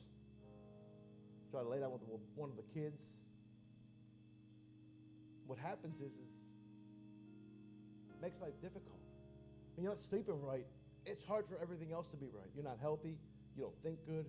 Try 1.51 1.63
to 1.63 1.69
lay 1.69 1.81
down 1.81 1.93
with 1.93 2.03
one 2.35 2.51
of 2.51 2.57
the 2.57 2.81
kids. 2.81 3.01
What 5.47 5.59
happens 5.59 5.97
is, 6.01 6.13
is 6.13 6.33
it 8.11 8.23
makes 8.23 8.41
life 8.41 8.55
difficult. 8.63 9.01
When 9.75 9.85
you're 9.85 9.93
not 9.93 10.03
sleeping 10.03 10.41
right, 10.41 10.67
it's 11.05 11.25
hard 11.25 11.47
for 11.47 11.59
everything 11.61 11.93
else 11.93 12.07
to 12.09 12.17
be 12.17 12.27
right. 12.33 12.49
You're 12.55 12.65
not 12.65 12.79
healthy. 12.81 13.17
You 13.57 13.65
don't 13.65 13.83
think 13.83 13.99
good. 14.07 14.27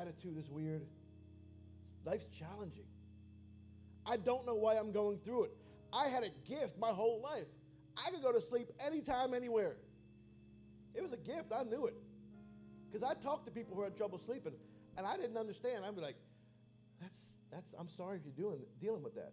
Attitude 0.00 0.38
is 0.38 0.48
weird. 0.50 0.82
Life's 2.04 2.26
challenging. 2.26 2.84
I 4.04 4.16
don't 4.16 4.46
know 4.46 4.54
why 4.54 4.76
I'm 4.76 4.92
going 4.92 5.18
through 5.24 5.44
it. 5.44 5.56
I 5.92 6.08
had 6.08 6.22
a 6.22 6.30
gift 6.48 6.78
my 6.78 6.90
whole 6.90 7.20
life. 7.22 7.46
I 7.96 8.10
could 8.10 8.22
go 8.22 8.32
to 8.32 8.40
sleep 8.40 8.68
anytime, 8.84 9.34
anywhere. 9.34 9.76
It 10.94 11.02
was 11.02 11.12
a 11.12 11.16
gift. 11.16 11.52
I 11.54 11.62
knew 11.64 11.86
it. 11.86 11.96
Because 12.90 13.08
I 13.08 13.14
talked 13.14 13.46
to 13.46 13.50
people 13.50 13.74
who 13.74 13.82
had 13.82 13.96
trouble 13.96 14.18
sleeping, 14.18 14.52
and 14.96 15.06
I 15.06 15.16
didn't 15.16 15.36
understand. 15.36 15.84
I'd 15.84 15.94
be 15.94 16.02
like, 16.02 16.16
that's, 17.00 17.34
that's, 17.52 17.74
I'm 17.78 17.88
sorry 17.88 18.18
if 18.18 18.22
you're 18.24 18.50
doing, 18.50 18.60
dealing 18.80 19.02
with 19.02 19.14
that. 19.14 19.32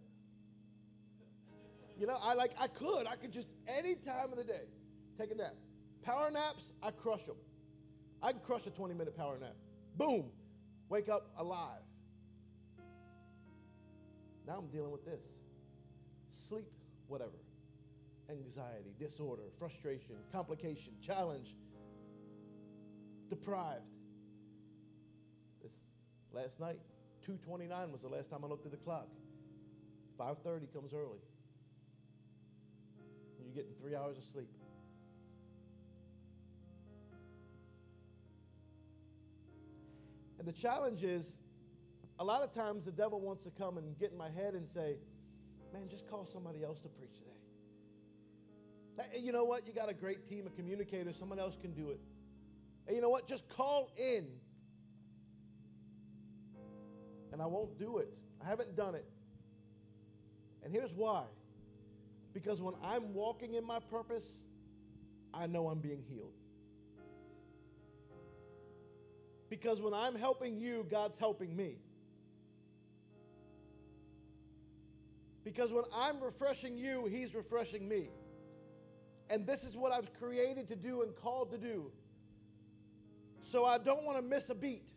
You 1.98 2.06
know, 2.06 2.16
I 2.20 2.34
like, 2.34 2.52
I 2.58 2.66
could. 2.66 3.06
I 3.06 3.16
could 3.16 3.32
just, 3.32 3.48
any 3.68 3.94
time 3.94 4.32
of 4.32 4.38
the 4.38 4.44
day, 4.44 4.64
take 5.18 5.30
a 5.30 5.34
nap. 5.34 5.54
Power 6.02 6.30
naps, 6.30 6.70
I 6.82 6.90
crush 6.90 7.22
them. 7.24 7.36
I 8.22 8.32
can 8.32 8.40
crush 8.40 8.66
a 8.66 8.70
20 8.70 8.94
minute 8.94 9.16
power 9.16 9.38
nap. 9.38 9.54
Boom, 9.96 10.30
wake 10.94 11.08
up 11.08 11.26
alive. 11.38 11.82
Now 14.46 14.58
I'm 14.58 14.68
dealing 14.68 14.92
with 14.92 15.04
this 15.04 15.22
sleep, 16.30 16.70
whatever. 17.08 17.32
Anxiety, 18.30 18.94
disorder, 18.96 19.42
frustration, 19.58 20.14
complication, 20.30 20.92
challenge, 21.00 21.56
deprived. 23.28 23.82
This 25.60 25.72
last 26.32 26.60
night, 26.60 26.78
2:29 27.26 27.90
was 27.90 28.00
the 28.00 28.08
last 28.08 28.30
time 28.30 28.44
I 28.44 28.46
looked 28.46 28.64
at 28.64 28.70
the 28.70 28.78
clock. 28.78 29.08
5:30 30.16 30.68
comes 30.72 30.94
early. 30.94 31.18
You're 33.42 33.52
getting 33.52 33.74
three 33.80 33.96
hours 33.96 34.16
of 34.16 34.22
sleep. 34.22 34.48
And 40.44 40.54
the 40.54 40.60
challenge 40.60 41.02
is 41.04 41.38
a 42.18 42.24
lot 42.24 42.42
of 42.42 42.52
times 42.52 42.84
the 42.84 42.92
devil 42.92 43.18
wants 43.18 43.44
to 43.44 43.50
come 43.50 43.78
and 43.78 43.98
get 43.98 44.12
in 44.12 44.18
my 44.18 44.28
head 44.28 44.52
and 44.52 44.68
say, 44.68 44.96
man, 45.72 45.88
just 45.88 46.06
call 46.06 46.26
somebody 46.26 46.62
else 46.62 46.80
to 46.80 46.88
preach 46.88 47.14
today. 48.98 49.20
you 49.22 49.32
know 49.32 49.44
what? 49.44 49.66
You 49.66 49.72
got 49.72 49.88
a 49.88 49.94
great 49.94 50.28
team 50.28 50.46
of 50.46 50.54
communicators. 50.54 51.16
Someone 51.18 51.38
else 51.38 51.56
can 51.58 51.72
do 51.72 51.92
it. 51.92 52.00
And 52.86 52.94
you 52.94 53.00
know 53.00 53.08
what? 53.08 53.26
Just 53.26 53.48
call 53.48 53.90
in. 53.96 54.26
And 57.32 57.40
I 57.40 57.46
won't 57.46 57.78
do 57.78 57.96
it. 57.96 58.12
I 58.44 58.46
haven't 58.46 58.76
done 58.76 58.94
it. 58.94 59.06
And 60.62 60.74
here's 60.74 60.92
why. 60.92 61.22
Because 62.34 62.60
when 62.60 62.74
I'm 62.84 63.14
walking 63.14 63.54
in 63.54 63.66
my 63.66 63.78
purpose, 63.78 64.36
I 65.32 65.46
know 65.46 65.68
I'm 65.68 65.78
being 65.78 66.02
healed. 66.06 66.34
Because 69.50 69.80
when 69.80 69.94
I'm 69.94 70.14
helping 70.14 70.58
you, 70.58 70.86
God's 70.90 71.16
helping 71.16 71.54
me. 71.54 71.76
Because 75.44 75.70
when 75.70 75.84
I'm 75.94 76.20
refreshing 76.20 76.78
you, 76.78 77.06
He's 77.06 77.34
refreshing 77.34 77.86
me. 77.88 78.08
And 79.30 79.46
this 79.46 79.62
is 79.64 79.76
what 79.76 79.92
I've 79.92 80.12
created 80.14 80.68
to 80.68 80.76
do 80.76 81.02
and 81.02 81.14
called 81.14 81.50
to 81.50 81.58
do. 81.58 81.90
So 83.42 83.64
I 83.64 83.78
don't 83.78 84.04
want 84.04 84.16
to 84.18 84.22
miss 84.22 84.48
a 84.50 84.54
beat. 84.54 84.88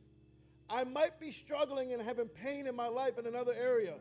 I 0.69 0.83
might 0.83 1.19
be 1.19 1.31
struggling 1.31 1.93
and 1.93 2.01
having 2.01 2.27
pain 2.27 2.67
in 2.67 2.75
my 2.75 2.87
life 2.87 3.17
in 3.17 3.25
another 3.25 3.53
area. 3.53 3.95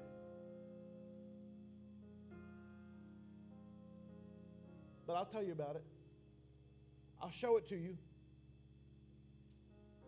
But 5.06 5.14
I'll 5.14 5.26
tell 5.26 5.44
you 5.44 5.52
about 5.52 5.76
it. 5.76 5.84
I'll 7.20 7.30
show 7.30 7.56
it 7.56 7.68
to 7.68 7.76
you. 7.76 7.96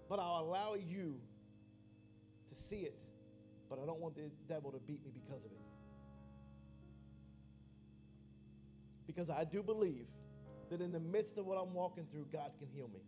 But 0.09 0.20
I'll 0.20 0.40
allow 0.40 0.74
you 0.74 1.20
to 2.48 2.62
see 2.68 2.82
it 2.82 2.98
but 3.68 3.78
I 3.78 3.86
don't 3.86 4.00
want 4.00 4.14
the 4.16 4.30
devil 4.48 4.70
to 4.72 4.78
beat 4.78 5.04
me 5.04 5.11
because 5.12 5.44
of 5.44 5.50
it. 5.50 5.59
Because 9.06 9.30
I 9.30 9.44
do 9.44 9.62
believe 9.62 10.06
that 10.70 10.80
in 10.80 10.92
the 10.92 11.00
midst 11.00 11.38
of 11.38 11.46
what 11.46 11.56
I'm 11.56 11.74
walking 11.74 12.06
through, 12.11 12.26
God 12.32 12.50
can 12.59 12.68
heal 12.74 12.88
me. 12.88 13.00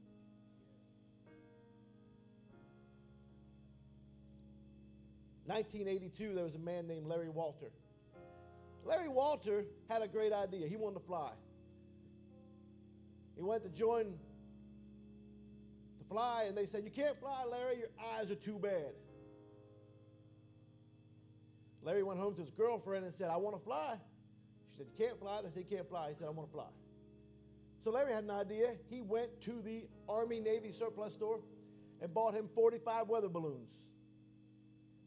Nineteen 5.46 5.88
eighty-two, 5.88 6.34
there 6.34 6.44
was 6.44 6.54
a 6.54 6.60
man 6.60 6.86
named 6.86 7.06
Larry 7.06 7.28
Walter. 7.28 7.70
Larry 8.84 9.08
Walter 9.08 9.64
had 9.88 10.00
a 10.00 10.08
great 10.08 10.32
idea. 10.32 10.68
He 10.68 10.76
wanted 10.76 11.00
to 11.00 11.06
fly. 11.06 11.32
He 13.36 13.42
went 13.42 13.62
to 13.64 13.68
join 13.68 14.14
fly, 16.10 16.44
and 16.48 16.56
they 16.56 16.66
said, 16.66 16.82
You 16.84 16.90
can't 16.90 17.18
fly, 17.18 17.44
Larry, 17.50 17.78
your 17.78 17.88
eyes 18.14 18.30
are 18.30 18.34
too 18.34 18.58
bad. 18.58 18.92
Larry 21.82 22.02
went 22.02 22.18
home 22.18 22.34
to 22.34 22.42
his 22.42 22.50
girlfriend 22.50 23.06
and 23.06 23.14
said, 23.14 23.30
I 23.30 23.36
want 23.36 23.56
to 23.56 23.64
fly. 23.64 23.94
She 24.72 24.78
said, 24.78 24.86
You 24.90 25.06
can't 25.06 25.18
fly. 25.18 25.40
They 25.42 25.48
said, 25.48 25.64
You 25.70 25.76
can't 25.76 25.88
fly. 25.88 26.08
He 26.10 26.14
said, 26.18 26.26
I 26.26 26.30
want 26.30 26.48
to 26.50 26.52
fly. 26.52 26.66
So 27.84 27.90
Larry 27.90 28.12
had 28.12 28.24
an 28.24 28.30
idea. 28.30 28.72
He 28.90 29.00
went 29.00 29.40
to 29.42 29.62
the 29.62 29.84
Army 30.08 30.40
Navy 30.40 30.72
surplus 30.76 31.14
store 31.14 31.40
and 32.02 32.12
bought 32.12 32.34
him 32.34 32.48
45 32.54 33.08
weather 33.08 33.28
balloons. 33.28 33.70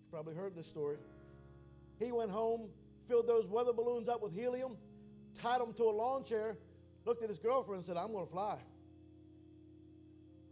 You 0.02 0.08
probably 0.12 0.34
heard 0.34 0.56
this 0.56 0.66
story. 0.68 0.98
He 2.00 2.12
went 2.12 2.32
home, 2.32 2.70
filled 3.08 3.28
those 3.28 3.48
weather 3.48 3.74
balloons 3.74 4.08
up 4.08 4.24
with 4.24 4.34
helium, 4.34 4.78
tied 5.40 5.62
them 5.62 5.74
to 5.74 5.84
a 5.84 5.92
lawn 5.92 6.24
chair, 6.24 6.58
looked 7.06 7.22
at 7.22 7.30
his 7.30 7.38
girlfriend 7.38 7.80
and 7.80 7.86
said, 7.86 7.98
I'm 7.98 8.12
going 8.12 8.26
to 8.26 8.32
fly. 8.32 8.58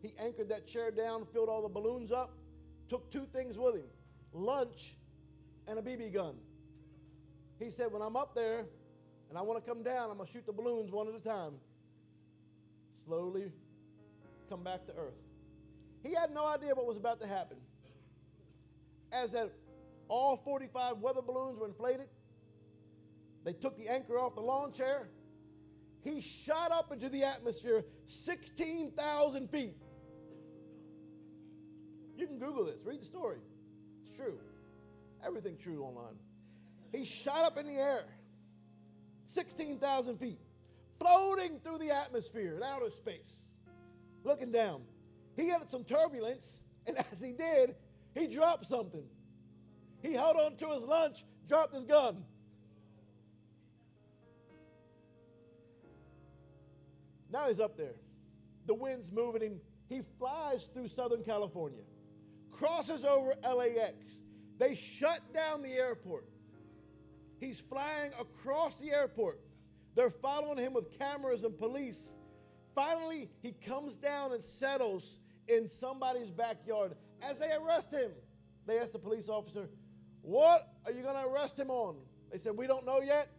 He 0.01 0.13
anchored 0.19 0.49
that 0.49 0.67
chair 0.67 0.91
down, 0.91 1.25
filled 1.31 1.49
all 1.49 1.61
the 1.61 1.69
balloons 1.69 2.11
up, 2.11 2.33
took 2.89 3.11
two 3.11 3.25
things 3.31 3.57
with 3.57 3.75
him 3.75 3.85
lunch 4.33 4.95
and 5.67 5.77
a 5.77 5.81
BB 5.81 6.13
gun. 6.13 6.35
He 7.59 7.69
said, 7.69 7.91
When 7.91 8.01
I'm 8.01 8.15
up 8.15 8.33
there 8.33 8.65
and 9.29 9.37
I 9.37 9.41
want 9.41 9.63
to 9.63 9.69
come 9.69 9.83
down, 9.83 10.09
I'm 10.09 10.17
going 10.17 10.27
to 10.27 10.33
shoot 10.33 10.45
the 10.45 10.53
balloons 10.53 10.91
one 10.91 11.07
at 11.07 11.15
a 11.15 11.19
time. 11.19 11.53
Slowly 13.05 13.51
come 14.49 14.63
back 14.63 14.85
to 14.87 14.93
earth. 14.93 15.13
He 16.03 16.13
had 16.13 16.33
no 16.33 16.45
idea 16.45 16.73
what 16.73 16.87
was 16.87 16.97
about 16.97 17.21
to 17.21 17.27
happen. 17.27 17.57
As 19.11 19.31
that 19.31 19.51
all 20.07 20.37
45 20.37 20.97
weather 20.97 21.21
balloons 21.21 21.59
were 21.59 21.67
inflated, 21.67 22.07
they 23.43 23.53
took 23.53 23.77
the 23.77 23.87
anchor 23.87 24.19
off 24.19 24.35
the 24.35 24.41
lawn 24.41 24.71
chair. 24.71 25.09
He 26.03 26.21
shot 26.21 26.71
up 26.71 26.91
into 26.91 27.09
the 27.09 27.23
atmosphere 27.23 27.85
16,000 28.07 29.49
feet. 29.49 29.75
You 32.21 32.27
can 32.27 32.37
Google 32.37 32.65
this, 32.65 32.85
read 32.85 33.01
the 33.01 33.05
story. 33.05 33.39
It's 34.05 34.15
true. 34.15 34.37
Everything 35.25 35.57
true 35.57 35.81
online. 35.81 36.13
He 36.91 37.03
shot 37.03 37.45
up 37.45 37.57
in 37.57 37.65
the 37.65 37.73
air 37.81 38.03
16,000 39.25 40.19
feet, 40.19 40.37
floating 40.99 41.57
through 41.63 41.79
the 41.79 41.89
atmosphere 41.89 42.57
in 42.57 42.63
outer 42.63 42.91
space, 42.91 43.47
looking 44.23 44.51
down. 44.51 44.83
He 45.35 45.47
had 45.47 45.67
some 45.71 45.83
turbulence, 45.83 46.59
and 46.85 46.95
as 47.11 47.19
he 47.19 47.31
did, 47.31 47.73
he 48.13 48.27
dropped 48.27 48.67
something. 48.67 49.05
He 50.03 50.13
held 50.13 50.37
on 50.37 50.57
to 50.57 50.67
his 50.67 50.83
lunch, 50.83 51.25
dropped 51.47 51.73
his 51.73 51.85
gun. 51.85 52.23
Now 57.31 57.47
he's 57.47 57.59
up 57.59 57.77
there. 57.77 57.95
The 58.67 58.75
wind's 58.75 59.11
moving 59.11 59.41
him. 59.41 59.59
He 59.89 60.03
flies 60.19 60.69
through 60.71 60.89
Southern 60.89 61.23
California, 61.23 61.81
crosses 62.51 63.03
over 63.03 63.35
LAX. 63.43 64.21
They 64.57 64.75
shut 64.75 65.19
down 65.33 65.61
the 65.61 65.73
airport. 65.73 66.25
He's 67.39 67.59
flying 67.59 68.11
across 68.19 68.75
the 68.75 68.91
airport. 68.91 69.39
They're 69.95 70.11
following 70.11 70.57
him 70.57 70.73
with 70.73 70.97
cameras 70.97 71.43
and 71.43 71.57
police. 71.57 72.09
Finally, 72.75 73.29
he 73.41 73.53
comes 73.65 73.95
down 73.95 74.31
and 74.31 74.43
settles 74.43 75.17
in 75.47 75.67
somebody's 75.67 76.29
backyard. 76.29 76.93
As 77.21 77.37
they 77.37 77.51
arrest 77.51 77.91
him, 77.91 78.11
they 78.65 78.77
ask 78.79 78.91
the 78.91 78.99
police 78.99 79.27
officer, 79.27 79.69
What 80.21 80.67
are 80.85 80.91
you 80.91 81.01
going 81.01 81.15
to 81.15 81.27
arrest 81.27 81.57
him 81.57 81.69
on? 81.69 81.95
They 82.31 82.37
said, 82.37 82.55
We 82.55 82.67
don't 82.67 82.85
know 82.85 83.01
yet, 83.01 83.29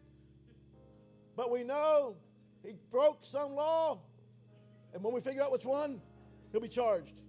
but 1.36 1.50
we 1.50 1.62
know 1.62 2.16
he 2.64 2.74
broke 2.90 3.24
some 3.24 3.54
law. 3.54 4.00
And 4.92 5.02
when 5.02 5.14
we 5.14 5.20
figure 5.20 5.42
out 5.42 5.52
which 5.52 5.64
one, 5.64 6.00
he'll 6.50 6.60
be 6.60 6.68
charged. 6.68 7.21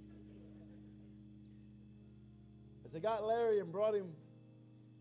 They 2.94 3.00
got 3.00 3.26
Larry 3.26 3.60
and 3.60 3.72
brought 3.72 3.96
him, 3.96 4.06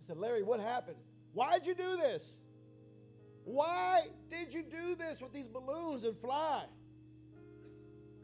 they 0.01 0.07
said, 0.07 0.16
Larry, 0.16 0.43
what 0.43 0.61
happened? 0.61 0.97
Why'd 1.34 1.66
you 1.66 1.74
do 1.74 1.97
this? 1.97 2.22
Why 3.45 4.07
did 4.30 4.53
you 4.53 4.62
do 4.62 4.95
this 4.95 5.20
with 5.20 5.32
these 5.32 5.47
balloons 5.47 6.05
and 6.05 6.18
fly? 6.18 6.64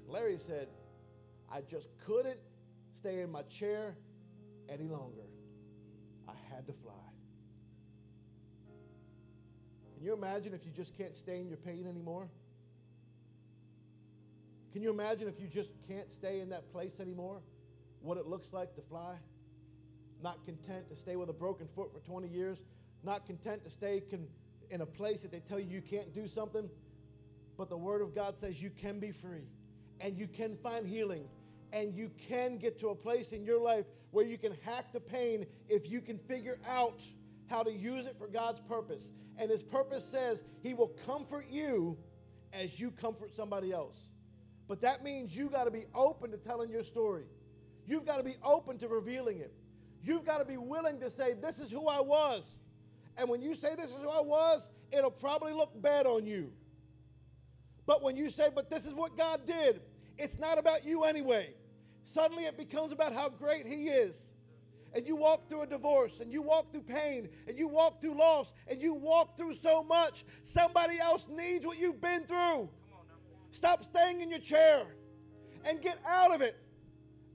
Larry 0.07 0.39
said, 0.47 0.69
I 1.53 1.61
just 1.61 1.89
couldn't 2.07 2.39
stay 2.97 3.21
in 3.21 3.31
my 3.31 3.43
chair 3.43 3.95
any 4.69 4.89
longer. 4.89 5.27
I 6.27 6.33
had 6.55 6.67
to 6.67 6.73
fly. 6.73 6.93
Can 9.97 10.07
you 10.07 10.15
imagine 10.15 10.55
if 10.55 10.65
you 10.65 10.73
just 10.75 10.97
can't 10.97 11.17
stay 11.17 11.41
in 11.41 11.49
your 11.49 11.57
pain 11.59 11.87
anymore? 11.87 12.29
Can 14.73 14.83
you 14.83 14.91
imagine 14.91 15.29
if 15.29 15.41
you 15.41 15.47
just 15.47 15.71
can't 15.89 16.11
stay 16.13 16.41
in 16.41 16.51
that 16.51 16.71
place 16.73 17.01
anymore? 17.01 17.41
What 18.01 18.17
it 18.17 18.27
looks 18.27 18.53
like 18.53 18.75
to 18.77 18.83
fly? 18.83 19.17
Not 20.23 20.45
content 20.45 20.89
to 20.91 20.97
stay 20.97 21.17
with 21.17 21.29
a 21.29 21.33
broken 21.33 21.69
foot 21.75 21.93
for 21.93 22.01
20 22.01 22.29
years? 22.29 22.65
Not 23.05 23.27
content 23.27 23.65
to 23.65 23.71
stay 23.71 24.01
con- 24.01 24.27
in 24.71 24.81
a 24.81 24.87
place 24.87 25.23
that 25.23 25.31
they 25.31 25.41
tell 25.41 25.59
you 25.59 25.67
you 25.69 25.83
can't 25.83 26.13
do 26.15 26.27
something? 26.27 26.69
But 27.57 27.69
the 27.69 27.77
Word 27.77 28.03
of 28.03 28.15
God 28.15 28.37
says 28.39 28.63
you 28.63 28.71
can 28.71 28.99
be 28.99 29.11
free 29.11 29.47
and 30.01 30.17
you 30.17 30.29
can 30.29 30.57
find 30.57 30.87
healing 30.87 31.25
and 31.73 31.95
you 31.95 32.11
can 32.29 32.57
get 32.57 32.79
to 32.81 32.89
a 32.89 32.95
place 32.95 33.33
in 33.33 33.45
your 33.45 33.61
life 33.61 33.85
where 34.11 34.25
you 34.25 34.39
can 34.39 34.55
hack 34.65 34.93
the 34.93 35.01
pain 35.01 35.47
if 35.69 35.91
you 35.91 36.01
can 36.01 36.19
figure 36.19 36.59
out 36.69 37.01
how 37.49 37.63
to 37.63 37.73
use 37.73 38.07
it 38.07 38.17
for 38.19 38.29
God's 38.29 38.61
purpose. 38.61 39.11
And 39.37 39.51
His 39.51 39.63
purpose 39.63 40.05
says 40.05 40.43
He 40.63 40.75
will 40.75 40.93
comfort 41.07 41.47
you 41.51 41.97
as 42.53 42.81
you 42.81 42.91
comfort 42.91 43.35
somebody 43.35 43.73
else. 43.73 43.97
But 44.67 44.81
that 44.83 45.03
means 45.03 45.37
you 45.37 45.49
got 45.49 45.65
to 45.65 45.71
be 45.71 45.87
open 45.95 46.31
to 46.31 46.37
telling 46.37 46.71
your 46.71 46.83
story. 46.83 47.25
You've 47.87 48.05
got 48.05 48.19
to 48.19 48.25
be 48.25 48.37
open 48.43 48.79
to 48.79 48.89
revealing 48.89 49.39
it. 49.39 49.53
You've 50.03 50.25
got 50.25 50.39
to 50.39 50.45
be 50.45 50.57
willing 50.57 51.01
to 51.01 51.11
say, 51.11 51.35
This 51.35 51.59
is 51.59 51.71
who 51.71 51.89
I 51.89 52.01
was. 52.01 52.59
And 53.17 53.29
when 53.29 53.43
you 53.43 53.55
say, 53.55 53.75
This 53.75 53.89
is 53.89 53.97
who 54.03 54.11
I 54.11 54.21
was, 54.21 54.69
it'll 54.93 55.11
probably 55.11 55.53
look 55.53 55.81
bad 55.81 56.07
on 56.07 56.27
you. 56.27 56.53
But 57.87 58.03
when 58.03 58.17
you 58.17 58.31
say, 58.31 58.49
But 58.55 58.71
this 58.71 58.87
is 58.87 58.95
what 58.95 59.17
God 59.17 59.47
did, 59.47 59.81
it's 60.17 60.39
not 60.39 60.59
about 60.59 60.85
you 60.85 61.05
anyway. 61.05 61.55
Suddenly 62.05 62.45
it 62.45 62.57
becomes 62.57 62.93
about 62.93 63.13
how 63.13 63.29
great 63.29 63.67
He 63.67 63.89
is. 63.89 64.31
And 64.95 65.07
you 65.07 65.17
walk 65.17 65.49
through 65.51 65.63
a 65.63 65.67
divorce, 65.67 66.21
and 66.21 66.33
you 66.33 66.41
walk 66.41 66.73
through 66.73 66.83
pain, 66.83 67.29
and 67.47 67.59
you 67.59 67.69
walk 67.69 68.01
through 68.01 68.15
loss, 68.15 68.55
and 68.67 68.81
you 68.81 68.95
walk 68.95 69.37
through 69.37 69.55
so 69.55 69.83
much. 69.85 70.25
Somebody 70.45 70.99
else 70.99 71.27
needs 71.29 71.67
what 71.67 71.79
you've 71.79 72.01
been 72.01 72.25
through. 72.25 72.71
Stop 73.51 73.85
staying 73.85 74.23
in 74.23 74.31
your 74.31 74.39
chair 74.39 74.87
and 75.67 75.83
get 75.83 75.99
out 76.07 76.35
of 76.35 76.41
it 76.41 76.57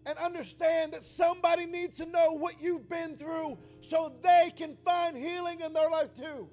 and 0.06 0.18
understand 0.18 0.94
that 0.94 1.06
somebody 1.06 1.66
needs 1.66 1.98
to 1.98 2.06
know 2.06 2.32
what 2.32 2.62
you've 2.62 2.90
been 2.90 3.16
through 3.16 3.58
so 3.82 4.14
they 4.22 4.52
can 4.56 4.76
find 4.84 5.16
healing 5.16 5.62
in 5.62 5.74
their 5.74 5.90
life 5.90 6.14
too. 6.16 6.48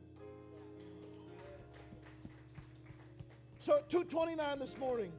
So 3.59 3.77
at 3.77 3.91
229 3.91 4.59
this 4.59 4.79
morning, 4.79 5.13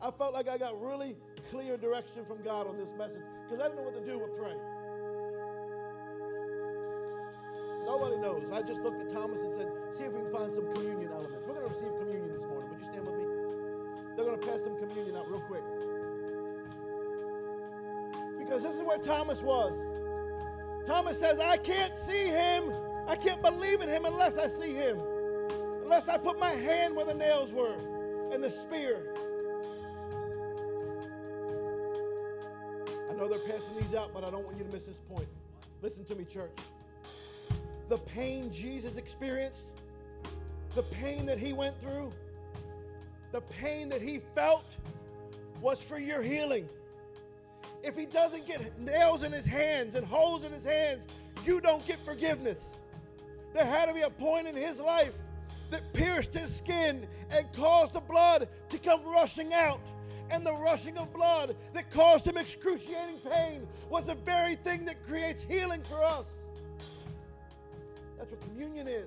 I 0.00 0.10
felt 0.10 0.34
like 0.34 0.48
I 0.48 0.58
got 0.58 0.80
really 0.80 1.16
clear 1.50 1.76
direction 1.76 2.26
from 2.26 2.42
God 2.42 2.66
on 2.66 2.76
this 2.76 2.90
message 2.98 3.22
because 3.44 3.60
I 3.60 3.68
didn't 3.68 3.76
know 3.76 3.90
what 3.90 3.94
to 3.94 4.04
do 4.04 4.18
but 4.18 4.36
pray. 4.36 4.52
Nobody 7.86 8.16
knows. 8.18 8.42
I 8.52 8.62
just 8.62 8.80
looked 8.80 9.00
at 9.00 9.14
Thomas 9.14 9.40
and 9.40 9.54
said, 9.54 9.68
see 9.96 10.04
if 10.04 10.12
we 10.12 10.20
can 10.20 10.32
find 10.32 10.52
some 10.52 10.74
communion 10.74 11.12
elements. 11.12 11.46
We're 11.46 11.54
going 11.54 11.68
to 11.68 11.74
receive 11.74 11.94
communion 12.02 12.32
this 12.32 12.42
morning. 12.42 12.68
Would 12.68 12.80
you 12.80 12.88
stand 12.90 13.06
with 13.06 13.14
me? 13.14 13.24
They're 14.16 14.26
going 14.26 14.40
to 14.40 14.46
pass 14.46 14.58
some 14.64 14.76
communion 14.76 15.16
out 15.16 15.30
real 15.30 15.40
quick. 15.46 15.62
Because 18.46 18.62
this 18.62 18.74
is 18.74 18.82
where 18.82 18.98
Thomas 18.98 19.42
was. 19.42 19.76
Thomas 20.86 21.18
says, 21.18 21.40
I 21.40 21.56
can't 21.56 21.96
see 21.96 22.26
him. 22.26 22.72
I 23.08 23.16
can't 23.16 23.42
believe 23.42 23.80
in 23.80 23.88
him 23.88 24.04
unless 24.04 24.38
I 24.38 24.46
see 24.46 24.72
him. 24.72 24.98
Unless 25.82 26.08
I 26.08 26.16
put 26.16 26.38
my 26.38 26.52
hand 26.52 26.94
where 26.94 27.04
the 27.04 27.14
nails 27.14 27.50
were 27.52 27.74
and 28.32 28.42
the 28.42 28.50
spear. 28.50 29.02
I 33.10 33.14
know 33.14 33.28
they're 33.28 33.38
passing 33.40 33.76
these 33.80 33.94
out, 33.94 34.14
but 34.14 34.22
I 34.24 34.30
don't 34.30 34.44
want 34.44 34.58
you 34.58 34.64
to 34.64 34.72
miss 34.72 34.84
this 34.84 35.00
point. 35.00 35.28
Listen 35.82 36.04
to 36.04 36.14
me, 36.14 36.24
church. 36.24 36.56
The 37.88 37.98
pain 37.98 38.52
Jesus 38.52 38.96
experienced, 38.96 39.82
the 40.76 40.82
pain 40.82 41.26
that 41.26 41.38
he 41.38 41.52
went 41.52 41.80
through, 41.80 42.10
the 43.32 43.40
pain 43.40 43.88
that 43.88 44.02
he 44.02 44.20
felt 44.36 44.64
was 45.60 45.82
for 45.82 45.98
your 45.98 46.22
healing. 46.22 46.68
If 47.86 47.96
he 47.96 48.04
doesn't 48.04 48.48
get 48.48 48.76
nails 48.80 49.22
in 49.22 49.30
his 49.30 49.46
hands 49.46 49.94
and 49.94 50.04
holes 50.04 50.44
in 50.44 50.50
his 50.50 50.64
hands, 50.64 51.04
you 51.44 51.60
don't 51.60 51.86
get 51.86 51.98
forgiveness. 52.00 52.80
There 53.54 53.64
had 53.64 53.86
to 53.86 53.94
be 53.94 54.00
a 54.00 54.10
point 54.10 54.48
in 54.48 54.56
his 54.56 54.80
life 54.80 55.12
that 55.70 55.80
pierced 55.92 56.34
his 56.34 56.52
skin 56.52 57.06
and 57.30 57.46
caused 57.52 57.92
the 57.92 58.00
blood 58.00 58.48
to 58.70 58.78
come 58.78 59.04
rushing 59.04 59.54
out. 59.54 59.78
And 60.32 60.44
the 60.44 60.54
rushing 60.54 60.98
of 60.98 61.12
blood 61.12 61.54
that 61.74 61.88
caused 61.92 62.26
him 62.26 62.36
excruciating 62.36 63.18
pain 63.30 63.64
was 63.88 64.06
the 64.06 64.16
very 64.16 64.56
thing 64.56 64.84
that 64.86 65.06
creates 65.06 65.44
healing 65.44 65.82
for 65.82 66.02
us. 66.02 66.26
That's 68.18 68.32
what 68.32 68.40
communion 68.40 68.88
is. 68.88 69.06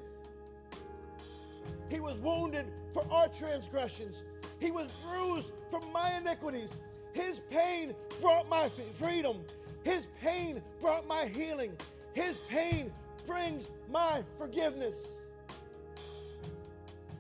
He 1.89 1.99
was 1.99 2.15
wounded 2.19 2.67
for 2.93 3.03
our 3.11 3.27
transgressions, 3.27 4.15
He 4.61 4.71
was 4.71 5.05
bruised 5.05 5.51
for 5.69 5.82
my 5.91 6.15
iniquities. 6.15 6.77
His 7.14 7.39
pain 7.49 7.93
brought 8.22 8.47
my 8.49 8.68
freedom. 8.70 9.38
His 9.84 10.05
pain 10.22 10.62
brought 10.80 11.07
my 11.07 11.26
healing. 11.26 11.72
His 12.14 12.39
pain 12.49 12.91
brings 13.26 13.72
my 13.91 14.24
forgiveness. 14.38 15.12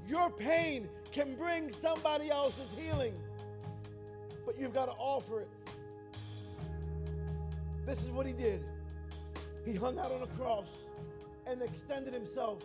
Your 0.07 0.29
pain 0.31 0.89
can 1.11 1.35
bring 1.35 1.71
somebody 1.71 2.29
else's 2.29 2.77
healing, 2.77 3.13
but 4.45 4.59
you've 4.59 4.73
got 4.73 4.85
to 4.85 4.93
offer 4.93 5.41
it. 5.41 5.49
This 7.85 8.03
is 8.03 8.09
what 8.09 8.25
he 8.25 8.33
did. 8.33 8.63
He 9.65 9.73
hung 9.73 9.99
out 9.99 10.11
on 10.11 10.21
a 10.21 10.27
cross 10.37 10.67
and 11.45 11.61
extended 11.61 12.13
himself. 12.13 12.63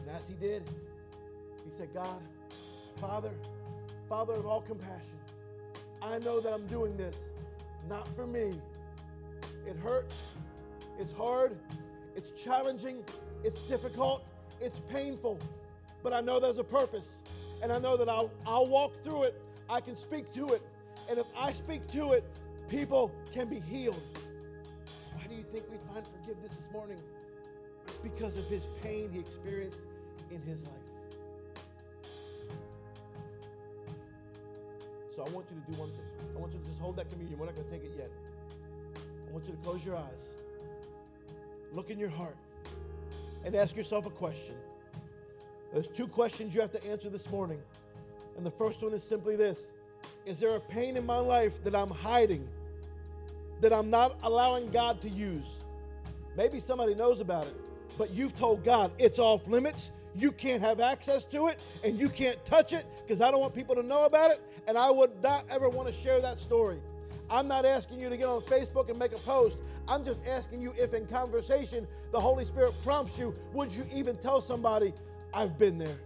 And 0.00 0.16
as 0.16 0.26
he 0.28 0.34
did, 0.34 0.68
he 1.64 1.70
said, 1.70 1.88
God, 1.92 2.22
Father, 2.96 3.32
Father 4.08 4.32
of 4.34 4.46
all 4.46 4.62
compassion, 4.62 5.18
I 6.00 6.18
know 6.20 6.40
that 6.40 6.52
I'm 6.52 6.66
doing 6.66 6.96
this 6.96 7.30
not 7.88 8.08
for 8.08 8.26
me. 8.26 8.52
It 9.66 9.76
hurts, 9.82 10.36
it's 10.98 11.12
hard, 11.12 11.56
it's 12.16 12.30
challenging, 12.32 13.04
it's 13.44 13.68
difficult, 13.68 14.24
it's 14.60 14.80
painful, 14.92 15.38
but 16.02 16.12
I 16.12 16.20
know 16.20 16.40
there's 16.40 16.58
a 16.58 16.64
purpose. 16.64 17.12
And 17.62 17.72
I 17.72 17.78
know 17.80 17.96
that 17.96 18.08
I'll, 18.08 18.30
I'll 18.46 18.66
walk 18.66 18.92
through 19.02 19.24
it, 19.24 19.42
I 19.68 19.80
can 19.80 19.96
speak 19.96 20.32
to 20.34 20.48
it. 20.48 20.62
And 21.10 21.18
if 21.18 21.26
I 21.38 21.52
speak 21.52 21.86
to 21.88 22.12
it, 22.12 22.24
people 22.68 23.12
can 23.32 23.48
be 23.48 23.60
healed. 23.60 24.02
Why 25.14 25.26
do 25.28 25.34
you 25.34 25.44
think 25.52 25.64
we 25.70 25.76
find 25.92 26.06
forgiveness 26.06 26.54
this 26.54 26.72
morning? 26.72 26.98
Because 28.02 28.38
of 28.38 28.48
his 28.48 28.64
pain 28.82 29.10
he 29.12 29.18
experienced 29.18 29.80
in 30.30 30.40
his 30.42 30.64
life. 30.66 30.87
So 35.18 35.24
I 35.26 35.30
want 35.30 35.46
you 35.50 35.60
to 35.60 35.72
do 35.72 35.80
one 35.80 35.88
thing. 35.88 36.28
I 36.36 36.38
want 36.38 36.52
you 36.52 36.60
to 36.60 36.64
just 36.64 36.78
hold 36.78 36.94
that 36.94 37.10
communion. 37.10 37.40
We're 37.40 37.46
not 37.46 37.56
going 37.56 37.66
to 37.66 37.72
take 37.72 37.82
it 37.82 37.90
yet. 37.98 38.08
I 39.28 39.32
want 39.32 39.44
you 39.46 39.50
to 39.50 39.58
close 39.68 39.84
your 39.84 39.96
eyes, 39.96 40.44
look 41.72 41.90
in 41.90 41.98
your 41.98 42.08
heart, 42.08 42.36
and 43.44 43.56
ask 43.56 43.74
yourself 43.74 44.06
a 44.06 44.10
question. 44.10 44.54
There's 45.72 45.88
two 45.88 46.06
questions 46.06 46.54
you 46.54 46.60
have 46.60 46.70
to 46.70 46.88
answer 46.88 47.10
this 47.10 47.28
morning. 47.32 47.58
And 48.36 48.46
the 48.46 48.52
first 48.52 48.80
one 48.80 48.92
is 48.92 49.02
simply 49.02 49.34
this 49.34 49.66
Is 50.24 50.38
there 50.38 50.54
a 50.54 50.60
pain 50.60 50.96
in 50.96 51.04
my 51.04 51.18
life 51.18 51.64
that 51.64 51.74
I'm 51.74 51.90
hiding, 51.90 52.48
that 53.60 53.72
I'm 53.72 53.90
not 53.90 54.20
allowing 54.22 54.70
God 54.70 55.00
to 55.00 55.08
use? 55.08 55.48
Maybe 56.36 56.60
somebody 56.60 56.94
knows 56.94 57.20
about 57.20 57.48
it, 57.48 57.56
but 57.98 58.12
you've 58.12 58.34
told 58.34 58.64
God 58.64 58.92
it's 59.00 59.18
off 59.18 59.48
limits. 59.48 59.90
You 60.18 60.32
can't 60.32 60.60
have 60.60 60.80
access 60.80 61.24
to 61.26 61.46
it 61.46 61.64
and 61.84 61.98
you 61.98 62.08
can't 62.08 62.44
touch 62.44 62.72
it 62.72 62.84
because 62.96 63.20
I 63.20 63.30
don't 63.30 63.40
want 63.40 63.54
people 63.54 63.76
to 63.76 63.82
know 63.82 64.04
about 64.04 64.32
it. 64.32 64.40
And 64.66 64.76
I 64.76 64.90
would 64.90 65.22
not 65.22 65.44
ever 65.48 65.68
want 65.68 65.88
to 65.88 65.94
share 65.94 66.20
that 66.20 66.40
story. 66.40 66.80
I'm 67.30 67.46
not 67.46 67.64
asking 67.64 68.00
you 68.00 68.08
to 68.08 68.16
get 68.16 68.26
on 68.26 68.40
Facebook 68.40 68.88
and 68.88 68.98
make 68.98 69.12
a 69.12 69.18
post. 69.18 69.56
I'm 69.86 70.04
just 70.04 70.20
asking 70.26 70.60
you 70.60 70.74
if 70.76 70.92
in 70.92 71.06
conversation 71.06 71.86
the 72.10 72.20
Holy 72.20 72.44
Spirit 72.44 72.74
prompts 72.82 73.18
you, 73.18 73.34
would 73.52 73.72
you 73.72 73.84
even 73.92 74.16
tell 74.16 74.40
somebody, 74.40 74.92
I've 75.32 75.56
been 75.56 75.78
there? 75.78 75.96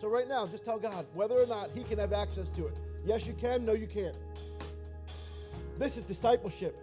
So, 0.00 0.08
right 0.08 0.26
now, 0.26 0.46
just 0.46 0.64
tell 0.64 0.78
God 0.78 1.06
whether 1.14 1.36
or 1.38 1.46
not 1.46 1.70
He 1.76 1.84
can 1.84 1.98
have 1.98 2.12
access 2.12 2.48
to 2.50 2.66
it. 2.66 2.78
Yes, 3.04 3.26
you 3.26 3.34
can. 3.34 3.64
No, 3.64 3.72
you 3.72 3.86
can't. 3.86 4.16
This 5.78 5.96
is 5.96 6.04
discipleship. 6.04 6.76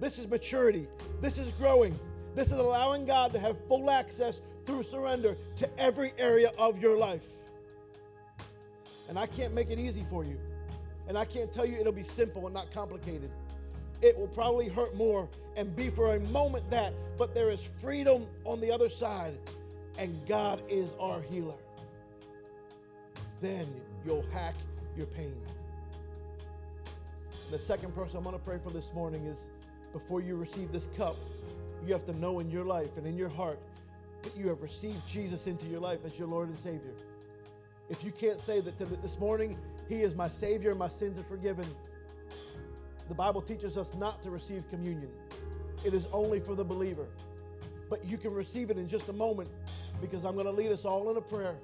This 0.00 0.18
is 0.18 0.26
maturity. 0.26 0.88
This 1.20 1.36
is 1.36 1.52
growing. 1.52 1.94
This 2.34 2.50
is 2.50 2.58
allowing 2.58 3.04
God 3.04 3.32
to 3.32 3.38
have 3.38 3.56
full 3.68 3.90
access 3.90 4.40
through 4.64 4.84
surrender 4.84 5.36
to 5.56 5.68
every 5.78 6.12
area 6.18 6.50
of 6.58 6.80
your 6.80 6.96
life. 6.96 7.24
And 9.08 9.18
I 9.18 9.26
can't 9.26 9.54
make 9.54 9.70
it 9.70 9.78
easy 9.78 10.06
for 10.08 10.24
you. 10.24 10.38
And 11.08 11.18
I 11.18 11.24
can't 11.24 11.52
tell 11.52 11.66
you 11.66 11.78
it'll 11.78 11.92
be 11.92 12.04
simple 12.04 12.46
and 12.46 12.54
not 12.54 12.72
complicated. 12.72 13.30
It 14.00 14.16
will 14.16 14.28
probably 14.28 14.68
hurt 14.68 14.96
more 14.96 15.28
and 15.56 15.74
be 15.76 15.90
for 15.90 16.14
a 16.14 16.20
moment 16.28 16.68
that, 16.70 16.94
but 17.18 17.34
there 17.34 17.50
is 17.50 17.62
freedom 17.80 18.26
on 18.44 18.60
the 18.60 18.70
other 18.72 18.88
side, 18.88 19.34
and 19.98 20.16
God 20.26 20.62
is 20.68 20.92
our 20.98 21.20
healer. 21.22 21.54
Then 23.40 23.64
you'll 24.06 24.24
hack 24.32 24.56
your 24.96 25.06
pain. 25.06 25.36
The 27.50 27.58
second 27.58 27.94
person 27.94 28.16
I'm 28.16 28.22
going 28.22 28.38
to 28.38 28.42
pray 28.42 28.58
for 28.64 28.70
this 28.70 28.92
morning 28.94 29.26
is 29.26 29.44
before 29.92 30.20
you 30.20 30.36
receive 30.36 30.72
this 30.72 30.88
cup, 30.96 31.16
you 31.86 31.92
have 31.92 32.06
to 32.06 32.16
know 32.18 32.38
in 32.38 32.50
your 32.50 32.64
life 32.64 32.96
and 32.96 33.06
in 33.06 33.16
your 33.16 33.30
heart 33.30 33.58
that 34.22 34.36
you 34.36 34.48
have 34.48 34.62
received 34.62 35.08
Jesus 35.08 35.46
into 35.46 35.66
your 35.66 35.80
life 35.80 36.00
as 36.04 36.18
your 36.18 36.28
Lord 36.28 36.48
and 36.48 36.56
Savior. 36.56 36.94
If 37.90 38.04
you 38.04 38.12
can't 38.12 38.40
say 38.40 38.60
that 38.60 38.78
this 38.78 39.18
morning, 39.18 39.58
He 39.88 40.02
is 40.02 40.14
my 40.14 40.28
Savior, 40.28 40.74
my 40.74 40.88
sins 40.88 41.20
are 41.20 41.24
forgiven, 41.24 41.66
the 43.08 43.14
Bible 43.14 43.42
teaches 43.42 43.76
us 43.76 43.94
not 43.96 44.22
to 44.22 44.30
receive 44.30 44.68
communion. 44.70 45.10
It 45.84 45.92
is 45.92 46.06
only 46.12 46.40
for 46.40 46.54
the 46.54 46.64
believer. 46.64 47.06
But 47.90 48.08
you 48.08 48.16
can 48.16 48.32
receive 48.32 48.70
it 48.70 48.78
in 48.78 48.88
just 48.88 49.08
a 49.08 49.12
moment 49.12 49.50
because 50.00 50.24
I'm 50.24 50.34
going 50.34 50.46
to 50.46 50.52
lead 50.52 50.70
us 50.70 50.84
all 50.84 51.10
in 51.10 51.16
a 51.16 51.20
prayer. 51.20 51.56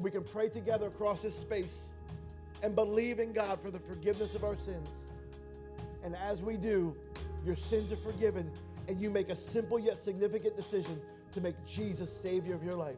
We 0.00 0.10
can 0.10 0.22
pray 0.22 0.48
together 0.48 0.88
across 0.88 1.22
this 1.22 1.34
space 1.34 1.86
and 2.62 2.74
believe 2.74 3.18
in 3.20 3.32
God 3.32 3.60
for 3.60 3.70
the 3.70 3.78
forgiveness 3.78 4.34
of 4.34 4.44
our 4.44 4.58
sins. 4.58 4.92
And 6.04 6.16
as 6.16 6.42
we 6.42 6.56
do, 6.56 6.94
your 7.44 7.56
sins 7.56 7.92
are 7.92 7.96
forgiven 7.96 8.50
and 8.88 9.02
you 9.02 9.10
make 9.10 9.30
a 9.30 9.36
simple 9.36 9.78
yet 9.78 9.96
significant 9.96 10.56
decision 10.56 11.00
to 11.32 11.40
make 11.40 11.54
Jesus 11.66 12.10
Savior 12.22 12.54
of 12.54 12.62
your 12.62 12.74
life. 12.74 12.96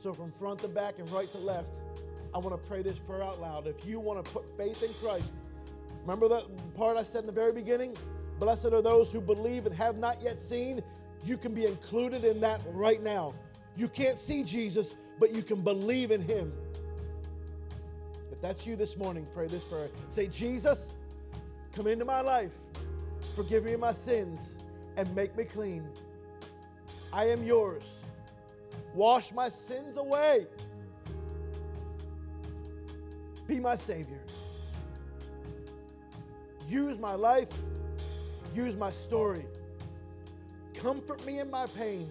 So, 0.00 0.12
from 0.12 0.32
front 0.32 0.60
to 0.60 0.68
back 0.68 0.98
and 0.98 1.10
right 1.10 1.28
to 1.28 1.38
left, 1.38 1.68
I 2.34 2.38
want 2.38 2.60
to 2.60 2.68
pray 2.68 2.82
this 2.82 2.98
prayer 2.98 3.22
out 3.22 3.40
loud. 3.40 3.66
If 3.66 3.86
you 3.86 4.00
want 4.00 4.24
to 4.24 4.30
put 4.30 4.56
faith 4.56 4.82
in 4.82 4.92
Christ, 5.06 5.34
remember 6.02 6.28
that 6.28 6.44
part 6.74 6.96
I 6.96 7.02
said 7.02 7.20
in 7.20 7.26
the 7.26 7.32
very 7.32 7.52
beginning? 7.52 7.96
Blessed 8.38 8.66
are 8.66 8.82
those 8.82 9.10
who 9.10 9.20
believe 9.20 9.66
and 9.66 9.74
have 9.74 9.96
not 9.96 10.20
yet 10.20 10.40
seen. 10.42 10.82
You 11.24 11.36
can 11.36 11.54
be 11.54 11.64
included 11.64 12.24
in 12.24 12.40
that 12.40 12.62
right 12.72 13.02
now. 13.02 13.34
You 13.76 13.88
can't 13.88 14.20
see 14.20 14.42
Jesus, 14.42 14.96
but 15.18 15.34
you 15.34 15.42
can 15.42 15.60
believe 15.60 16.10
in 16.10 16.20
him. 16.20 16.52
If 18.30 18.40
that's 18.40 18.66
you 18.66 18.76
this 18.76 18.96
morning, 18.96 19.26
pray 19.32 19.46
this 19.46 19.64
prayer. 19.64 19.88
Say, 20.10 20.26
Jesus, 20.26 20.96
come 21.74 21.86
into 21.86 22.04
my 22.04 22.20
life, 22.20 22.50
forgive 23.34 23.64
me 23.64 23.76
my 23.76 23.92
sins 23.92 24.53
and 24.96 25.14
make 25.14 25.36
me 25.36 25.44
clean. 25.44 25.88
I 27.12 27.26
am 27.26 27.44
yours. 27.44 27.88
Wash 28.94 29.32
my 29.32 29.48
sins 29.48 29.96
away. 29.96 30.46
Be 33.46 33.60
my 33.60 33.76
Savior. 33.76 34.20
Use 36.68 36.98
my 36.98 37.14
life. 37.14 37.48
Use 38.54 38.76
my 38.76 38.90
story. 38.90 39.44
Comfort 40.74 41.24
me 41.26 41.40
in 41.40 41.50
my 41.50 41.66
pain. 41.76 42.08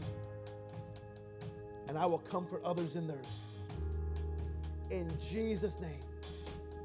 And 1.87 1.97
I 1.97 2.05
will 2.05 2.19
comfort 2.19 2.61
others 2.63 2.95
in 2.95 3.07
theirs. 3.07 3.65
In 4.89 5.07
Jesus' 5.19 5.79
name. 5.79 5.99